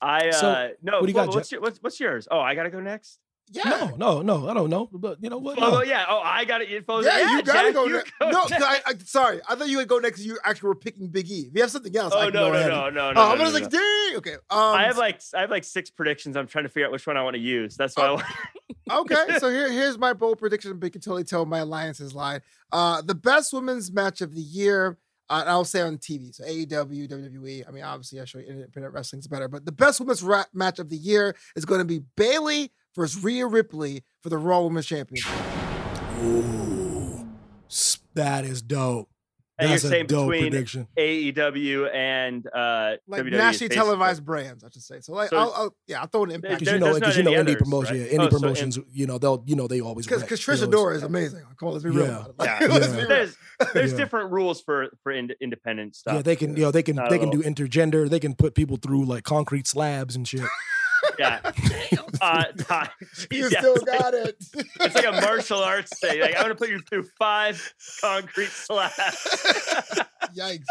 I 0.00 0.28
uh 0.28 0.32
So, 0.32 0.70
no. 0.82 0.92
what 0.92 1.02
do 1.02 1.08
you 1.08 1.14
got, 1.14 1.28
well, 1.28 1.36
what's, 1.36 1.52
your, 1.52 1.60
what's 1.60 1.78
what's 1.82 2.00
yours? 2.00 2.26
Oh, 2.30 2.40
I 2.40 2.54
gotta 2.54 2.70
go 2.70 2.80
next. 2.80 3.18
Yeah. 3.52 3.90
no 3.96 3.96
no 3.96 4.22
no 4.22 4.48
i 4.48 4.54
don't 4.54 4.70
know 4.70 4.88
but 4.92 5.18
you 5.20 5.28
know 5.28 5.38
what 5.38 5.58
Oh, 5.60 5.70
No. 5.70 5.82
yeah. 5.82 6.04
Oh, 6.08 6.20
I 6.22 6.44
got 6.44 6.60
it. 6.62 6.68
You 6.68 6.76
Yeah, 6.88 7.32
you 7.36 7.42
gotta 7.42 7.42
Jack, 7.42 7.74
go. 7.74 7.86
you 7.86 7.94
next. 7.94 8.12
go 8.20 8.30
no, 8.30 8.44
next. 8.48 8.62
I, 8.64 8.76
I, 8.86 8.94
sorry. 9.04 9.40
I 9.48 9.54
thought 9.56 9.68
you 9.68 9.78
would 9.78 9.88
go 9.88 9.98
next. 9.98 10.20
You 10.20 10.38
actually 10.44 10.68
were 10.68 10.74
picking 10.76 11.08
Big 11.08 11.28
E. 11.28 11.46
If 11.48 11.54
you 11.54 11.60
have 11.62 11.70
something 11.70 11.94
else, 11.96 12.14
I 12.14 12.18
Oh 12.18 12.24
can 12.26 12.34
no 12.34 12.40
go 12.46 12.52
no 12.52 12.58
ahead 12.58 12.70
no 12.70 12.86
and- 12.86 12.94
no 12.96 13.08
Oh, 13.08 13.12
no. 13.12 13.20
I 13.20 13.34
no, 13.36 13.42
was 13.44 13.52
no, 13.52 13.60
like, 13.60 13.72
no. 13.72 13.78
dang. 13.78 14.16
Okay. 14.18 14.34
Um, 14.34 14.38
I 14.50 14.84
have 14.84 14.96
like 14.98 15.20
I 15.34 15.40
have 15.40 15.50
like 15.50 15.64
six 15.64 15.90
predictions. 15.90 16.36
I'm 16.36 16.46
trying 16.46 16.64
to 16.64 16.68
figure 16.68 16.86
out 16.86 16.92
which 16.92 17.06
one 17.06 17.16
I 17.16 17.22
want 17.22 17.34
to 17.34 17.40
use. 17.42 17.76
That's 17.76 17.96
why. 17.96 18.04
I 18.06 18.10
want... 18.12 18.24
okay, 18.90 19.38
so 19.38 19.50
here, 19.50 19.70
here's 19.70 19.98
my 19.98 20.12
bold 20.12 20.38
prediction, 20.38 20.78
but 20.78 20.86
you 20.86 20.90
can 20.92 21.00
totally 21.00 21.24
tell 21.24 21.44
my 21.44 21.58
alliances 21.58 22.14
line. 22.14 22.40
Uh, 22.72 23.02
the 23.02 23.14
best 23.14 23.52
women's 23.52 23.90
match 23.92 24.20
of 24.20 24.34
the 24.34 24.40
year, 24.40 24.96
uh, 25.28 25.44
I'll 25.46 25.64
say 25.64 25.80
on 25.80 25.98
TV. 25.98 26.34
So 26.34 26.44
AEW, 26.44 27.08
WWE. 27.08 27.68
I 27.68 27.70
mean, 27.72 27.82
obviously, 27.84 28.20
I 28.20 28.24
show 28.24 28.38
you 28.38 28.46
independent 28.46 28.94
wrestling's 28.94 29.26
better, 29.26 29.48
but 29.48 29.64
the 29.64 29.72
best 29.72 30.00
women's 30.00 30.22
ra- 30.22 30.44
match 30.54 30.78
of 30.78 30.88
the 30.88 30.96
year 30.96 31.34
is 31.56 31.64
going 31.64 31.80
to 31.80 31.84
be 31.84 32.00
Bayley 32.16 32.72
versus 32.96 33.22
Rhea 33.22 33.46
Ripley 33.46 34.04
for 34.22 34.28
the 34.28 34.38
Raw 34.38 34.62
Women's 34.62 34.86
Championship. 34.86 35.32
Ooh, 36.22 37.26
that 38.14 38.44
is 38.44 38.62
dope. 38.62 39.08
And 39.58 39.68
you're 39.68 39.74
That's 39.74 39.84
a 39.84 39.88
saying 39.90 40.06
dope 40.06 40.30
between 40.30 40.50
prediction. 40.52 40.88
AEW 40.98 41.94
and 41.94 42.46
uh, 42.46 42.92
Like 43.06 43.24
WWE, 43.24 43.30
nationally 43.32 43.68
televised 43.68 44.24
brands, 44.24 44.64
I 44.64 44.70
should 44.70 44.82
say. 44.82 45.00
So, 45.00 45.12
like, 45.12 45.28
So- 45.28 45.36
I'll, 45.36 45.52
I'll, 45.54 45.76
yeah, 45.86 46.00
I'll 46.00 46.06
throw 46.06 46.24
an 46.24 46.30
impact 46.30 46.60
Because 46.60 46.72
you 46.72 46.78
know, 46.80 46.94
because 46.94 47.16
you 47.18 47.22
know, 47.24 47.32
any 47.32 47.40
indie 47.42 47.56
others, 47.56 47.62
promotion, 47.62 48.00
right? 48.00 48.10
yeah, 48.10 48.16
indie 48.18 48.26
Oh, 48.26 48.30
so 48.30 48.36
in- 48.36 48.40
promotions, 48.40 48.78
you 48.90 49.06
know, 49.06 49.18
they'll, 49.18 49.44
you 49.46 49.56
know, 49.56 49.68
they 49.68 49.82
always 49.82 50.06
because 50.06 50.22
rep, 50.22 50.30
because 50.30 50.46
you 50.46 50.54
Trisha 50.54 50.70
know, 50.70 50.78
Dora 50.78 50.96
is 50.96 51.02
amazing. 51.02 51.42
Come 51.58 51.66
on, 51.68 51.72
let's 51.74 51.84
be 51.84 51.90
real 51.90 52.06
Yeah. 52.06 52.10
about 52.20 52.28
it. 52.30 52.34
Like, 52.38 52.48
Yeah. 52.60 52.66
let's 52.70 52.86
Yeah. 52.86 52.92
be 52.92 52.98
real. 53.00 53.08
There's 53.08 53.36
there's 53.74 53.92
Yeah. 53.92 53.98
different 53.98 54.30
rules 54.32 54.62
for 54.62 54.88
for 55.02 55.12
ind- 55.12 55.34
independent 55.42 55.94
stuff. 55.94 56.14
Yeah, 56.14 56.22
they 56.22 56.36
can, 56.36 56.56
you 56.56 56.62
know, 56.62 56.70
they 56.70 56.82
can, 56.82 56.96
Not 56.96 57.10
they 57.10 57.18
can 57.18 57.28
do 57.28 57.42
intergender. 57.42 58.08
They 58.08 58.20
can 58.20 58.34
put 58.34 58.54
people 58.54 58.78
through 58.78 59.04
like 59.04 59.24
concrete 59.24 59.66
slabs 59.66 60.16
and 60.16 60.26
shit. 60.26 60.40
Yeah. 61.18 61.40
uh, 62.20 62.44
Ty, 62.58 62.88
You 63.30 63.48
yeah, 63.50 63.58
still 63.60 63.74
it's 63.74 63.84
like- 63.86 63.98
got 63.98 64.14
it. 64.14 64.36
It's 64.80 64.94
like 64.94 65.06
a 65.06 65.20
martial 65.20 65.58
arts 65.60 65.98
thing. 65.98 66.20
Like 66.20 66.36
I'm 66.36 66.42
gonna 66.42 66.54
put 66.54 66.70
you 66.70 66.80
through 66.80 67.04
five 67.18 67.74
concrete 68.00 68.48
slabs. 68.48 68.92
Yikes. 70.36 70.64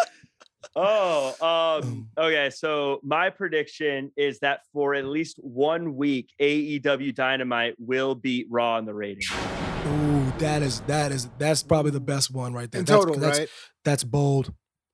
oh, 0.75 1.79
um, 1.81 2.07
okay. 2.17 2.49
So 2.49 2.99
my 3.03 3.29
prediction 3.29 4.11
is 4.15 4.39
that 4.39 4.61
for 4.73 4.95
at 4.95 5.05
least 5.05 5.37
one 5.37 5.95
week, 5.95 6.29
AEW 6.39 7.13
Dynamite 7.15 7.75
will 7.79 8.15
beat 8.15 8.47
Raw 8.49 8.77
in 8.77 8.85
the 8.85 8.93
ratings. 8.93 9.29
Ooh, 9.31 10.31
that 10.39 10.61
is, 10.61 10.81
that 10.81 11.11
is, 11.11 11.29
that's 11.37 11.63
probably 11.63 11.91
the 11.91 11.99
best 11.99 12.31
one 12.31 12.53
right 12.53 12.69
there. 12.71 12.79
In 12.79 12.85
that's, 12.85 12.99
total, 13.05 13.15
that's, 13.19 13.39
right? 13.39 13.49
That's 13.85 14.03
bold. 14.03 14.53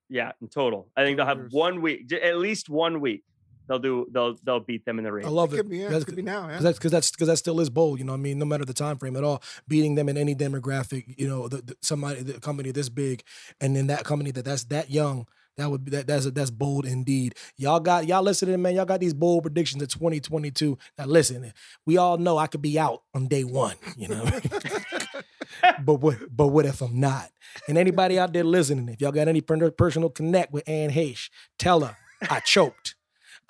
Yeah, 0.09 0.31
in 0.41 0.47
total. 0.47 0.89
I 0.95 1.03
think 1.03 1.17
they'll 1.17 1.25
have 1.25 1.47
one 1.51 1.81
week, 1.81 2.11
at 2.13 2.37
least 2.37 2.69
one 2.69 3.01
week. 3.01 3.23
They'll 3.67 3.79
do. 3.79 4.07
They'll 4.11 4.35
they'll 4.43 4.59
beat 4.59 4.85
them 4.85 4.99
in 4.99 5.05
the 5.05 5.11
race. 5.11 5.25
I 5.25 5.29
love 5.29 5.53
it. 5.53 5.57
Could 5.57 5.69
be, 5.69 5.77
yeah, 5.77 5.85
That's- 5.85 6.03
could 6.03 6.15
be 6.15 6.21
now, 6.21 6.47
yeah. 6.47 6.55
Cause 6.55 6.63
that's 6.63 6.77
because 6.77 6.91
that's 6.91 7.11
because 7.11 7.27
that 7.27 7.37
still 7.37 7.59
is 7.59 7.69
bold. 7.69 7.99
You 7.99 8.05
know, 8.05 8.13
what 8.13 8.19
I 8.19 8.21
mean, 8.21 8.39
no 8.39 8.45
matter 8.45 8.65
the 8.65 8.73
time 8.73 8.97
frame 8.97 9.15
at 9.15 9.23
all, 9.23 9.41
beating 9.67 9.95
them 9.95 10.09
in 10.09 10.17
any 10.17 10.35
demographic, 10.35 11.15
you 11.17 11.27
know, 11.27 11.47
the, 11.47 11.57
the, 11.57 11.77
somebody, 11.81 12.21
the 12.21 12.39
company 12.39 12.71
this 12.71 12.89
big, 12.89 13.23
and 13.59 13.75
then 13.75 13.87
that 13.87 14.03
company 14.03 14.31
that 14.31 14.45
that's 14.45 14.65
that 14.65 14.89
young, 14.89 15.27
that 15.57 15.69
would 15.69 15.85
be 15.85 15.91
that 15.91 16.07
that's 16.07 16.29
that's 16.31 16.51
bold 16.51 16.85
indeed. 16.85 17.35
Y'all 17.57 17.79
got 17.79 18.07
y'all 18.07 18.21
listening, 18.21 18.61
man. 18.61 18.75
Y'all 18.75 18.85
got 18.85 18.99
these 18.99 19.13
bold 19.13 19.43
predictions 19.43 19.81
of 19.81 19.89
2022. 19.89 20.77
Now 20.97 21.05
listen, 21.05 21.53
we 21.85 21.97
all 21.97 22.17
know 22.17 22.37
I 22.37 22.47
could 22.47 22.61
be 22.61 22.77
out 22.77 23.03
on 23.13 23.27
day 23.27 23.43
one. 23.43 23.75
You 23.97 24.09
know, 24.09 24.25
but 25.83 25.95
what 25.95 26.17
but 26.29 26.47
what 26.47 26.65
if 26.65 26.81
I'm 26.81 26.99
not? 26.99 27.29
And 27.67 27.77
anybody 27.77 28.19
out 28.19 28.33
there 28.33 28.43
listening, 28.43 28.89
if 28.89 29.01
y'all 29.01 29.11
got 29.11 29.27
any 29.27 29.41
personal 29.41 30.09
connect 30.09 30.51
with 30.51 30.67
Anne 30.67 30.91
Heche, 30.91 31.29
tell 31.57 31.81
her 31.81 31.95
I 32.29 32.39
choked. 32.41 32.94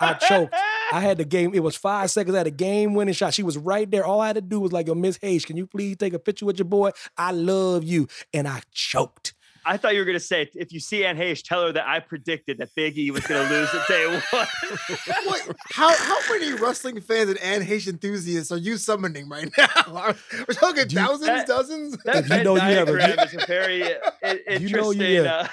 I 0.00 0.12
choked. 0.28 0.54
I 0.92 1.00
had 1.00 1.18
the 1.18 1.24
game. 1.24 1.54
It 1.54 1.62
was 1.62 1.76
five 1.76 2.10
seconds. 2.10 2.34
I 2.34 2.38
had 2.38 2.46
a 2.46 2.50
game 2.52 2.94
winning 2.94 3.14
shot. 3.14 3.34
She 3.34 3.42
was 3.42 3.58
right 3.58 3.90
there. 3.90 4.04
All 4.04 4.20
I 4.20 4.28
had 4.28 4.36
to 4.36 4.42
do 4.42 4.60
was 4.60 4.72
like, 4.72 4.86
"Yo, 4.86 4.94
Miss 4.94 5.18
Heche, 5.18 5.44
can 5.46 5.56
you 5.56 5.66
please 5.66 5.96
take 5.96 6.12
a 6.14 6.18
picture 6.18 6.46
with 6.46 6.58
your 6.58 6.66
boy? 6.66 6.90
I 7.16 7.32
love 7.32 7.82
you." 7.84 8.06
And 8.32 8.46
I 8.46 8.60
choked. 8.72 9.34
I 9.68 9.76
thought 9.76 9.94
you 9.94 9.98
were 9.98 10.04
gonna 10.04 10.20
say 10.20 10.48
if 10.54 10.72
you 10.72 10.78
see 10.78 11.04
Anne 11.04 11.16
Heche, 11.16 11.42
tell 11.42 11.66
her 11.66 11.72
that 11.72 11.88
I 11.88 11.98
predicted 11.98 12.58
that 12.58 12.68
Big 12.76 12.96
E 12.96 13.10
was 13.10 13.26
gonna 13.26 13.50
lose 13.50 13.68
at 13.74 13.88
day 13.88 14.06
one. 14.06 14.46
Wait, 15.26 15.42
how 15.72 15.92
how 15.92 16.18
many 16.30 16.52
wrestling 16.52 17.00
fans 17.00 17.30
and 17.30 17.38
Anne 17.40 17.62
Heche 17.62 17.88
enthusiasts 17.88 18.52
are 18.52 18.58
you 18.58 18.76
summoning 18.76 19.28
right 19.28 19.50
now? 19.58 19.66
We're 20.38 20.54
talking 20.54 20.84
You- 20.88 20.98
thousands, 20.98 21.26
that- 21.26 21.46
dozens. 21.48 21.96
That 22.04 22.16
If 22.18 22.28
you 22.30 22.44
know 22.44 22.54
you 22.54 22.60
have 22.60 22.88
a- 22.88 23.24
is 23.24 23.34
a 23.42 23.46
very 23.46 23.82
uh, 23.82 23.98
i- 24.22 24.40
You 24.60 24.68
know 24.68 24.92
you 24.92 25.22
uh, 25.24 25.48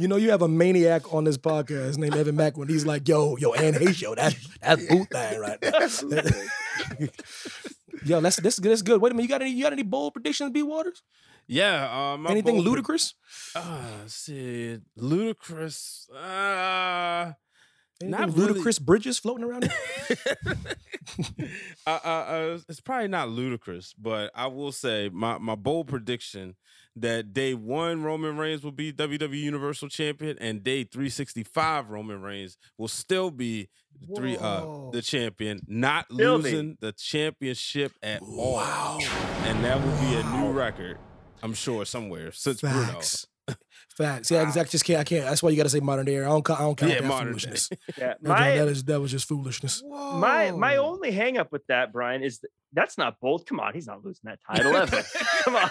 You 0.00 0.08
know, 0.08 0.16
you 0.16 0.30
have 0.30 0.42
a 0.42 0.48
maniac 0.48 1.12
on 1.12 1.24
this 1.24 1.38
podcast. 1.38 1.86
His 1.86 1.98
name 1.98 2.14
Evan 2.14 2.36
Mack. 2.36 2.56
When 2.56 2.68
he's 2.68 2.86
like, 2.86 3.08
"Yo, 3.08 3.36
yo, 3.36 3.52
Anne 3.54 3.74
Heche, 3.74 4.02
yo, 4.02 4.14
that's 4.14 4.36
that's 4.58 4.86
Boo 4.86 5.04
Thang 5.10 5.40
right 5.40 5.60
there." 5.60 7.08
yo, 8.04 8.20
that's 8.20 8.36
this 8.36 8.56
this 8.56 8.82
good. 8.82 9.00
Wait 9.00 9.12
a 9.12 9.14
minute, 9.14 9.24
you 9.24 9.28
got 9.28 9.42
any 9.42 9.50
you 9.50 9.62
got 9.62 9.72
any 9.72 9.82
bold 9.82 10.14
predictions, 10.14 10.50
B 10.52 10.62
Waters? 10.62 11.02
Yeah. 11.46 12.16
My 12.18 12.30
Anything 12.30 12.56
bold 12.56 12.64
pre- 12.64 12.70
ludicrous? 12.70 13.14
Uh, 13.54 13.80
see, 14.06 14.78
ludicrous. 14.96 16.08
Uh, 16.10 17.32
Anything 18.00 18.10
Not 18.20 18.28
really. 18.36 18.48
ludicrous 18.52 18.78
bridges 18.78 19.18
floating 19.18 19.44
around 19.44 19.64
here? 19.64 20.36
uh, 21.86 21.98
uh, 22.04 22.08
uh, 22.08 22.58
it's 22.68 22.80
probably 22.80 23.08
not 23.08 23.28
ludicrous, 23.28 23.92
but 23.98 24.30
I 24.34 24.46
will 24.46 24.70
say 24.72 25.10
my, 25.12 25.38
my 25.38 25.56
bold 25.56 25.88
prediction 25.88 26.54
that 26.96 27.32
day 27.32 27.54
one 27.54 28.02
Roman 28.02 28.36
Reigns 28.36 28.62
will 28.62 28.72
be 28.72 28.92
WWE 28.92 29.38
Universal 29.40 29.88
Champion, 29.88 30.36
and 30.40 30.62
day 30.62 30.84
three 30.84 31.08
sixty 31.08 31.42
five 31.44 31.90
Roman 31.90 32.20
Reigns 32.22 32.56
will 32.76 32.88
still 32.88 33.30
be 33.30 33.68
three 34.16 34.36
uh 34.36 34.90
the 34.92 35.02
champion, 35.02 35.60
not 35.66 36.06
Still 36.12 36.38
be. 36.38 36.44
losing 36.44 36.78
the 36.80 36.92
championship 36.92 37.92
at 38.02 38.22
all, 38.22 39.00
and 39.44 39.64
that 39.64 39.80
will 39.84 39.96
be 40.08 40.14
a 40.16 40.22
new 40.40 40.50
record. 40.50 40.98
I'm 41.42 41.54
sure 41.54 41.84
somewhere 41.84 42.32
since 42.32 42.60
Facts. 42.60 43.26
Facts. 43.98 44.30
Yeah, 44.30 44.42
exactly. 44.42 44.70
Just 44.70 44.84
can't. 44.84 45.00
I 45.00 45.04
can't. 45.04 45.24
That's 45.24 45.42
why 45.42 45.50
you 45.50 45.56
got 45.56 45.64
to 45.64 45.68
say 45.68 45.80
modern 45.80 46.06
day. 46.06 46.18
I 46.20 46.24
don't. 46.28 46.44
count- 46.44 46.60
I 46.60 46.62
don't 46.62 46.76
count 46.78 46.92
Yeah, 46.92 47.00
that 47.00 47.22
foolishness. 47.24 47.68
yeah, 47.98 48.06
That- 48.06 48.22
my 48.22 48.56
that 48.56 48.68
is 48.68 48.84
that 48.84 49.00
was 49.00 49.10
just 49.10 49.26
foolishness. 49.28 49.82
my 49.86 50.52
my 50.52 50.76
only 50.76 51.10
hang 51.10 51.36
up 51.36 51.50
with 51.52 51.66
that, 51.66 51.92
Brian, 51.92 52.22
is 52.22 52.38
that, 52.38 52.48
that's 52.72 52.96
not 52.96 53.18
bold. 53.20 53.44
Come 53.46 53.60
on, 53.60 53.74
he's 53.74 53.86
not 53.88 54.04
losing 54.04 54.22
that 54.24 54.38
title 54.46 54.74
ever. 54.76 55.02
Come 55.42 55.56
on. 55.56 55.68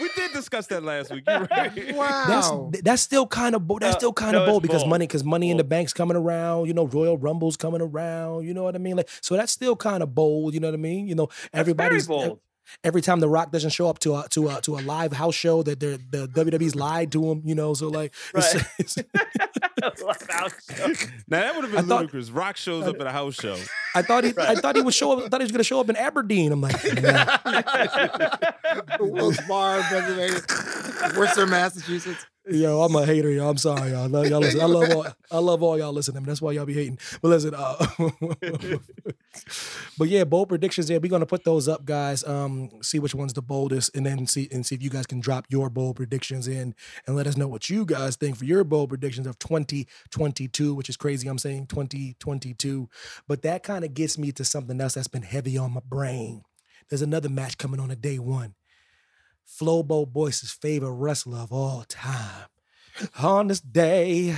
We 0.00 0.08
did 0.14 0.32
discuss 0.32 0.66
that 0.68 0.84
last 0.84 1.10
week. 1.10 1.24
You're 1.26 1.48
right. 1.50 1.94
Wow. 1.96 2.68
That's 2.70 2.82
that's 2.84 3.02
still 3.02 3.26
kind 3.26 3.54
of 3.56 3.66
bold. 3.66 3.80
That's 3.82 3.96
still 3.96 4.12
kind 4.12 4.32
no, 4.32 4.42
of 4.42 4.48
it's 4.48 4.52
bold 4.52 4.62
because 4.62 4.82
bold. 4.82 4.90
money 4.90 5.06
because 5.06 5.24
money 5.24 5.50
in 5.50 5.56
the 5.56 5.64
bank's 5.64 5.92
coming 5.92 6.16
around. 6.16 6.66
You 6.66 6.74
know, 6.74 6.86
Royal 6.86 7.16
Rumble's 7.18 7.56
coming 7.56 7.80
around. 7.80 8.46
You 8.46 8.54
know 8.54 8.62
what 8.64 8.74
I 8.76 8.78
mean? 8.78 8.96
Like 8.96 9.08
so 9.22 9.36
that's 9.36 9.50
still 9.52 9.74
kind 9.74 10.02
of 10.02 10.14
bold. 10.14 10.54
You 10.54 10.60
know 10.60 10.68
what 10.68 10.74
I 10.74 10.78
mean? 10.78 11.08
You 11.08 11.14
know, 11.16 11.26
That's 11.26 11.40
very 11.52 11.60
everybody's 11.62 12.06
bold. 12.06 12.40
Every 12.84 13.00
time 13.02 13.20
the 13.20 13.28
Rock 13.28 13.50
doesn't 13.52 13.70
show 13.70 13.88
up 13.88 13.98
to 14.00 14.16
a 14.16 14.26
to 14.30 14.48
a 14.48 14.60
to 14.62 14.76
a 14.76 14.80
live 14.80 15.12
house 15.12 15.34
show 15.34 15.62
that 15.62 15.80
they're, 15.80 15.96
the 16.10 16.28
WWE's 16.28 16.74
lied 16.76 17.12
to 17.12 17.30
him. 17.30 17.42
You 17.44 17.54
know, 17.54 17.74
so 17.74 17.88
like 17.88 18.14
Right. 18.34 18.54
it's- 18.78 18.96
Love 20.02 20.22
house 20.28 20.52
show. 20.76 20.86
Now 21.28 21.40
that 21.40 21.54
would 21.54 21.64
have 21.64 21.72
I 21.74 21.76
been 21.78 21.88
thought- 21.88 22.00
ludicrous. 22.00 22.30
Rock 22.30 22.56
shows 22.56 22.86
up 22.86 23.00
at 23.00 23.06
a 23.06 23.12
house 23.12 23.34
show. 23.34 23.56
I 23.94 24.02
thought 24.02 24.24
he 24.24 24.32
I 24.38 24.54
thought 24.56 24.74
he 24.76 24.82
would 24.82 24.94
show 24.94 25.12
up. 25.12 25.24
I 25.24 25.28
thought 25.28 25.40
he 25.40 25.44
was 25.44 25.52
gonna 25.52 25.64
show 25.64 25.80
up 25.80 25.88
in 25.88 25.96
Aberdeen. 25.96 26.52
I'm 26.52 26.60
like, 26.60 26.76
nah. 27.02 27.38
Wilkes 29.00 29.38
Barre, 29.48 29.82
Pennsylvania, 29.82 30.40
Worcester, 31.18 31.46
Massachusetts. 31.46 32.26
Yo, 32.50 32.80
I'm 32.80 32.96
a 32.96 33.04
hater, 33.04 33.30
y'all. 33.30 33.50
I'm 33.50 33.58
sorry, 33.58 33.90
y'all. 33.90 34.04
I 34.04 34.06
love 34.06 34.26
y'all 34.26 34.40
listen. 34.40 34.60
I 34.60 34.64
love 34.64 34.90
all 34.90 35.06
I 35.30 35.38
love 35.38 35.62
all 35.62 35.78
y'all 35.78 35.92
listening. 35.92 36.22
That's 36.22 36.40
why 36.40 36.52
y'all 36.52 36.64
be 36.64 36.72
hating. 36.72 36.98
But 37.20 37.28
listen, 37.28 37.52
uh, 37.54 37.76
but 39.98 40.08
yeah, 40.08 40.24
bold 40.24 40.48
predictions. 40.48 40.88
Yeah, 40.88 40.96
we're 40.96 41.10
gonna 41.10 41.26
put 41.26 41.44
those 41.44 41.68
up, 41.68 41.84
guys. 41.84 42.24
Um, 42.24 42.70
see 42.80 42.98
which 43.00 43.14
one's 43.14 43.34
the 43.34 43.42
boldest, 43.42 43.94
and 43.94 44.06
then 44.06 44.26
see 44.26 44.48
and 44.50 44.64
see 44.64 44.74
if 44.74 44.82
you 44.82 44.88
guys 44.88 45.06
can 45.06 45.20
drop 45.20 45.44
your 45.50 45.68
bold 45.68 45.96
predictions 45.96 46.48
in 46.48 46.74
and 47.06 47.16
let 47.16 47.26
us 47.26 47.36
know 47.36 47.48
what 47.48 47.68
you 47.68 47.84
guys 47.84 48.16
think 48.16 48.36
for 48.36 48.46
your 48.46 48.64
bold 48.64 48.88
predictions 48.88 49.26
of 49.26 49.38
2022, 49.38 50.74
which 50.74 50.88
is 50.88 50.96
crazy. 50.96 51.28
I'm 51.28 51.36
saying 51.36 51.66
2022, 51.66 52.88
but 53.26 53.42
that 53.42 53.62
kind 53.62 53.84
of 53.84 53.92
gets 53.92 54.16
me 54.16 54.32
to 54.32 54.44
something 54.44 54.80
else 54.80 54.94
that's 54.94 55.08
been 55.08 55.22
heavy 55.22 55.58
on 55.58 55.72
my 55.72 55.82
brain. 55.84 56.44
There's 56.88 57.02
another 57.02 57.28
match 57.28 57.58
coming 57.58 57.78
on 57.78 57.90
a 57.90 57.96
day 57.96 58.18
one. 58.18 58.54
Flobo 59.48 60.06
Boyce's 60.06 60.50
favorite 60.52 60.92
wrestler 60.92 61.38
of 61.38 61.52
all 61.52 61.84
time. 61.88 62.46
On 63.22 63.46
this 63.46 63.60
day, 63.60 64.34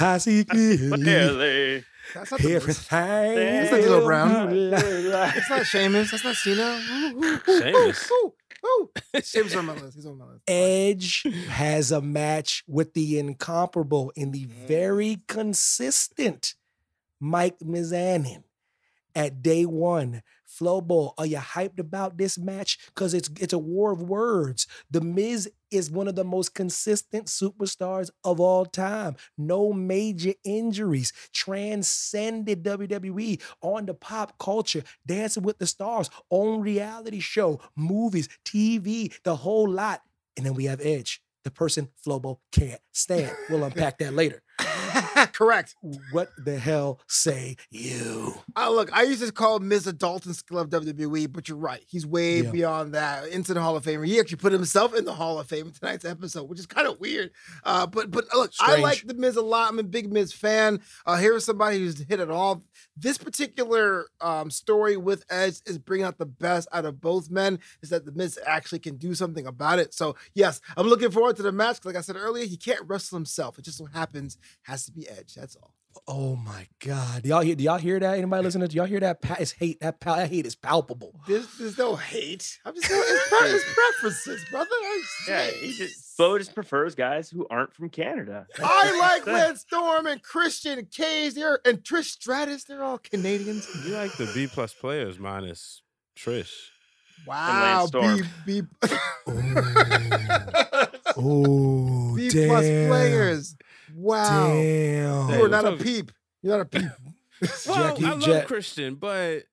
I 0.00 0.18
see 0.18 0.44
clearly 0.50 0.88
Clearly. 1.02 1.84
That's 2.14 2.30
not 2.30 2.40
the 2.40 2.54
everything. 2.54 3.34
That's 3.34 3.70
not 3.72 3.80
D'Lo 3.82 4.04
Brown. 4.04 4.50
will 4.50 4.70
lie. 4.70 5.32
That's 5.34 5.50
not 5.50 5.66
Sheamus. 5.66 6.10
That's 6.10 6.24
not 6.24 6.36
Cena. 6.36 6.80
Sheamus. 7.46 8.10
ooh, 8.12 8.32
ooh. 8.64 8.90
Sheamus 9.22 9.56
on 9.56 9.66
my 9.66 9.74
list. 9.74 9.96
He's 9.96 10.06
on 10.06 10.16
my 10.16 10.24
list. 10.24 10.42
Edge 10.48 11.24
has 11.48 11.92
a 11.92 12.00
match 12.00 12.62
with 12.66 12.94
the 12.94 13.18
incomparable 13.18 14.12
and 14.16 14.32
the 14.32 14.46
Mm. 14.46 14.66
very 14.66 15.18
consistent 15.28 16.54
Mike 17.20 17.58
Mizanin 17.58 18.44
at 19.14 19.42
day 19.42 19.66
one. 19.66 20.22
Flobo, 20.58 21.12
are 21.18 21.26
you 21.26 21.38
hyped 21.38 21.78
about 21.78 22.18
this 22.18 22.38
match? 22.38 22.78
Because 22.86 23.14
it's 23.14 23.28
it's 23.40 23.52
a 23.52 23.58
war 23.58 23.92
of 23.92 24.02
words. 24.02 24.66
The 24.90 25.00
Miz 25.00 25.50
is 25.70 25.90
one 25.90 26.08
of 26.08 26.14
the 26.14 26.24
most 26.24 26.54
consistent 26.54 27.26
superstars 27.26 28.10
of 28.24 28.40
all 28.40 28.64
time. 28.64 29.16
No 29.36 29.72
major 29.72 30.34
injuries. 30.44 31.12
Transcended 31.32 32.62
WWE 32.62 33.40
on 33.62 33.86
the 33.86 33.94
pop 33.94 34.38
culture, 34.38 34.82
dancing 35.06 35.42
with 35.42 35.58
the 35.58 35.66
stars, 35.66 36.10
on 36.30 36.60
reality 36.60 37.20
show, 37.20 37.60
movies, 37.74 38.28
TV, 38.44 39.12
the 39.24 39.36
whole 39.36 39.68
lot. 39.68 40.02
And 40.36 40.46
then 40.46 40.54
we 40.54 40.64
have 40.66 40.80
Edge, 40.80 41.20
the 41.44 41.50
person 41.50 41.88
Flobo 42.04 42.38
can't 42.52 42.80
stand. 42.92 43.32
We'll 43.50 43.64
unpack 43.64 43.98
that 43.98 44.14
later. 44.14 44.42
Correct. 45.36 45.74
What 46.12 46.30
the 46.42 46.58
hell 46.58 46.98
say 47.08 47.56
you? 47.70 48.34
Uh, 48.56 48.70
look, 48.70 48.90
I 48.96 49.02
used 49.02 49.22
to 49.22 49.30
call 49.30 49.58
Miz 49.58 49.86
a 49.86 49.92
Dalton 49.92 50.32
skill 50.32 50.58
of 50.58 50.70
WWE, 50.70 51.30
but 51.30 51.46
you're 51.46 51.58
right. 51.58 51.82
He's 51.86 52.06
way 52.06 52.40
Yeah. 52.40 52.50
beyond 52.50 52.94
that. 52.94 53.28
Into 53.28 53.52
the 53.52 53.60
Hall 53.60 53.76
of 53.76 53.84
Fame. 53.84 54.02
He 54.02 54.18
actually 54.18 54.38
put 54.38 54.52
himself 54.54 54.94
in 54.94 55.04
the 55.04 55.12
Hall 55.12 55.38
of 55.38 55.46
Fame 55.46 55.66
in 55.66 55.72
tonight's 55.72 56.06
episode, 56.06 56.48
which 56.48 56.58
is 56.58 56.64
kind 56.64 56.86
of 56.86 56.98
weird. 57.00 57.32
Uh, 57.64 57.86
but 57.86 58.10
but 58.10 58.24
look, 58.34 58.50
I 58.60 58.76
like 58.76 59.02
the 59.06 59.12
Miz 59.12 59.36
a 59.36 59.42
lot. 59.42 59.68
I'm 59.68 59.78
a 59.78 59.82
big 59.82 60.10
Miz 60.10 60.32
fan. 60.32 60.80
Uh, 61.04 61.16
here 61.18 61.36
is 61.36 61.44
somebody 61.44 61.80
who's 61.80 61.98
hit 62.08 62.18
it 62.18 62.30
all. 62.30 62.64
This 62.96 63.18
particular 63.18 64.06
um, 64.22 64.50
story 64.50 64.96
with 64.96 65.22
Edge 65.28 65.56
is 65.66 65.76
bringing 65.76 66.06
out 66.06 66.16
the 66.16 66.24
best 66.24 66.66
out 66.72 66.86
of 66.86 66.98
both 67.02 67.30
men. 67.30 67.58
Is 67.82 67.90
that 67.90 68.06
the 68.06 68.12
Miz 68.12 68.38
actually 68.46 68.78
can 68.78 68.96
do 68.96 69.14
something 69.14 69.46
about 69.46 69.80
it? 69.80 69.92
So 69.92 70.16
yes, 70.34 70.62
I'm 70.78 70.86
looking 70.86 71.10
forward 71.10 71.36
to 71.36 71.42
the 71.42 71.52
match. 71.52 71.84
Like 71.84 71.96
I 71.96 72.00
said 72.00 72.16
earlier, 72.16 72.46
he 72.46 72.56
can't 72.56 72.80
wrestle 72.86 73.18
himself. 73.18 73.58
It 73.58 73.66
just 73.66 73.76
so 73.76 73.84
happens 73.84 74.38
has 74.62 74.86
to 74.86 74.92
be 74.92 75.06
Edge. 75.06 75.25
That's 75.34 75.56
all. 75.56 75.72
Oh 76.06 76.36
my 76.36 76.66
God. 76.84 77.22
Do 77.22 77.30
y'all 77.30 77.40
hear 77.40 77.54
do 77.54 77.64
y'all 77.64 77.78
hear 77.78 77.98
that? 77.98 78.18
Anybody 78.18 78.44
listening? 78.44 78.68
Do 78.68 78.76
y'all 78.76 78.84
hear 78.84 79.00
that? 79.00 79.22
Pa- 79.22 79.36
It's 79.40 79.52
hate. 79.52 79.80
That, 79.80 79.98
pa- 79.98 80.16
that 80.16 80.28
hate 80.30 80.44
is 80.44 80.54
palpable. 80.54 81.18
There's, 81.26 81.48
there's 81.58 81.78
no 81.78 81.96
hate. 81.96 82.58
I'm 82.66 82.74
just 82.74 82.86
it's, 82.90 83.28
pre- 83.30 83.48
it's 83.48 83.64
preferences, 83.74 84.44
brother. 84.50 84.68
I'm 84.84 85.00
Yeah, 85.26 85.46
he 85.50 85.72
just 85.72 86.18
Bo 86.18 86.36
just 86.36 86.54
prefers 86.54 86.94
guys 86.94 87.30
who 87.30 87.46
aren't 87.48 87.72
from 87.72 87.88
Canada. 87.88 88.46
I 88.62 88.98
like 88.98 89.26
Lance 89.26 89.60
Storm 89.62 90.06
and 90.06 90.22
Christian 90.22 90.86
Cage. 90.94 91.32
They're 91.34 91.60
and 91.64 91.78
Trish 91.82 92.04
Stratus. 92.10 92.64
They're 92.64 92.84
all 92.84 92.98
Canadians. 92.98 93.66
You 93.86 93.94
like 93.94 94.14
the 94.18 94.30
B 94.34 94.46
plus 94.48 94.74
players 94.74 95.18
minus 95.18 95.80
Trish. 96.14 96.52
Wow, 97.26 97.86
Storm. 97.86 98.20
B 98.44 98.60
B 98.60 98.88
Oh, 101.18 102.14
B 102.14 102.28
plus 102.30 102.64
players. 102.64 103.56
Wow, 103.94 104.48
Damn. 104.48 105.28
you 105.28 105.34
Hey, 105.34 105.40
are 105.42 105.48
not 105.48 105.64
a 105.66 105.76
peep. 105.76 106.12
You're 106.42 106.56
not 106.56 106.60
a 106.62 106.64
peep. 106.68 106.90
Well, 107.68 107.76
Jackie- 107.94 108.04
I 108.06 108.10
love 108.12 108.20
Jack- 108.22 108.46
Christian, 108.46 108.94
but 108.94 109.44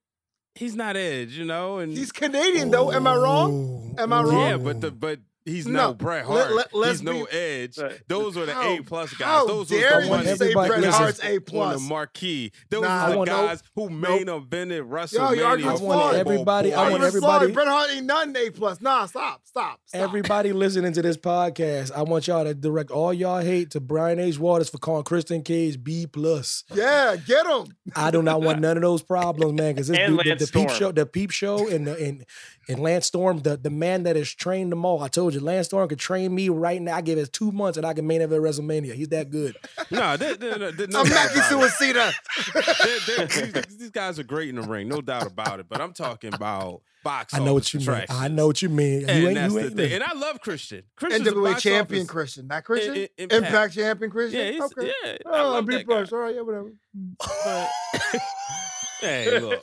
he's 0.55 0.73
not 0.75 0.95
Edge, 0.95 1.33
you 1.37 1.43
know. 1.43 1.79
And 1.79 1.91
He's 1.91 2.11
Canadian 2.13 2.71
though. 2.71 2.91
Am 2.93 3.05
I 3.05 3.15
wrong? 3.15 3.95
Am 3.97 4.13
I 4.13 4.21
wrong? 4.23 4.39
yeah, 4.49 4.57
but 4.57 4.79
the 4.79 4.89
but 4.91 5.19
he's 5.45 5.67
No, 5.67 5.87
no, 5.87 5.93
Bret 5.93 6.25
Hart. 6.25 6.51
let- 6.53 6.73
let's 6.73 6.99
he's 6.99 7.03
no 7.03 7.23
Edge. 7.25 7.77
Right. 7.77 7.99
Those 8.07 8.35
were 8.35 8.45
the 8.45 8.53
How- 8.53 8.77
A 8.77 8.81
plus 8.81 9.13
guys. 9.13 9.27
How 9.27 9.47
Those 9.47 9.69
dare 9.69 9.95
was 9.97 9.99
the 9.99 10.05
you 10.05 10.09
ones 10.11 10.25
say 10.25 10.31
Everybody- 10.33 10.67
Bret 10.69 10.79
listen, 10.81 10.93
Hart's 11.01 11.19
A 11.23 11.33
on 11.35 11.41
plus? 11.41 11.75
the 11.81 11.87
marquee. 11.89 12.51
Those 12.69 12.81
Nah, 12.83 12.87
are 12.89 13.07
I 13.07 13.11
the 13.11 13.17
want- 13.17 13.29
guys 13.29 13.63
who 13.75 13.89
Nope. 13.89 13.91
main 13.91 14.25
evented 14.27 14.77
Yo, 14.77 14.83
WrestleMania. 14.85 15.35
you 15.37 15.43
arguing 15.43 15.69
I 15.69 15.71
want 15.73 15.79
flawed. 15.83 16.15
everybody- 16.15 16.73
I 16.73 16.85
Are 16.85 16.89
want 16.91 17.01
you 17.01 17.07
everybody- 17.07 17.39
sorry? 17.45 17.51
Bret 17.51 17.67
Hart 17.67 17.89
ain't 17.91 18.05
nothing 18.05 18.35
A 18.37 18.49
plus. 18.51 18.81
Nah, 18.81 19.05
stop, 19.05 19.41
stop, 19.45 19.79
stop. 19.85 20.01
Everybody 20.01 20.53
listening 20.53 20.93
to 20.93 21.01
this 21.01 21.17
podcast, 21.17 21.91
I 21.95 22.03
want 22.03 22.27
y'all 22.27 22.43
to 22.43 22.53
direct 22.53 22.91
all 22.91 23.13
y'all 23.13 23.41
hate 23.41 23.71
to 23.71 23.79
Brian 23.79 24.19
H. 24.19 24.39
Waters 24.39 24.69
for 24.69 24.77
calling 24.77 25.03
Christian 25.03 25.41
Cage 25.43 25.83
B 25.83 26.07
plus. 26.07 26.63
Yeah, 26.73 27.15
get 27.15 27.45
him. 27.45 27.67
I 27.95 28.11
do 28.11 28.21
not 28.21 28.41
want 28.41 28.59
none 28.59 28.77
of 28.77 28.83
those 28.83 29.01
problems, 29.03 29.53
man. 29.53 29.73
Because 29.73 29.87
this 29.87 29.97
And 29.97 30.17
dude, 30.17 30.25
the, 30.25 30.29
Lance 30.29 30.45
the 30.45 30.59
peep 30.59 30.69
Storm. 30.69 30.79
show, 30.79 30.91
the 30.91 31.05
peep 31.05 31.31
show, 31.31 31.67
and 31.67 31.87
the, 31.87 31.97
and 31.97 32.25
and 32.69 32.79
Lance 32.79 33.07
Storm, 33.07 33.39
the 33.39 33.57
the 33.57 33.69
man 33.69 34.03
that 34.03 34.15
has 34.15 34.29
trained 34.33 34.71
them 34.71 34.85
all. 34.85 35.01
I 35.01 35.07
told 35.09 35.32
you, 35.32 35.32
Lance 35.41 35.67
Storm 35.67 35.87
could 35.89 35.99
train 35.99 36.33
me 36.33 36.49
right 36.49 36.81
now. 36.81 36.95
I 36.95 37.01
give 37.01 37.17
it 37.17 37.31
two 37.33 37.51
months, 37.51 37.77
and 37.77 37.85
I 37.85 37.93
can 37.93 38.05
main 38.05 38.21
event 38.21 38.41
WrestleMania. 38.43 38.93
He's 38.93 39.09
that 39.09 39.29
good. 39.29 39.55
No, 39.91 39.99
no 39.99 40.01
I'm 40.15 40.17
doubt 40.17 40.79
Mackie 40.79 41.39
about 41.39 41.51
it. 41.51 41.71
Suicida. 41.71 42.13
They're- 43.07 43.27
they're- 43.27 43.61
these, 43.63 43.77
these 43.77 43.91
guys 43.91 44.17
are 44.19 44.23
great 44.23 44.49
in 44.49 44.55
the 44.55 44.61
ring, 44.63 44.87
no 44.87 45.01
doubt 45.01 45.27
about 45.27 45.59
it. 45.59 45.67
But 45.69 45.81
I'm 45.81 45.93
talking 45.93 46.33
about 46.33 46.81
box 47.03 47.33
I 47.33 47.39
know 47.39 47.53
what 47.53 47.73
you 47.73 47.79
mean. 47.81 48.05
I 48.09 48.27
know 48.29 48.47
what 48.47 48.61
you 48.61 48.69
mean. 48.69 49.01
You 49.01 49.07
And 49.07 49.25
ain't, 49.25 49.35
that's 49.35 49.53
you 49.53 49.59
the 49.59 49.65
ain't 49.67 49.75
thing. 49.75 49.91
And 49.93 50.03
I 50.03 50.13
love 50.13 50.39
Christian. 50.41 50.83
Christian's 50.95 51.27
a 51.27 51.31
NWA 51.31 51.51
box 51.51 51.61
champion 51.63 52.01
office- 52.01 52.11
Christian. 52.11 52.47
Not 52.47 52.63
Christian. 52.63 52.93
I- 52.95 52.97
I- 52.97 53.09
Impact. 53.17 53.33
Impact. 53.45 53.73
champion 53.75 54.11
Christian. 54.11 54.39
Yeah, 54.39 54.51
he's, 54.51 54.61
okay. 54.61 54.91
yeah. 55.03 55.11
I 55.11 55.17
Oh, 55.41 55.51
love 55.51 55.65
B 55.65 55.75
that 55.75 55.85
plus. 55.85 56.09
guy. 56.09 56.15
All 56.17 56.23
right, 56.23 56.35
yeah, 56.35 56.41
whatever. 56.41 56.71
But 57.19 57.69
hey, 59.01 59.39
look, 59.39 59.61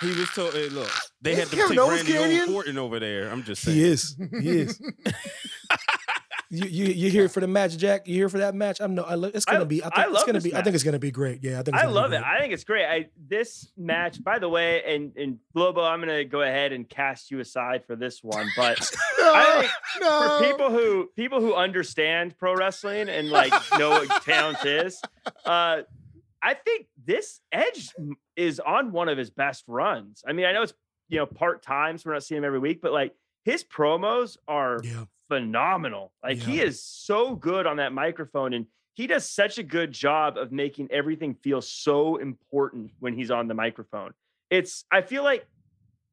he 0.00 0.08
was 0.08 0.28
told. 0.30 0.52
Hey, 0.54 0.68
look, 0.68 0.90
they 1.24 1.34
had 1.34 1.48
to 1.48 1.56
Kevin 1.56 1.70
take 1.70 1.78
Owens 1.80 1.96
Randy 2.02 2.12
Canadian? 2.12 2.54
Orton 2.54 2.78
over 2.78 3.00
there. 3.00 3.30
I'm 3.30 3.42
just 3.42 3.62
saying. 3.62 3.76
He 3.76 3.84
is. 3.84 4.16
He 4.40 4.48
is. 4.60 4.80
you, 6.50 6.66
you 6.66 6.84
you 6.92 7.10
here 7.10 7.28
for 7.28 7.40
the 7.40 7.46
match, 7.48 7.76
Jack? 7.76 8.06
You 8.06 8.14
here 8.14 8.28
for 8.28 8.38
that 8.38 8.54
match? 8.54 8.80
I'm 8.80 8.94
no. 8.94 9.02
I, 9.02 9.14
lo- 9.14 9.30
it's 9.34 9.44
gonna 9.44 9.62
I- 9.62 9.64
be. 9.64 9.82
I 9.82 9.88
I 9.88 9.90
think 9.90 10.06
it's 10.06 10.14
love 10.14 10.26
gonna 10.26 10.32
this 10.38 10.44
be. 10.44 10.54
I 10.54 10.62
think 10.62 10.74
it's 10.74 10.84
gonna 10.84 10.98
be 10.98 11.10
great. 11.10 11.42
Yeah, 11.42 11.58
I 11.58 11.62
think. 11.62 11.74
It's 11.76 11.84
I 11.84 11.86
love 11.88 12.10
be 12.10 12.16
it. 12.18 12.22
I 12.22 12.38
think 12.38 12.52
it's 12.52 12.64
great. 12.64 12.86
I 12.86 13.06
this 13.28 13.72
match, 13.76 14.22
by 14.22 14.38
the 14.38 14.48
way, 14.48 14.82
and 14.94 15.16
and 15.16 15.38
Flobo, 15.56 15.88
I'm 15.90 16.00
gonna 16.00 16.24
go 16.24 16.42
ahead 16.42 16.72
and 16.72 16.88
cast 16.88 17.30
you 17.30 17.40
aside 17.40 17.84
for 17.86 17.96
this 17.96 18.22
one, 18.22 18.46
but 18.56 18.78
I 19.18 19.68
no. 20.00 20.38
for 20.38 20.46
people 20.46 20.70
who 20.70 21.10
people 21.16 21.40
who 21.40 21.54
understand 21.54 22.36
pro 22.38 22.54
wrestling 22.54 23.08
and 23.08 23.30
like 23.30 23.52
know 23.78 23.90
what 23.90 24.22
talent 24.22 24.64
is, 24.64 25.00
uh, 25.46 25.82
I 26.42 26.54
think 26.54 26.86
this 27.04 27.40
Edge 27.50 27.88
is 28.36 28.60
on 28.60 28.92
one 28.92 29.08
of 29.08 29.16
his 29.18 29.30
best 29.30 29.64
runs. 29.66 30.22
I 30.26 30.32
mean, 30.34 30.44
I 30.46 30.52
know 30.52 30.62
it's 30.62 30.74
you 31.08 31.18
know 31.18 31.26
part 31.26 31.62
time, 31.62 31.98
so 31.98 32.08
we're 32.10 32.14
not 32.14 32.24
seeing 32.24 32.38
him 32.38 32.44
every 32.44 32.58
week, 32.58 32.80
but 32.80 32.92
like 32.92 33.14
his 33.44 33.62
promos 33.64 34.36
are 34.48 34.80
Yeah. 34.82 35.04
phenomenal. 35.28 36.12
Like 36.22 36.38
he 36.38 36.60
is 36.60 36.82
so 36.82 37.34
good 37.36 37.66
on 37.66 37.76
that 37.76 37.92
microphone 37.92 38.52
and 38.54 38.66
he 38.94 39.06
does 39.06 39.28
such 39.28 39.58
a 39.58 39.62
good 39.62 39.90
job 39.92 40.36
of 40.38 40.52
making 40.52 40.88
everything 40.90 41.34
feel 41.34 41.60
so 41.60 42.16
important 42.16 42.92
when 43.00 43.12
he's 43.14 43.30
on 43.30 43.48
the 43.48 43.54
microphone. 43.54 44.12
It's 44.50 44.84
I 44.90 45.02
feel 45.02 45.24
like 45.24 45.46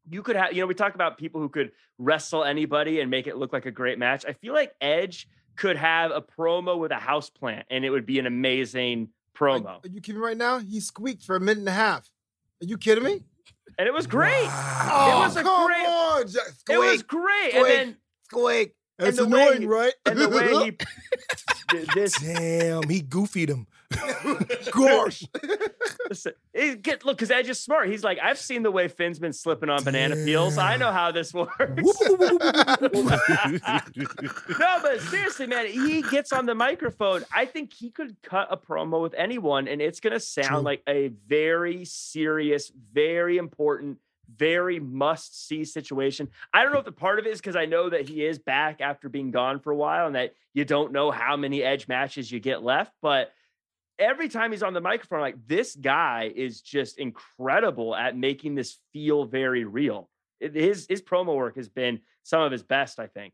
you 0.09 0.23
could 0.23 0.35
have, 0.35 0.53
you 0.53 0.61
know, 0.61 0.67
we 0.67 0.73
talk 0.73 0.95
about 0.95 1.17
people 1.17 1.39
who 1.41 1.47
could 1.49 1.71
wrestle 1.99 2.43
anybody 2.43 2.99
and 3.01 3.11
make 3.11 3.27
it 3.27 3.37
look 3.37 3.53
like 3.53 3.67
a 3.67 3.71
great 3.71 3.99
match. 3.99 4.25
I 4.27 4.33
feel 4.33 4.53
like 4.53 4.73
Edge 4.81 5.27
could 5.55 5.77
have 5.77 6.09
a 6.11 6.21
promo 6.21 6.77
with 6.79 6.91
a 6.91 6.95
house 6.95 7.29
plant 7.29 7.67
and 7.69 7.85
it 7.85 7.91
would 7.91 8.05
be 8.05 8.17
an 8.17 8.25
amazing 8.25 9.09
Are, 9.39 9.47
promo. 9.59 9.85
are 9.85 9.87
you 9.87 10.01
kidding 10.01 10.19
me 10.19 10.25
right 10.27 10.37
now? 10.37 10.57
He 10.59 10.79
squeaked 10.79 11.23
for 11.23 11.35
a 11.35 11.39
minute 11.39 11.59
and 11.59 11.69
a 11.69 11.73
half. 11.73 12.09
Are 12.61 12.65
you 12.65 12.77
kidding 12.77 13.03
me? 13.03 13.21
And 13.77 13.87
it 13.87 13.93
was 13.93 14.05
great. 14.07 14.45
Wow. 14.45 15.11
Oh, 15.15 15.19
was 15.21 15.35
a 15.37 15.43
come 15.43 15.67
great- 15.67 15.85
on, 15.87 16.27
Jack. 16.27 16.43
It 16.69 16.77
was 16.77 17.03
great. 17.03 17.51
Squeak. 17.51 17.55
And 17.55 17.65
then 17.65 17.97
squeak. 18.29 18.75
and 18.99 19.07
It's 19.07 19.17
the 19.17 19.27
way 19.27 19.41
annoying, 19.43 19.61
he- 19.61 19.67
right? 19.67 19.93
and 20.05 20.19
the 20.19 20.29
way 20.29 20.47
he 20.65 20.71
th- 21.71 21.87
this 21.95 22.13
Damn, 22.21 22.87
he 22.89 23.01
goofied 23.01 23.49
him. 23.49 23.67
Gosh. 24.71 25.23
Listen, 26.09 26.33
get 26.81 27.05
look 27.05 27.17
because 27.17 27.31
Edge 27.31 27.49
is 27.49 27.59
smart. 27.59 27.89
He's 27.89 28.03
like, 28.03 28.19
I've 28.21 28.37
seen 28.37 28.63
the 28.63 28.71
way 28.71 28.87
Finn's 28.87 29.19
been 29.19 29.33
slipping 29.33 29.69
on 29.69 29.83
banana 29.83 30.15
peels. 30.15 30.57
I 30.57 30.77
know 30.77 30.91
how 30.91 31.11
this 31.11 31.33
works. 31.33 31.51
No, 34.59 34.79
but 34.81 35.01
seriously, 35.01 35.47
man, 35.47 35.67
he 35.67 36.01
gets 36.01 36.31
on 36.31 36.45
the 36.45 36.55
microphone. 36.55 37.23
I 37.33 37.45
think 37.45 37.73
he 37.73 37.89
could 37.89 38.15
cut 38.21 38.47
a 38.51 38.57
promo 38.57 39.01
with 39.01 39.13
anyone, 39.15 39.67
and 39.67 39.81
it's 39.81 39.99
gonna 39.99 40.19
sound 40.19 40.47
True. 40.47 40.59
like 40.59 40.83
a 40.87 41.09
very 41.27 41.85
serious, 41.85 42.71
very 42.93 43.37
important, 43.37 43.97
very 44.35 44.79
must 44.79 45.47
see 45.47 45.65
situation. 45.65 46.29
I 46.53 46.63
don't 46.63 46.73
know 46.73 46.79
if 46.79 46.85
the 46.85 46.91
part 46.91 47.19
of 47.19 47.25
it 47.25 47.31
is 47.31 47.39
because 47.39 47.55
I 47.55 47.65
know 47.65 47.89
that 47.89 48.07
he 48.07 48.25
is 48.25 48.39
back 48.39 48.81
after 48.81 49.09
being 49.09 49.31
gone 49.31 49.59
for 49.59 49.71
a 49.71 49.75
while 49.75 50.07
and 50.07 50.15
that 50.15 50.33
you 50.53 50.65
don't 50.65 50.91
know 50.91 51.11
how 51.11 51.37
many 51.37 51.63
edge 51.63 51.87
matches 51.87 52.31
you 52.31 52.39
get 52.39 52.63
left, 52.63 52.93
but 53.01 53.31
every 54.01 54.27
time 54.27 54.51
he's 54.51 54.63
on 54.63 54.73
the 54.73 54.81
microphone, 54.81 55.19
I'm 55.19 55.23
like 55.23 55.47
this 55.47 55.75
guy 55.75 56.31
is 56.35 56.59
just 56.61 56.97
incredible 56.99 57.95
at 57.95 58.17
making 58.17 58.55
this 58.55 58.79
feel 58.91 59.23
very 59.25 59.63
real. 59.63 60.09
It- 60.41 60.55
His 60.55 60.85
his 60.89 61.01
promo 61.01 61.35
work 61.35 61.55
has 61.55 61.69
been 61.69 62.01
some 62.23 62.41
of 62.41 62.51
his 62.51 62.63
best, 62.63 62.99
I 62.99 63.07
think. 63.07 63.33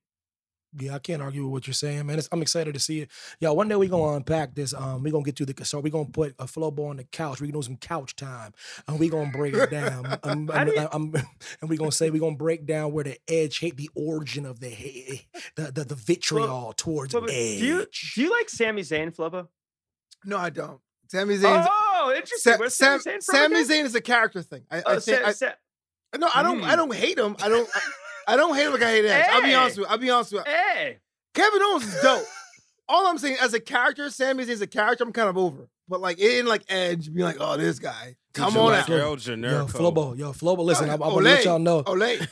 Yeah, 0.78 0.96
I 0.96 1.00
can't 1.00 1.22
argue 1.22 1.44
with 1.46 1.52
what 1.54 1.68
you're 1.68 1.74
saying, 1.74 2.06
man. 2.06 2.20
It's, 2.20 2.28
I'm 2.32 2.42
excited 2.42 2.74
to 2.74 2.80
see 2.80 3.00
it. 3.00 3.10
Yeah, 3.40 3.52
one 3.52 3.70
day 3.70 3.76
we're 3.78 3.88
gonna 3.90 4.18
unpack 4.18 4.54
this. 4.54 4.74
Um, 4.74 5.02
we're 5.02 5.14
gonna 5.14 5.24
get 5.24 5.38
to 5.38 5.46
the 5.46 5.66
so 5.66 5.80
we're 5.80 5.92
gonna 5.92 6.10
put 6.10 6.36
a 6.38 6.44
Flobo 6.46 6.90
on 6.90 6.98
the 6.98 7.06
couch. 7.06 7.40
We're 7.40 7.48
gonna 7.48 7.60
do 7.60 7.62
some 7.64 7.78
couch 7.78 8.16
time, 8.18 8.52
and 8.88 9.00
we're 9.00 9.10
gonna 9.10 9.32
break 9.32 9.54
it 9.56 9.72
down. 9.72 10.04
How 10.24 10.64
do 10.66 10.72
you- 10.74 10.78
I'm- 10.80 10.90
I'm- 10.94 11.14
and 11.62 11.70
we're 11.70 11.78
gonna 11.78 11.92
say 11.94 12.10
we're 12.10 12.20
gonna 12.20 12.36
break 12.36 12.66
down 12.66 12.92
where 12.92 13.06
the 13.06 13.18
edge 13.30 13.60
hate 13.60 13.78
the 13.78 13.90
origin 13.96 14.46
of 14.46 14.60
the 14.60 14.70
ha- 14.70 15.26
the 15.56 15.72
the, 15.72 15.84
the 15.86 15.96
vitriol 15.96 16.74
towards 16.76 17.14
But- 17.14 17.22
but 17.22 17.32
edge. 17.32 17.60
do 17.60 17.66
you 17.66 17.86
do 18.16 18.22
you 18.24 18.30
like 18.32 18.50
Sami 18.50 18.82
Zayn, 18.82 19.16
Flobo? 19.16 19.48
No, 20.28 20.38
I 20.38 20.50
don't. 20.52 20.80
Sami 21.10 21.38
Zayn. 21.38 21.66
Oh, 21.70 22.14
interesting. 22.16 22.54
Sa- 22.54 22.60
Where's 22.60 22.76
Sam, 22.76 23.00
Sami 23.00 23.16
Zayn 23.18 23.26
from 23.26 23.36
Sami 23.36 23.62
again? 23.62 23.70
Zayn 23.70 23.86
is 23.86 23.96
a 23.96 24.02
character 24.02 24.42
thing. 24.42 24.64
I, 24.70 24.78
I 24.80 24.84
Oh, 24.86 25.00
think. 25.00 25.20
Sa- 25.22 25.26
I, 25.28 25.32
Sa- 25.32 25.52
no, 26.18 26.30
I 26.36 26.44
don't. 26.44 26.62
I 26.64 26.72
Hmm. 26.72 26.76
don't 26.76 26.94
hate 26.94 27.18
him. 27.18 27.36
I 27.42 27.48
don't. 27.50 27.68
I, 27.74 28.34
I 28.34 28.36
don't 28.38 28.56
hate 28.56 28.66
him 28.66 28.74
like 28.74 28.82
I 28.84 28.90
hate 28.92 29.06
Edge. 29.06 29.26
I'll 29.32 29.42
be 29.42 29.54
honest 29.54 29.78
with 29.78 29.88
you. 29.88 29.92
I'll 29.92 29.98
be 29.98 30.10
honest 30.10 30.34
with 30.34 30.46
you. 30.46 30.52
Hey, 30.52 30.98
Kevin 31.34 31.62
Owens 31.64 31.86
is 31.86 32.02
dope. 32.02 32.26
All 32.90 33.08
I'm 33.08 33.18
saying, 33.18 33.38
as 33.42 33.54
a 33.54 33.60
character, 33.60 34.10
Sami 34.10 34.46
Zayn's 34.46 34.62
a 34.62 34.68
character. 34.68 35.04
I'm 35.06 35.14
kind 35.14 35.30
of 35.30 35.38
over. 35.38 35.70
But 35.88 36.02
like, 36.02 36.20
in 36.20 36.46
like 36.46 36.64
Edge 36.68 37.14
being 37.14 37.26
like, 37.26 37.38
oh, 37.40 37.56
this 37.56 37.80
guy. 37.80 38.18
Come 38.38 38.54
You 38.54 38.60
on 38.62 38.66
like 38.72 38.82
out. 38.84 38.90
El 38.90 38.98
Yo, 39.00 39.16
Generico. 39.16 39.70
Flobo, 39.72 40.18
yo, 40.18 40.32
Flobo. 40.32 40.64
Listen, 40.64 40.90
I, 40.90 40.94
I 40.94 40.98
Olay. 40.98 41.00
want 41.00 41.18
to 41.18 41.24
let 41.24 41.46
y'all 41.46 41.60
know. 41.60 41.84
Olay. 41.84 42.28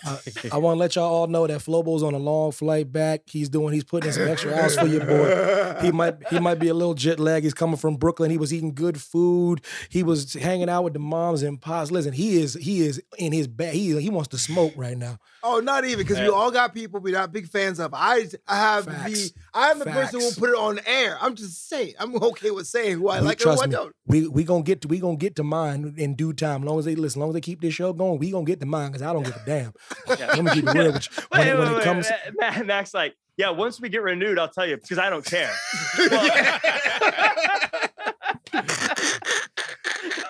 I, 0.51 0.55
I 0.55 0.57
want 0.59 0.75
to 0.77 0.79
let 0.79 0.95
y'all 0.95 1.13
all 1.13 1.27
know 1.27 1.45
that 1.47 1.59
Flobo's 1.61 2.03
on 2.03 2.13
a 2.13 2.17
long 2.17 2.51
flight 2.51 2.91
back. 2.91 3.21
He's 3.27 3.49
doing. 3.49 3.73
He's 3.73 3.83
putting 3.83 4.07
in 4.07 4.13
some 4.13 4.27
extra 4.27 4.53
hours 4.53 4.77
for 4.77 4.87
your 4.87 5.05
boy. 5.05 5.81
He 5.81 5.91
might 5.91 6.15
he 6.29 6.39
might 6.39 6.59
be 6.59 6.67
a 6.67 6.73
little 6.73 6.93
jet 6.93 7.19
lag. 7.19 7.43
He's 7.43 7.53
coming 7.53 7.77
from 7.77 7.95
Brooklyn. 7.95 8.31
He 8.31 8.37
was 8.37 8.53
eating 8.53 8.73
good 8.73 9.01
food. 9.01 9.61
He 9.89 10.03
was 10.03 10.33
hanging 10.33 10.69
out 10.69 10.83
with 10.83 10.93
the 10.93 10.99
moms 10.99 11.43
and 11.43 11.59
pops. 11.61 11.91
Listen, 11.91 12.13
he 12.13 12.37
is 12.41 12.53
he 12.55 12.81
is 12.81 13.01
in 13.17 13.31
his 13.33 13.47
bag. 13.47 13.73
He 13.73 13.99
he 13.99 14.09
wants 14.09 14.29
to 14.29 14.37
smoke 14.37 14.73
right 14.75 14.97
now. 14.97 15.17
Oh, 15.43 15.59
not 15.59 15.85
even 15.85 15.99
because 15.99 16.19
we 16.19 16.27
all 16.29 16.49
got 16.51 16.73
people 16.73 16.99
we're 16.99 17.13
not 17.13 17.31
big 17.31 17.47
fans 17.47 17.79
of. 17.79 17.93
I 17.93 18.27
I 18.47 18.55
have 18.55 18.85
Facts. 18.85 19.29
the 19.31 19.31
I 19.53 19.71
am 19.71 19.79
the 19.79 19.85
person 19.85 20.19
who 20.19 20.25
will 20.25 20.33
put 20.33 20.49
it 20.49 20.55
on 20.55 20.79
air. 20.85 21.17
I'm 21.21 21.35
just 21.35 21.67
saying. 21.69 21.93
I'm 21.99 22.15
okay 22.15 22.51
with 22.51 22.67
saying 22.67 22.97
who 22.97 23.09
I 23.09 23.19
We- 23.21 23.27
like 23.27 23.41
and 23.45 23.51
who 23.55 23.61
I 23.61 23.67
don't. 23.67 23.95
we 24.07 24.27
we 24.27 24.43
gonna 24.43 24.63
get 24.63 24.81
to 24.81 24.87
we 24.87 24.99
gonna 24.99 25.17
get 25.17 25.35
to 25.37 25.43
mine 25.43 25.93
in 25.99 26.15
due 26.15 26.33
time. 26.33 26.63
As 26.63 26.67
long 26.69 26.79
as 26.79 26.85
they 26.85 26.95
listen, 26.95 27.19
as 27.19 27.21
long 27.21 27.29
as 27.29 27.33
they 27.35 27.41
keep 27.41 27.61
this 27.61 27.73
show 27.73 27.93
going, 27.93 28.19
we 28.19 28.31
gonna 28.31 28.45
get 28.45 28.59
to 28.59 28.65
mine 28.65 28.91
because 28.91 29.01
I 29.01 29.13
don't 29.13 29.23
give 29.23 29.35
a 29.35 29.43
damn. 29.45 29.73
Let 30.07 30.43
me 30.43 30.51
keep 30.51 30.67
it 30.67 30.73
real 30.73 30.93
with 30.93 31.07
you. 31.17 31.23
When, 31.29 31.41
wait, 31.41 31.47
it- 31.47 31.57
when 31.59 31.71
wait, 31.73 31.77
it 31.77 31.83
comes, 31.83 32.09
Ma- 32.39 32.51
Ma- 32.51 32.63
Max, 32.63 32.93
like, 32.93 33.15
yeah, 33.37 33.49
once 33.49 33.81
we 33.81 33.89
get 33.89 34.01
renewed, 34.01 34.39
I'll 34.39 34.49
tell 34.49 34.65
you 34.65 34.77
because 34.77 34.97
I 34.97 35.09
don't 35.09 35.25
care. 35.25 35.51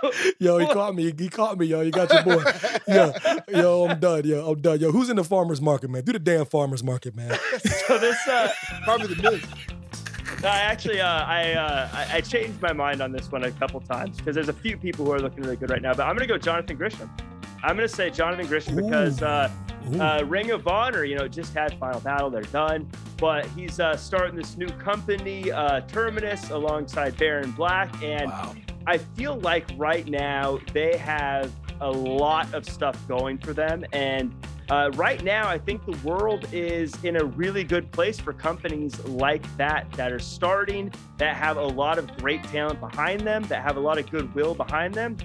yo, 0.40 0.58
he 0.58 0.66
caught 0.68 0.96
me. 0.96 1.14
He 1.18 1.30
caught 1.30 1.58
me, 1.58 1.66
yo. 1.68 1.82
You 1.82 1.92
got 1.92 2.12
your 2.12 2.24
boy. 2.24 2.44
Yo, 2.88 3.14
yo, 3.50 3.88
I'm 3.88 4.00
done. 4.00 4.26
Yo, 4.26 4.52
I'm 4.52 4.62
done. 4.62 4.80
Yo, 4.80 4.92
who's 4.92 5.10
in 5.10 5.16
the 5.16 5.24
farmers 5.24 5.62
market, 5.62 5.90
man? 5.90 6.04
Do 6.04 6.14
the 6.14 6.20
damn 6.20 6.46
farmers 6.46 6.84
market, 6.84 7.16
man. 7.16 7.38
so 7.88 7.98
this, 8.00 8.18
uh, 8.28 8.50
Probably 8.84 9.14
the 9.14 9.22
million. 9.22 9.42
No, 10.46 10.52
I 10.52 10.60
actually, 10.60 11.02
uh, 11.02 11.26
I, 11.26 11.54
uh, 11.54 11.90
I 11.92 12.18
I 12.18 12.22
changed 12.22 12.62
my 12.62 12.72
mind 12.72 13.02
on 13.02 13.12
this 13.12 13.32
one 13.32 13.46
a 13.46 13.52
couple 13.54 13.82
times 13.82 14.18
because 14.18 14.36
there's 14.36 14.48
a 14.48 14.54
few 14.54 14.78
people 14.78 15.04
who 15.04 15.12
are 15.12 15.20
looking 15.20 15.42
really 15.42 15.56
good 15.56 15.72
right 15.72 15.82
now. 15.82 15.96
But 15.96 16.04
I'm 16.04 16.16
gonna 16.16 16.28
go 16.28 16.38
Jonathan 16.38 16.78
Gresham. 16.78 17.10
I'm 17.64 17.76
gonna 17.76 17.88
say 17.88 18.12
Jonathan 18.12 18.46
Gresham 18.46 18.76
because 18.76 19.24
uh, 19.24 19.50
uh, 20.00 20.24
Ring 20.28 20.52
of 20.52 20.68
Honor, 20.68 21.04
you 21.04 21.16
know, 21.16 21.28
just 21.28 21.52
had 21.56 21.80
Final 21.80 22.00
Battle. 22.00 22.30
They're 22.30 22.44
done, 22.44 22.88
but 23.18 23.48
he's 23.48 23.80
uh, 23.80 23.98
starting 23.98 24.36
this 24.36 24.56
new 24.56 24.68
company, 24.68 25.52
uh, 25.52 25.82
Terminus, 25.88 26.52
alongside 26.52 27.18
Baron 27.18 27.50
Black, 27.54 28.04
and 28.04 28.30
wow. 28.30 28.54
I 28.86 29.00
feel 29.00 29.40
like 29.40 29.66
right 29.78 30.08
now 30.08 30.60
they 30.74 30.96
have 30.98 31.52
a 31.82 31.90
lot 31.90 32.54
of 32.54 32.70
stuff 32.70 32.96
going 33.08 33.40
for 33.40 33.54
them. 33.54 33.84
And 33.94 34.32
uh, 34.70 34.90
right 34.96 35.24
now, 35.24 35.48
I 35.48 35.60
think 35.60 35.86
the 35.86 35.98
world 36.08 36.48
is 36.52 36.92
in 37.04 37.18
a 37.18 37.24
really 37.24 37.64
good 37.64 37.92
place 37.92 38.20
for 38.20 38.34
companies 38.34 39.00
like 39.06 39.44
that 39.58 39.92
that 39.94 40.12
are 40.12 40.20
starting, 40.20 40.92
that 41.18 41.36
have 41.36 41.58
a 41.58 41.66
lot 41.66 42.00
of 42.00 42.16
great 42.18 42.44
talent 42.46 42.80
behind 42.80 43.22
them, 43.22 43.44
that 43.44 43.62
have 43.62 43.78
a 43.78 43.80
lot 43.80 44.00
of 44.00 44.10
goodwill 44.10 44.56
behind 44.56 44.94
them. 44.94 45.18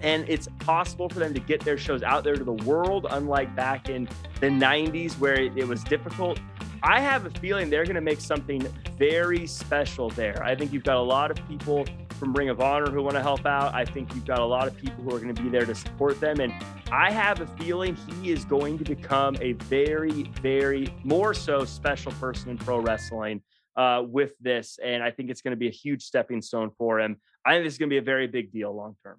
And 0.00 0.28
it's 0.28 0.48
possible 0.58 1.08
for 1.08 1.20
them 1.20 1.32
to 1.32 1.38
get 1.38 1.60
their 1.60 1.78
shows 1.78 2.02
out 2.02 2.24
there 2.24 2.34
to 2.34 2.42
the 2.42 2.52
world, 2.52 3.06
unlike 3.10 3.54
back 3.54 3.88
in 3.88 4.08
the 4.40 4.48
90s 4.48 5.16
where 5.18 5.34
it, 5.34 5.56
it 5.56 5.68
was 5.68 5.84
difficult. 5.84 6.40
I 6.82 7.00
have 7.00 7.24
a 7.24 7.30
feeling 7.38 7.70
they're 7.70 7.84
going 7.84 7.94
to 7.94 8.00
make 8.00 8.20
something 8.20 8.66
very 8.98 9.46
special 9.46 10.10
there. 10.10 10.42
I 10.42 10.56
think 10.56 10.72
you've 10.72 10.82
got 10.82 10.96
a 10.96 11.00
lot 11.00 11.30
of 11.30 11.36
people 11.46 11.86
from 12.22 12.32
Ring 12.34 12.50
of 12.50 12.60
Honor 12.60 12.88
who 12.88 13.02
want 13.02 13.16
to 13.16 13.20
help 13.20 13.44
out. 13.46 13.74
I 13.74 13.84
think 13.84 14.14
you've 14.14 14.24
got 14.24 14.38
a 14.38 14.44
lot 14.44 14.68
of 14.68 14.76
people 14.76 15.02
who 15.02 15.12
are 15.12 15.18
going 15.18 15.34
to 15.34 15.42
be 15.42 15.48
there 15.48 15.66
to 15.66 15.74
support 15.74 16.20
them. 16.20 16.38
And 16.38 16.52
I 16.92 17.10
have 17.10 17.40
a 17.40 17.48
feeling 17.58 17.96
he 17.96 18.30
is 18.30 18.44
going 18.44 18.78
to 18.78 18.84
become 18.84 19.36
a 19.40 19.54
very, 19.54 20.22
very 20.40 20.94
more 21.02 21.34
so 21.34 21.64
special 21.64 22.12
person 22.12 22.50
in 22.50 22.58
pro 22.58 22.78
wrestling 22.78 23.42
uh, 23.76 24.04
with 24.06 24.34
this. 24.40 24.78
And 24.84 25.02
I 25.02 25.10
think 25.10 25.30
it's 25.30 25.42
going 25.42 25.50
to 25.50 25.56
be 25.56 25.66
a 25.66 25.72
huge 25.72 26.04
stepping 26.04 26.40
stone 26.42 26.70
for 26.78 27.00
him. 27.00 27.16
I 27.44 27.54
think 27.54 27.64
this 27.64 27.72
is 27.74 27.78
going 27.78 27.88
to 27.88 27.94
be 27.94 27.98
a 27.98 28.02
very 28.02 28.28
big 28.28 28.52
deal 28.52 28.72
long 28.72 28.94
term. 29.02 29.16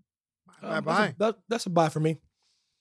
Bye 0.62 0.78
Um, 0.78 0.84
bye. 0.86 0.94
That's, 0.94 1.10
a, 1.12 1.16
that- 1.18 1.36
that's 1.50 1.66
a 1.66 1.70
buy 1.72 1.90
for 1.90 2.00
me. 2.00 2.22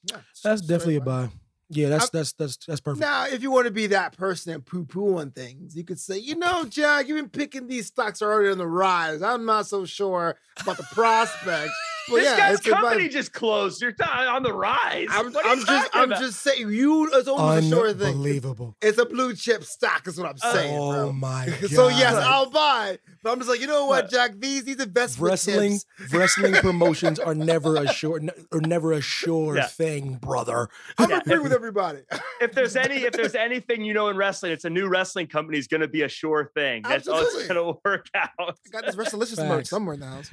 Yeah, 0.09 0.18
That's 0.45 0.61
definitely 0.61 0.97
a 0.97 1.01
bye. 1.01 1.27
buy. 1.27 1.31
Yeah, 1.70 1.88
that's 1.88 2.04
I'm- 2.04 2.10
that's 2.12 2.32
that's 2.32 2.56
that's 2.66 2.80
perfect. 2.80 3.00
Now, 3.00 3.26
if 3.26 3.42
you 3.42 3.50
want 3.50 3.66
to 3.66 3.72
be 3.72 3.86
that 3.88 4.16
person 4.16 4.52
and 4.52 4.64
poo 4.64 4.84
poo 4.84 5.18
on 5.18 5.30
things, 5.30 5.74
you 5.74 5.84
could 5.84 5.98
say, 5.98 6.18
you 6.18 6.34
know, 6.36 6.64
Jack, 6.64 7.08
you've 7.08 7.16
been 7.16 7.30
picking 7.30 7.66
these 7.66 7.86
stocks 7.86 8.20
already 8.20 8.50
on 8.50 8.58
the 8.58 8.66
rise. 8.66 9.22
I'm 9.22 9.44
not 9.46 9.66
so 9.66 9.84
sure 9.84 10.36
about 10.60 10.76
the 10.76 10.82
prospects. 10.92 11.72
But 12.09 12.16
this 12.16 12.24
yeah, 12.24 12.36
guy's 12.36 12.59
it's 12.59 12.66
a 12.66 12.70
buy. 12.72 12.80
company 12.80 13.09
just 13.09 13.32
closed. 13.32 13.80
You're 13.80 13.92
t- 13.92 14.03
on 14.05 14.42
the 14.42 14.53
rise. 14.53 15.07
I'm, 15.11 15.32
What 15.32 15.44
are 15.44 15.48
you 15.48 15.53
I'm 15.53 15.59
just, 15.59 15.66
talking 15.68 15.90
I'm 16.00 16.05
about? 16.12 16.20
just 16.20 16.40
saying, 16.40 16.70
you 16.70 17.09
it's 17.12 17.28
almost 17.28 17.66
a 17.66 17.68
sure 17.68 17.92
thing. 17.94 18.09
Unbelievable. 18.14 18.76
It's 18.82 18.98
a 18.98 19.07
blue 19.07 19.34
chip 19.34 19.62
stock, 19.64 20.07
is 20.09 20.18
what 20.18 20.28
I'm 20.28 20.38
saying, 20.38 20.76
Oh 20.78 20.90
bro. 20.92 21.12
my 21.12 21.46
god. 21.61 21.70
So 21.70 21.88
yes, 21.88 22.14
I'll 22.14 22.50
buy. 22.50 22.98
But 23.22 23.30
I'm 23.32 23.38
just 23.38 23.48
like, 23.48 23.61
you 23.61 23.66
know 23.68 23.86
what, 23.86 24.05
But- 24.05 24.11
Jack? 24.11 24.32
These 24.38 24.64
these 24.64 24.80
investment 24.80 25.30
wrestling 25.30 25.72
tips. 25.98 26.12
wrestling 26.12 26.55
promotions 26.55 27.18
are 27.18 27.34
never 27.34 27.76
a 27.76 27.86
sure 27.92 28.20
or 28.50 28.61
never 28.61 28.92
a 28.92 29.00
sure 29.00 29.57
Yeah. 29.57 29.66
thing, 29.66 30.14
brother. 30.16 30.68
I'm 30.98 31.09
Yeah, 31.11 31.18
agreeing 31.18 31.38
if- 31.38 31.42
with 31.44 31.53
everybody. 31.53 32.00
if 32.40 32.53
there's 32.53 32.74
any 32.76 32.96
if 33.05 33.12
there's 33.12 33.34
anything 33.36 33.84
you 33.84 33.94
know 33.94 34.09
in 34.09 34.16
wrestling, 34.16 34.53
it's 34.53 34.64
a 34.64 34.70
new 34.70 34.88
wrestling 34.88 35.28
company 35.28 35.59
is 35.59 35.68
going 35.68 35.80
to 35.82 35.88
be 35.88 36.03
a 36.03 36.09
sure 36.09 36.50
thing. 36.55 36.82
That's 36.82 37.07
all 37.07 37.20
it's 37.20 37.46
going 37.46 37.74
to 37.74 37.78
work 37.84 38.07
out. 38.14 38.30
I 38.38 38.53
got 38.70 38.86
this 38.86 38.96
Wrestlicious 38.96 39.38
merch 39.48 39.66
somewhere 39.66 39.94
in 39.94 40.00
the 40.00 40.07
house. 40.07 40.30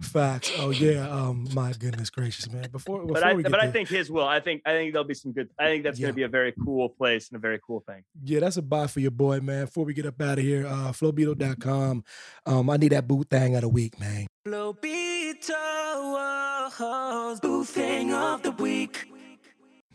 Facts. 0.00 0.50
Oh 0.58 0.70
yeah. 0.70 1.08
Um. 1.08 1.46
My 1.52 1.72
goodness 1.72 2.08
gracious, 2.10 2.50
man. 2.50 2.70
Before 2.70 3.00
before 3.02 3.14
But 3.14 3.22
I 3.22 3.34
we 3.34 3.42
get 3.42 3.52
but 3.52 3.60
I 3.62 3.70
think 3.70 3.88
his 3.88 4.10
will. 4.10 4.26
I 4.26 4.40
think 4.40 4.62
I 4.64 4.70
think 4.70 4.92
there'll 4.92 5.06
be 5.06 5.14
some 5.14 5.32
good. 5.32 5.50
I 5.58 5.66
think 5.66 5.84
that's 5.84 5.98
Yeah. 5.98 6.04
going 6.04 6.12
to 6.14 6.16
be 6.16 6.22
a 6.22 6.28
very 6.28 6.52
cool 6.64 6.88
place 6.88 7.28
and 7.28 7.36
a 7.36 7.38
very 7.38 7.60
cool 7.66 7.80
thing. 7.86 8.02
Yeah, 8.24 8.40
that's 8.40 8.56
a 8.56 8.62
buy 8.62 8.86
for 8.86 9.00
your 9.00 9.10
boy, 9.10 9.40
man. 9.40 9.66
Before 9.66 9.84
we 9.84 9.92
get 9.94 10.06
up 10.06 10.20
out 10.20 10.38
of 10.38 10.44
here, 10.44 10.66
uh, 10.66 10.92
flowbeetle.com. 10.92 12.04
Um, 12.46 12.70
I 12.70 12.76
need 12.78 12.92
that 12.92 13.06
Boo 13.06 13.24
Thang 13.24 13.54
of 13.56 13.60
the 13.60 13.68
week, 13.68 14.00
man. 14.00 14.26
Boo 14.44 14.72
thing 17.64 18.12
of 18.14 18.42
the 18.42 18.52
week. 18.52 19.06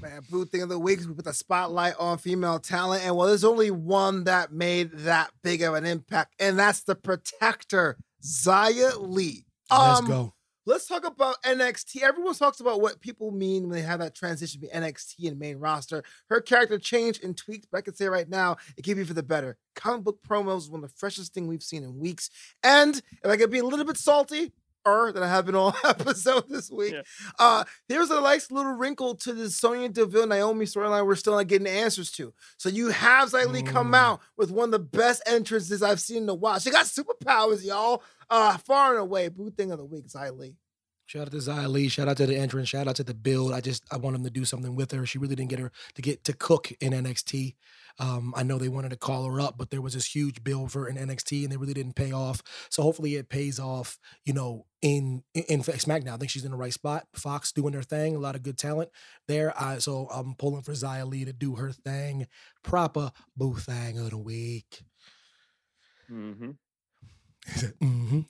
Man, 0.02 0.22
Boo 0.30 0.46
Thang 0.46 0.62
of 0.64 0.70
the 0.70 0.78
week. 0.80 1.00
We 1.08 1.14
put 1.14 1.26
the 1.26 1.34
spotlight 1.34 1.96
on 1.98 2.18
female 2.20 2.60
talent, 2.60 3.04
and 3.04 3.16
well, 3.16 3.28
there's 3.28 3.44
only 3.44 3.72
one 3.72 4.26
that 4.26 4.52
made 4.52 4.92
that 5.00 5.32
big 5.44 5.62
of 5.62 5.74
an 5.74 5.86
impact, 5.86 6.36
and 6.40 6.60
that's 6.60 6.84
the 6.84 6.96
protector, 6.96 7.98
Xia 8.24 8.98
Li. 9.00 9.46
Let's 9.72 10.00
Um, 10.00 10.08
go. 10.08 10.34
Let's 10.68 10.88
talk 10.88 11.06
about 11.06 11.36
NXT. 11.44 12.02
Everyone 12.02 12.34
talks 12.34 12.60
about 12.60 12.82
what 12.82 13.00
people 13.00 13.30
mean 13.30 13.64
when 13.64 13.72
they 13.72 13.84
have 13.84 14.00
that 14.00 14.16
transition 14.16 14.62
between 14.62 14.82
NXT 14.82 15.28
and 15.28 15.38
main 15.38 15.58
roster. 15.60 16.04
Her 16.28 16.42
character 16.42 16.80
changed 16.80 17.24
and 17.24 17.38
tweaked, 17.38 17.68
but 17.72 17.78
I 17.78 17.82
can 17.82 17.94
say 17.96 18.08
right 18.08 18.28
now, 18.28 18.58
it 18.76 18.82
could 18.82 18.98
be 18.98 19.04
for 19.04 19.14
the 19.14 19.22
better. 19.22 19.58
Comic 19.76 20.04
book 20.04 20.20
promos 20.28 20.58
is 20.58 20.70
one 20.72 20.84
of 20.84 20.90
the 20.90 20.98
freshest 20.98 21.36
thing 21.36 21.46
we've 21.46 21.62
seen 21.62 21.84
in 21.84 22.00
weeks. 22.00 22.32
And 22.64 22.96
if 23.24 23.30
I 23.30 23.38
could 23.38 23.52
be 23.52 23.60
a 23.60 23.64
little 23.64 23.86
bit 23.86 23.98
salty, 23.98 24.54
or 24.86 25.12
than 25.12 25.24
I 25.24 25.28
have 25.28 25.46
been 25.46 25.56
all 25.56 25.76
episode 25.84 26.48
this 26.50 26.70
week. 26.70 26.94
Yeah. 26.94 27.02
Uh, 27.40 27.64
here's 27.88 28.10
a 28.12 28.22
nice 28.22 28.52
little 28.52 28.74
wrinkle 28.74 29.16
to 29.16 29.34
the 29.34 29.50
Sonya 29.50 29.90
Deville 29.90 30.28
Naomi 30.28 30.66
storyline 30.66 31.06
we're 31.06 31.16
still 31.16 31.36
not 31.36 31.48
getting 31.48 31.68
answers 31.68 32.12
to. 32.14 32.34
So 32.58 32.70
you 32.70 32.90
have 32.90 33.30
Xia 33.32 33.52
Li 33.52 33.64
come 33.64 33.92
Mm. 33.92 33.96
out 33.98 34.22
with 34.38 34.52
one 34.52 34.66
of 34.66 34.72
the 34.72 34.80
best 34.80 35.22
entrances 35.26 35.82
I've 35.84 36.00
seen 36.00 36.24
in 36.24 36.30
a 36.30 36.34
while. 36.36 36.60
She 36.60 36.72
got 36.72 36.86
superpowers, 36.86 37.66
y'all. 37.66 38.04
Uh, 38.30 38.58
far 38.58 38.92
and 38.92 39.00
away, 39.02 39.28
Boo 39.30 39.50
Thang 39.52 39.72
of 39.72 39.78
the 39.78 39.86
week, 39.86 40.08
Xia 40.08 40.38
Li. 40.38 40.56
Shout 41.08 41.28
out 41.28 41.32
to 41.32 41.38
Xia 41.38 41.68
Li. 41.70 41.88
Shout 41.88 42.08
out 42.08 42.18
to 42.18 42.26
the 42.26 42.36
entrance. 42.36 42.68
Shout 42.70 42.88
out 42.88 42.96
to 42.96 43.04
the 43.04 43.14
build. 43.14 43.54
I 43.54 43.62
just 43.62 43.84
I 43.92 43.98
want 43.98 44.16
them 44.16 44.24
to 44.24 44.32
do 44.32 44.44
something 44.44 44.76
with 44.76 44.92
her. 44.92 45.06
She 45.06 45.20
really 45.20 45.36
didn't 45.36 45.52
get 45.52 45.60
her 45.60 45.72
to 45.94 46.02
get 46.02 46.24
to 46.24 46.34
cook 46.34 46.72
in 46.82 46.94
NXT. 46.94 47.54
Um, 48.00 48.34
I 48.36 48.44
know 48.44 48.58
they 48.58 48.68
wanted 48.68 48.90
to 48.90 48.98
call 48.98 49.26
her 49.26 49.40
up, 49.40 49.58
but 49.58 49.70
there 49.70 49.82
was 49.82 49.94
this 49.94 50.14
huge 50.14 50.44
bill 50.44 50.68
for 50.68 50.88
an 50.88 50.98
NXT, 50.98 51.44
and 51.44 51.52
they 51.52 51.58
really 51.58 51.74
didn't 51.74 51.96
pay 51.96 52.12
off. 52.12 52.42
So 52.70 52.84
hopefully 52.84 53.16
it 53.16 53.30
pays 53.30 53.60
off. 53.60 53.98
You 54.26 54.34
know, 54.34 54.66
in 54.82 55.24
in, 55.34 55.44
in 55.44 55.62
SmackDown, 55.62 56.14
I 56.14 56.18
think 56.18 56.30
she's 56.30 56.46
in 56.46 56.52
the 56.52 56.58
right 56.58 56.74
spot. 56.74 57.08
Fox 57.14 57.52
doing 57.52 57.74
their 57.74 57.84
thing. 57.84 58.16
A 58.16 58.20
lot 58.20 58.36
of 58.36 58.44
good 58.44 58.58
talent 58.58 58.90
there. 59.28 59.54
I, 59.62 59.80
so 59.80 60.08
I'm 60.14 60.36
pulling 60.36 60.64
for 60.64 60.74
Xia 60.74 61.08
Li 61.10 61.26
to 61.26 61.34
do 61.34 61.56
her 61.56 61.72
thing. 61.72 62.28
Proper 62.64 63.12
boo 63.36 63.56
thing 63.56 64.00
of 64.00 64.10
the 64.10 64.18
week. 64.18 64.84
hmm 66.08 66.32
hmm 67.80 68.22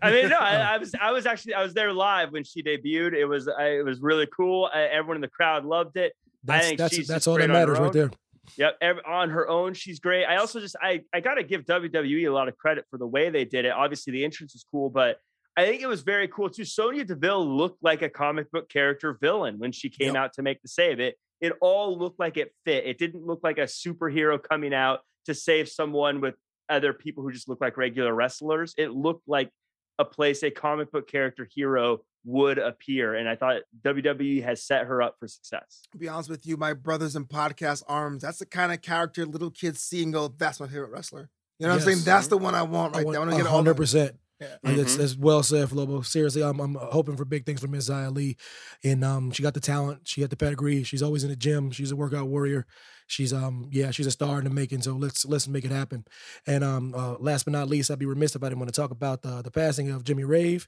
I 0.00 0.10
mean, 0.10 0.28
no, 0.28 0.36
I, 0.40 0.74
I 0.74 0.78
was, 0.78 0.94
I 1.00 1.10
was 1.10 1.26
actually, 1.26 1.54
I 1.54 1.62
was 1.62 1.74
there 1.74 1.92
live 1.92 2.32
when 2.32 2.44
she 2.44 2.62
debuted. 2.62 3.12
It 3.12 3.24
was, 3.24 3.48
I, 3.48 3.78
it 3.78 3.84
was 3.84 4.00
really 4.00 4.28
cool. 4.34 4.70
I, 4.72 4.82
everyone 4.82 5.16
in 5.16 5.20
the 5.20 5.28
crowd 5.28 5.64
loved 5.64 5.96
it. 5.96 6.12
That's 6.44 6.66
think 6.66 6.78
that's 6.78 6.94
she's 6.94 7.08
that's 7.08 7.26
all 7.26 7.34
that 7.34 7.46
great 7.46 7.50
on 7.50 7.56
her 7.56 7.66
matters 7.66 7.78
right 7.78 7.92
there. 7.92 8.10
Yep, 8.56 8.78
on 9.06 9.30
her 9.30 9.48
own, 9.48 9.74
she's 9.74 10.00
great. 10.00 10.24
I 10.24 10.36
also 10.36 10.60
just, 10.60 10.76
I, 10.82 11.02
I 11.14 11.20
got 11.20 11.34
to 11.34 11.44
give 11.44 11.64
WWE 11.64 12.28
a 12.28 12.32
lot 12.32 12.48
of 12.48 12.56
credit 12.56 12.84
for 12.90 12.98
the 12.98 13.06
way 13.06 13.30
they 13.30 13.44
did 13.44 13.64
it. 13.64 13.72
Obviously, 13.72 14.12
the 14.12 14.24
entrance 14.24 14.52
was 14.54 14.64
cool, 14.70 14.90
but 14.90 15.18
I 15.56 15.64
think 15.64 15.82
it 15.82 15.86
was 15.86 16.02
very 16.02 16.28
cool 16.28 16.50
too. 16.50 16.64
Sonya 16.64 17.04
Deville 17.04 17.46
looked 17.56 17.82
like 17.82 18.02
a 18.02 18.08
comic 18.08 18.50
book 18.50 18.68
character 18.68 19.16
villain 19.20 19.58
when 19.58 19.70
she 19.70 19.90
came 19.90 20.16
out 20.16 20.32
to 20.34 20.42
make 20.42 20.62
the 20.62 20.68
save. 20.68 20.98
It, 20.98 21.16
it 21.40 21.52
all 21.60 21.98
looked 21.98 22.18
like 22.18 22.36
it 22.36 22.52
fit. 22.64 22.86
It 22.86 22.98
didn't 22.98 23.26
look 23.26 23.40
like 23.42 23.58
a 23.58 23.62
superhero 23.62 24.42
coming 24.42 24.72
out 24.72 25.00
to 25.26 25.34
save 25.34 25.68
someone 25.68 26.20
with 26.20 26.34
other 26.68 26.92
people 26.92 27.22
who 27.22 27.32
just 27.32 27.48
look 27.48 27.60
like 27.60 27.76
regular 27.76 28.14
wrestlers. 28.14 28.74
It 28.78 28.92
looked 28.92 29.28
like 29.28 29.50
a 29.98 30.04
place 30.04 30.42
a 30.42 30.50
comic 30.50 30.90
book 30.90 31.06
character 31.06 31.46
hero 31.54 32.00
would 32.24 32.58
appear. 32.58 33.14
And 33.14 33.28
I 33.28 33.36
thought 33.36 33.62
WWE 33.82 34.44
has 34.44 34.62
set 34.62 34.86
her 34.86 35.02
up 35.02 35.16
for 35.18 35.26
success. 35.28 35.82
To 35.92 35.98
be 35.98 36.08
honest 36.08 36.30
with 36.30 36.46
you, 36.46 36.56
my 36.56 36.72
brothers 36.72 37.16
in 37.16 37.24
podcast 37.24 37.82
arms, 37.88 38.22
that's 38.22 38.38
the 38.38 38.46
kind 38.46 38.72
of 38.72 38.80
character 38.80 39.26
little 39.26 39.50
kids 39.50 39.80
see 39.80 40.02
and 40.02 40.12
go, 40.12 40.28
that's 40.28 40.60
my 40.60 40.66
favorite 40.66 40.90
wrestler. 40.90 41.30
You 41.58 41.66
know 41.66 41.74
what 41.74 41.82
I'm 41.82 41.86
saying? 41.92 42.04
That's 42.04 42.26
the 42.28 42.38
one 42.38 42.54
I 42.54 42.62
want 42.62 42.96
right 42.96 43.06
there. 43.06 43.16
I 43.16 43.18
want 43.20 43.30
to 43.32 43.36
get 43.36 43.46
all 43.46 43.56
hundred 43.56 43.74
the- 43.74 43.82
percent. 43.82 44.16
Yeah. 44.40 44.48
Like, 44.64 44.76
That's, 44.76 44.96
that's 44.96 45.16
well 45.16 45.44
said, 45.44 45.68
Flobo. 45.68 46.04
Seriously, 46.04 46.42
I'm, 46.42 46.58
I'm 46.58 46.74
hoping 46.74 47.16
for 47.16 47.24
big 47.24 47.46
things 47.46 47.60
from 47.60 47.70
Miss 47.70 47.88
Xia 47.88 48.12
Li. 48.12 48.36
And 48.82 49.04
um, 49.04 49.30
she 49.30 49.40
got 49.40 49.54
the 49.54 49.60
talent. 49.60 50.00
She 50.08 50.20
got 50.20 50.30
the 50.30 50.36
pedigree. 50.36 50.82
She's 50.82 51.00
always 51.00 51.22
in 51.22 51.30
the 51.30 51.36
gym. 51.36 51.70
She's 51.70 51.92
a 51.92 51.96
workout 51.96 52.26
warrior. 52.26 52.66
She's 53.06 53.32
um, 53.32 53.68
yeah, 53.70 53.92
she's 53.92 54.06
a 54.08 54.10
star 54.10 54.38
in 54.38 54.44
the 54.44 54.50
making. 54.50 54.82
So 54.82 54.94
let's 54.94 55.24
let's 55.24 55.46
make 55.46 55.64
it 55.64 55.70
happen. 55.70 56.04
And 56.44 56.64
um, 56.64 56.92
uh, 56.92 57.14
last 57.20 57.44
but 57.44 57.52
not 57.52 57.68
least, 57.68 57.88
I'd 57.92 58.00
be 58.00 58.06
remiss 58.06 58.34
if 58.34 58.42
I 58.42 58.48
didn't 58.48 58.58
want 58.58 58.74
to 58.74 58.80
talk 58.80 58.90
about 58.90 59.22
the 59.22 59.42
the 59.42 59.50
passing 59.52 59.90
of 59.90 60.02
Jimmy 60.02 60.24
Rave. 60.24 60.66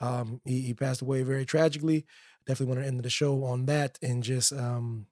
Um, 0.00 0.40
he, 0.44 0.62
he 0.62 0.74
passed 0.74 1.02
away 1.02 1.22
very 1.22 1.44
tragically. 1.46 2.06
Definitely 2.46 2.74
want 2.74 2.84
to 2.84 2.88
end 2.88 3.02
the 3.02 3.10
show 3.10 3.44
on 3.44 3.66
that 3.66 3.98
and 4.02 4.22
just 4.22 4.52
um, 4.52 5.06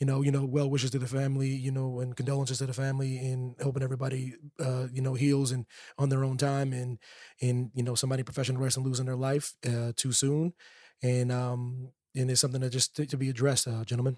you 0.00 0.06
know, 0.06 0.22
you 0.22 0.32
know, 0.32 0.44
well 0.44 0.68
wishes 0.68 0.90
to 0.90 0.98
the 0.98 1.06
family, 1.06 1.48
you 1.48 1.70
know, 1.70 2.00
and 2.00 2.16
condolences 2.16 2.58
to 2.58 2.66
the 2.66 2.72
family, 2.72 3.18
and 3.18 3.54
hoping 3.62 3.84
everybody, 3.84 4.34
uh, 4.58 4.88
you 4.92 5.00
know, 5.00 5.14
heals 5.14 5.52
and 5.52 5.64
on 5.96 6.08
their 6.08 6.24
own 6.24 6.36
time, 6.36 6.72
and 6.72 6.98
and 7.40 7.70
you 7.74 7.84
know, 7.84 7.94
somebody 7.94 8.24
professional 8.24 8.60
wrestling 8.60 8.84
losing 8.84 9.06
their 9.06 9.16
life 9.16 9.54
uh, 9.64 9.92
too 9.94 10.10
soon, 10.10 10.54
and 11.02 11.30
um, 11.30 11.92
and 12.16 12.30
it's 12.30 12.40
something 12.40 12.60
that 12.62 12.70
just 12.70 12.96
to, 12.96 13.06
to 13.06 13.16
be 13.16 13.28
addressed, 13.28 13.68
uh, 13.68 13.84
gentlemen. 13.84 14.16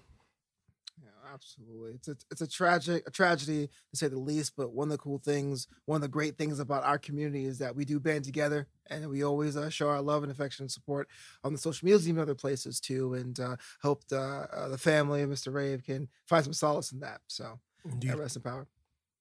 Yeah, 1.35 1.65
absolutely. 1.65 1.91
It's 1.93 2.07
a, 2.07 2.15
it's 2.31 2.41
a 2.41 2.47
tragic 2.47 3.03
a 3.07 3.11
tragedy 3.11 3.69
to 3.91 3.97
say 3.97 4.07
the 4.07 4.19
least. 4.19 4.53
But 4.55 4.73
one 4.73 4.87
of 4.87 4.93
the 4.93 4.97
cool 4.97 5.19
things, 5.19 5.67
one 5.85 5.97
of 5.97 6.01
the 6.01 6.07
great 6.07 6.37
things 6.37 6.59
about 6.59 6.83
our 6.83 6.97
community 6.97 7.45
is 7.45 7.59
that 7.59 7.75
we 7.75 7.85
do 7.85 7.99
band 7.99 8.25
together, 8.25 8.67
and 8.89 9.09
we 9.09 9.23
always 9.23 9.57
uh, 9.57 9.69
show 9.69 9.89
our 9.89 10.01
love 10.01 10.23
and 10.23 10.31
affection 10.31 10.63
and 10.63 10.71
support 10.71 11.07
on 11.43 11.53
the 11.53 11.59
social 11.59 11.85
medias, 11.85 12.07
and 12.07 12.19
other 12.19 12.35
places 12.35 12.79
too. 12.79 13.13
And 13.13 13.39
uh, 13.39 13.55
hope 13.81 14.07
the 14.07 14.47
uh, 14.51 14.69
the 14.69 14.77
family 14.77 15.21
of 15.21 15.29
Mr. 15.29 15.53
Rave 15.53 15.83
can 15.83 16.09
find 16.27 16.43
some 16.43 16.53
solace 16.53 16.91
in 16.91 16.99
that. 17.01 17.21
So, 17.27 17.59
Indeed. 17.83 18.09
yeah, 18.09 18.15
rest 18.15 18.35
in 18.35 18.41
power. 18.41 18.67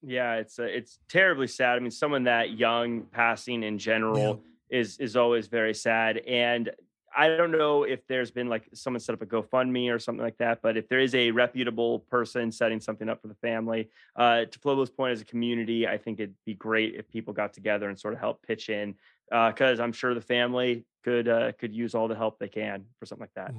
Yeah, 0.02 0.34
it's 0.34 0.58
uh, 0.58 0.64
it's 0.64 0.98
terribly 1.08 1.46
sad. 1.46 1.76
I 1.76 1.78
mean, 1.80 1.90
someone 1.90 2.24
that 2.24 2.58
young 2.58 3.02
passing 3.12 3.62
in 3.62 3.78
general 3.78 4.42
is 4.70 4.98
is 4.98 5.16
always 5.16 5.46
very 5.46 5.74
sad. 5.74 6.18
And 6.18 6.70
I 7.16 7.28
don't 7.28 7.52
know 7.52 7.84
if 7.84 8.06
there's 8.06 8.30
been 8.30 8.48
like 8.48 8.68
someone 8.74 9.00
set 9.00 9.14
up 9.14 9.22
a 9.22 9.26
GoFundMe 9.26 9.94
or 9.94 9.98
something 9.98 10.22
like 10.22 10.38
that, 10.38 10.60
but 10.62 10.76
if 10.76 10.88
there 10.88 11.00
is 11.00 11.14
a 11.14 11.30
reputable 11.30 12.00
person 12.00 12.50
setting 12.50 12.80
something 12.80 13.08
up 13.08 13.22
for 13.22 13.28
the 13.28 13.34
family, 13.34 13.90
uh, 14.16 14.46
to 14.46 14.58
Flobo's 14.58 14.90
point 14.90 15.12
as 15.12 15.20
a 15.20 15.24
community, 15.24 15.86
I 15.86 15.98
think 15.98 16.20
it'd 16.20 16.34
be 16.44 16.54
great 16.54 16.94
if 16.94 17.08
people 17.08 17.32
got 17.32 17.52
together 17.52 17.88
and 17.88 17.98
sort 17.98 18.14
of 18.14 18.20
help 18.20 18.42
pitch 18.46 18.68
in, 18.68 18.94
because 19.30 19.80
I'm 19.80 19.92
sure 19.92 20.14
the 20.14 20.20
family 20.20 20.84
could 21.04 21.28
uh, 21.28 21.52
could 21.52 21.74
use 21.74 21.94
all 21.94 22.08
the 22.08 22.16
help 22.16 22.38
they 22.38 22.48
can 22.48 22.84
for 22.98 23.06
something 23.06 23.28
like 23.28 23.34
that. 23.34 23.54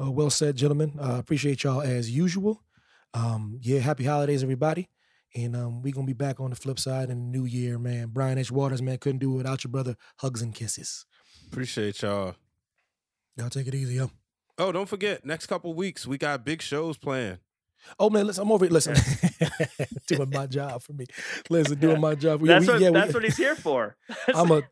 Uh, 0.00 0.10
well 0.10 0.30
said, 0.30 0.56
gentlemen. 0.56 0.92
Uh, 0.98 1.16
appreciate 1.18 1.64
y'all 1.64 1.82
as 1.82 2.10
usual. 2.10 2.62
Um, 3.14 3.58
yeah, 3.62 3.80
happy 3.80 4.04
holidays, 4.04 4.42
everybody. 4.42 4.88
And 5.34 5.54
um, 5.54 5.82
we 5.82 5.92
gonna 5.92 6.06
be 6.06 6.12
back 6.14 6.40
on 6.40 6.50
the 6.50 6.56
flip 6.56 6.78
side 6.78 7.10
in 7.10 7.18
the 7.18 7.38
new 7.38 7.44
year, 7.44 7.78
man. 7.78 8.08
Brian 8.08 8.38
H. 8.38 8.50
Waters, 8.50 8.80
man, 8.80 8.98
couldn't 8.98 9.18
do 9.18 9.34
it 9.34 9.36
without 9.36 9.62
your 9.64 9.70
brother. 9.70 9.96
Hugs 10.16 10.40
and 10.40 10.54
kisses. 10.54 11.04
Appreciate 11.50 12.02
y'all. 12.02 12.34
Y'all 13.36 13.48
take 13.48 13.66
it 13.66 13.74
easy, 13.74 13.94
yo. 13.94 14.10
Oh, 14.58 14.70
don't 14.72 14.88
forget, 14.88 15.24
next 15.24 15.46
couple 15.46 15.72
weeks 15.72 16.06
we 16.06 16.18
got 16.18 16.44
big 16.44 16.60
shows 16.60 16.98
planned. 16.98 17.38
Oh 17.98 18.10
man, 18.10 18.26
listen, 18.26 18.42
I'm 18.42 18.52
over 18.52 18.64
it. 18.64 18.72
Listen, 18.72 18.96
doing 20.06 20.30
my 20.30 20.46
job 20.46 20.82
for 20.82 20.92
me. 20.92 21.06
Listen, 21.48 21.78
doing 21.78 22.00
my 22.00 22.14
job. 22.14 22.40
We- 22.42 22.48
That's 22.48 22.66
we- 22.66 22.72
what 22.72 22.82
yeah, 22.82 22.88
we- 22.90 22.94
that's 22.94 23.14
what 23.14 23.24
he's 23.24 23.36
here 23.36 23.54
for. 23.54 23.96
I'm 24.34 24.50
a, 24.50 24.62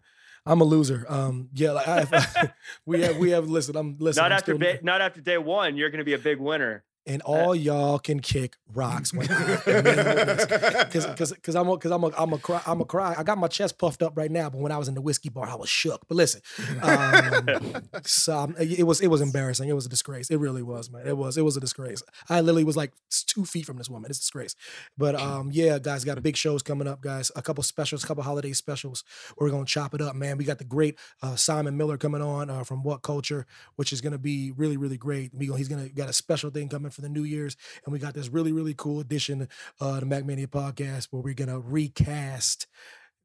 I'm 0.44 0.60
a 0.60 0.64
loser. 0.64 1.06
Um, 1.08 1.48
yeah, 1.54 1.72
like 1.72 1.88
I, 1.88 2.52
we 2.84 3.00
have, 3.02 3.16
we 3.16 3.30
have. 3.30 3.48
Listen, 3.48 3.76
I'm 3.76 3.96
listening. 3.98 4.24
not 4.24 4.32
I'm 4.32 4.36
after 4.38 4.52
still- 4.54 4.58
day, 4.58 4.80
not 4.82 5.00
after 5.00 5.20
day 5.20 5.38
one. 5.38 5.76
You're 5.76 5.90
going 5.90 6.00
to 6.00 6.04
be 6.04 6.14
a 6.14 6.18
big 6.18 6.38
winner. 6.40 6.84
And 7.06 7.22
all 7.22 7.54
y'all 7.54 7.98
can 7.98 8.20
kick 8.20 8.56
rocks 8.74 9.12
because 9.12 11.06
because 11.34 11.54
I'm 11.54 11.70
because 11.70 11.92
I'm 11.92 12.02
a, 12.04 12.10
I'm 12.18 12.32
a 12.32 12.38
cry 12.38 12.60
I'm 12.66 12.80
a 12.80 12.84
cry. 12.84 13.14
I 13.16 13.22
got 13.22 13.38
my 13.38 13.48
chest 13.48 13.78
puffed 13.78 14.02
up 14.02 14.16
right 14.16 14.30
now, 14.30 14.50
but 14.50 14.60
when 14.60 14.72
I 14.72 14.78
was 14.78 14.88
in 14.88 14.94
the 14.94 15.00
whiskey 15.00 15.28
bar, 15.28 15.48
I 15.48 15.54
was 15.54 15.68
shook. 15.68 16.06
But 16.08 16.16
listen, 16.16 16.40
um, 16.82 17.48
so 18.04 18.36
um, 18.36 18.56
it 18.58 18.84
was 18.84 19.00
it 19.00 19.08
was 19.08 19.20
embarrassing. 19.20 19.68
It 19.68 19.74
was 19.74 19.86
a 19.86 19.88
disgrace. 19.88 20.30
It 20.30 20.38
really 20.38 20.62
was, 20.62 20.90
man. 20.90 21.06
It 21.06 21.16
was 21.16 21.36
it 21.36 21.42
was 21.42 21.56
a 21.56 21.60
disgrace. 21.60 22.02
I 22.28 22.40
literally 22.40 22.64
was 22.64 22.76
like 22.76 22.92
two 23.26 23.44
feet 23.44 23.66
from 23.66 23.78
this 23.78 23.88
woman. 23.88 24.10
It's 24.10 24.18
a 24.18 24.22
disgrace. 24.22 24.54
But 24.96 25.14
um, 25.20 25.50
yeah, 25.52 25.78
guys, 25.78 26.04
got 26.04 26.22
big 26.22 26.36
shows 26.36 26.62
coming 26.62 26.88
up, 26.88 27.00
guys. 27.00 27.30
A 27.36 27.42
couple 27.42 27.62
specials, 27.62 28.04
a 28.04 28.06
couple 28.06 28.22
holiday 28.22 28.52
specials. 28.52 29.04
We're 29.38 29.50
gonna 29.50 29.64
chop 29.64 29.94
it 29.94 30.00
up, 30.00 30.14
man. 30.14 30.38
We 30.38 30.44
got 30.44 30.58
the 30.58 30.64
great 30.64 30.98
uh, 31.22 31.36
Simon 31.36 31.76
Miller 31.76 31.98
coming 31.98 32.22
on 32.22 32.50
uh, 32.50 32.64
from 32.64 32.82
WhatCulture, 32.82 33.44
which 33.76 33.92
is 33.92 34.00
gonna 34.00 34.18
be 34.18 34.52
really 34.56 34.76
really 34.76 34.98
great. 34.98 35.32
We 35.34 35.46
he's 35.56 35.68
gonna 35.68 35.88
got 35.88 36.08
a 36.08 36.12
special 36.12 36.50
thing 36.50 36.68
coming 36.68 36.90
for 36.96 37.02
the 37.02 37.08
New 37.08 37.22
Year's, 37.22 37.56
and 37.84 37.92
we 37.92 37.98
got 37.98 38.14
this 38.14 38.28
really 38.28 38.52
really 38.52 38.74
cool 38.74 38.98
edition 38.98 39.48
uh, 39.80 40.00
the 40.00 40.06
MackMania 40.06 40.48
podcast 40.48 41.08
where 41.10 41.22
we're 41.22 41.34
gonna 41.34 41.60
recast 41.60 42.66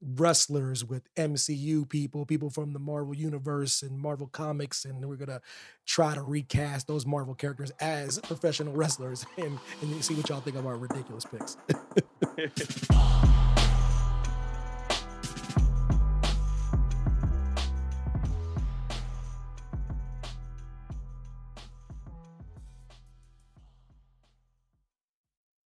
wrestlers 0.01 0.83
with 0.83 1.03
MCU 1.15 1.87
people, 1.87 2.25
people 2.25 2.49
from 2.49 2.73
the 2.73 2.79
Marvel 2.79 3.15
universe 3.15 3.83
and 3.83 3.97
Marvel 3.97 4.27
comics, 4.27 4.85
and 4.85 5.05
we're 5.07 5.15
gonna 5.15 5.41
try 5.85 6.13
to 6.15 6.21
recast 6.21 6.87
those 6.87 7.05
Marvel 7.05 7.35
characters 7.35 7.71
as 7.79 8.19
professional 8.19 8.73
wrestlers 8.73 9.25
and, 9.37 9.59
and 9.81 10.03
see 10.03 10.15
what 10.15 10.29
y'all 10.29 10.41
think 10.41 10.57
of 10.57 10.65
our 10.65 10.77
ridiculous 10.77 11.25
picks. 11.25 11.57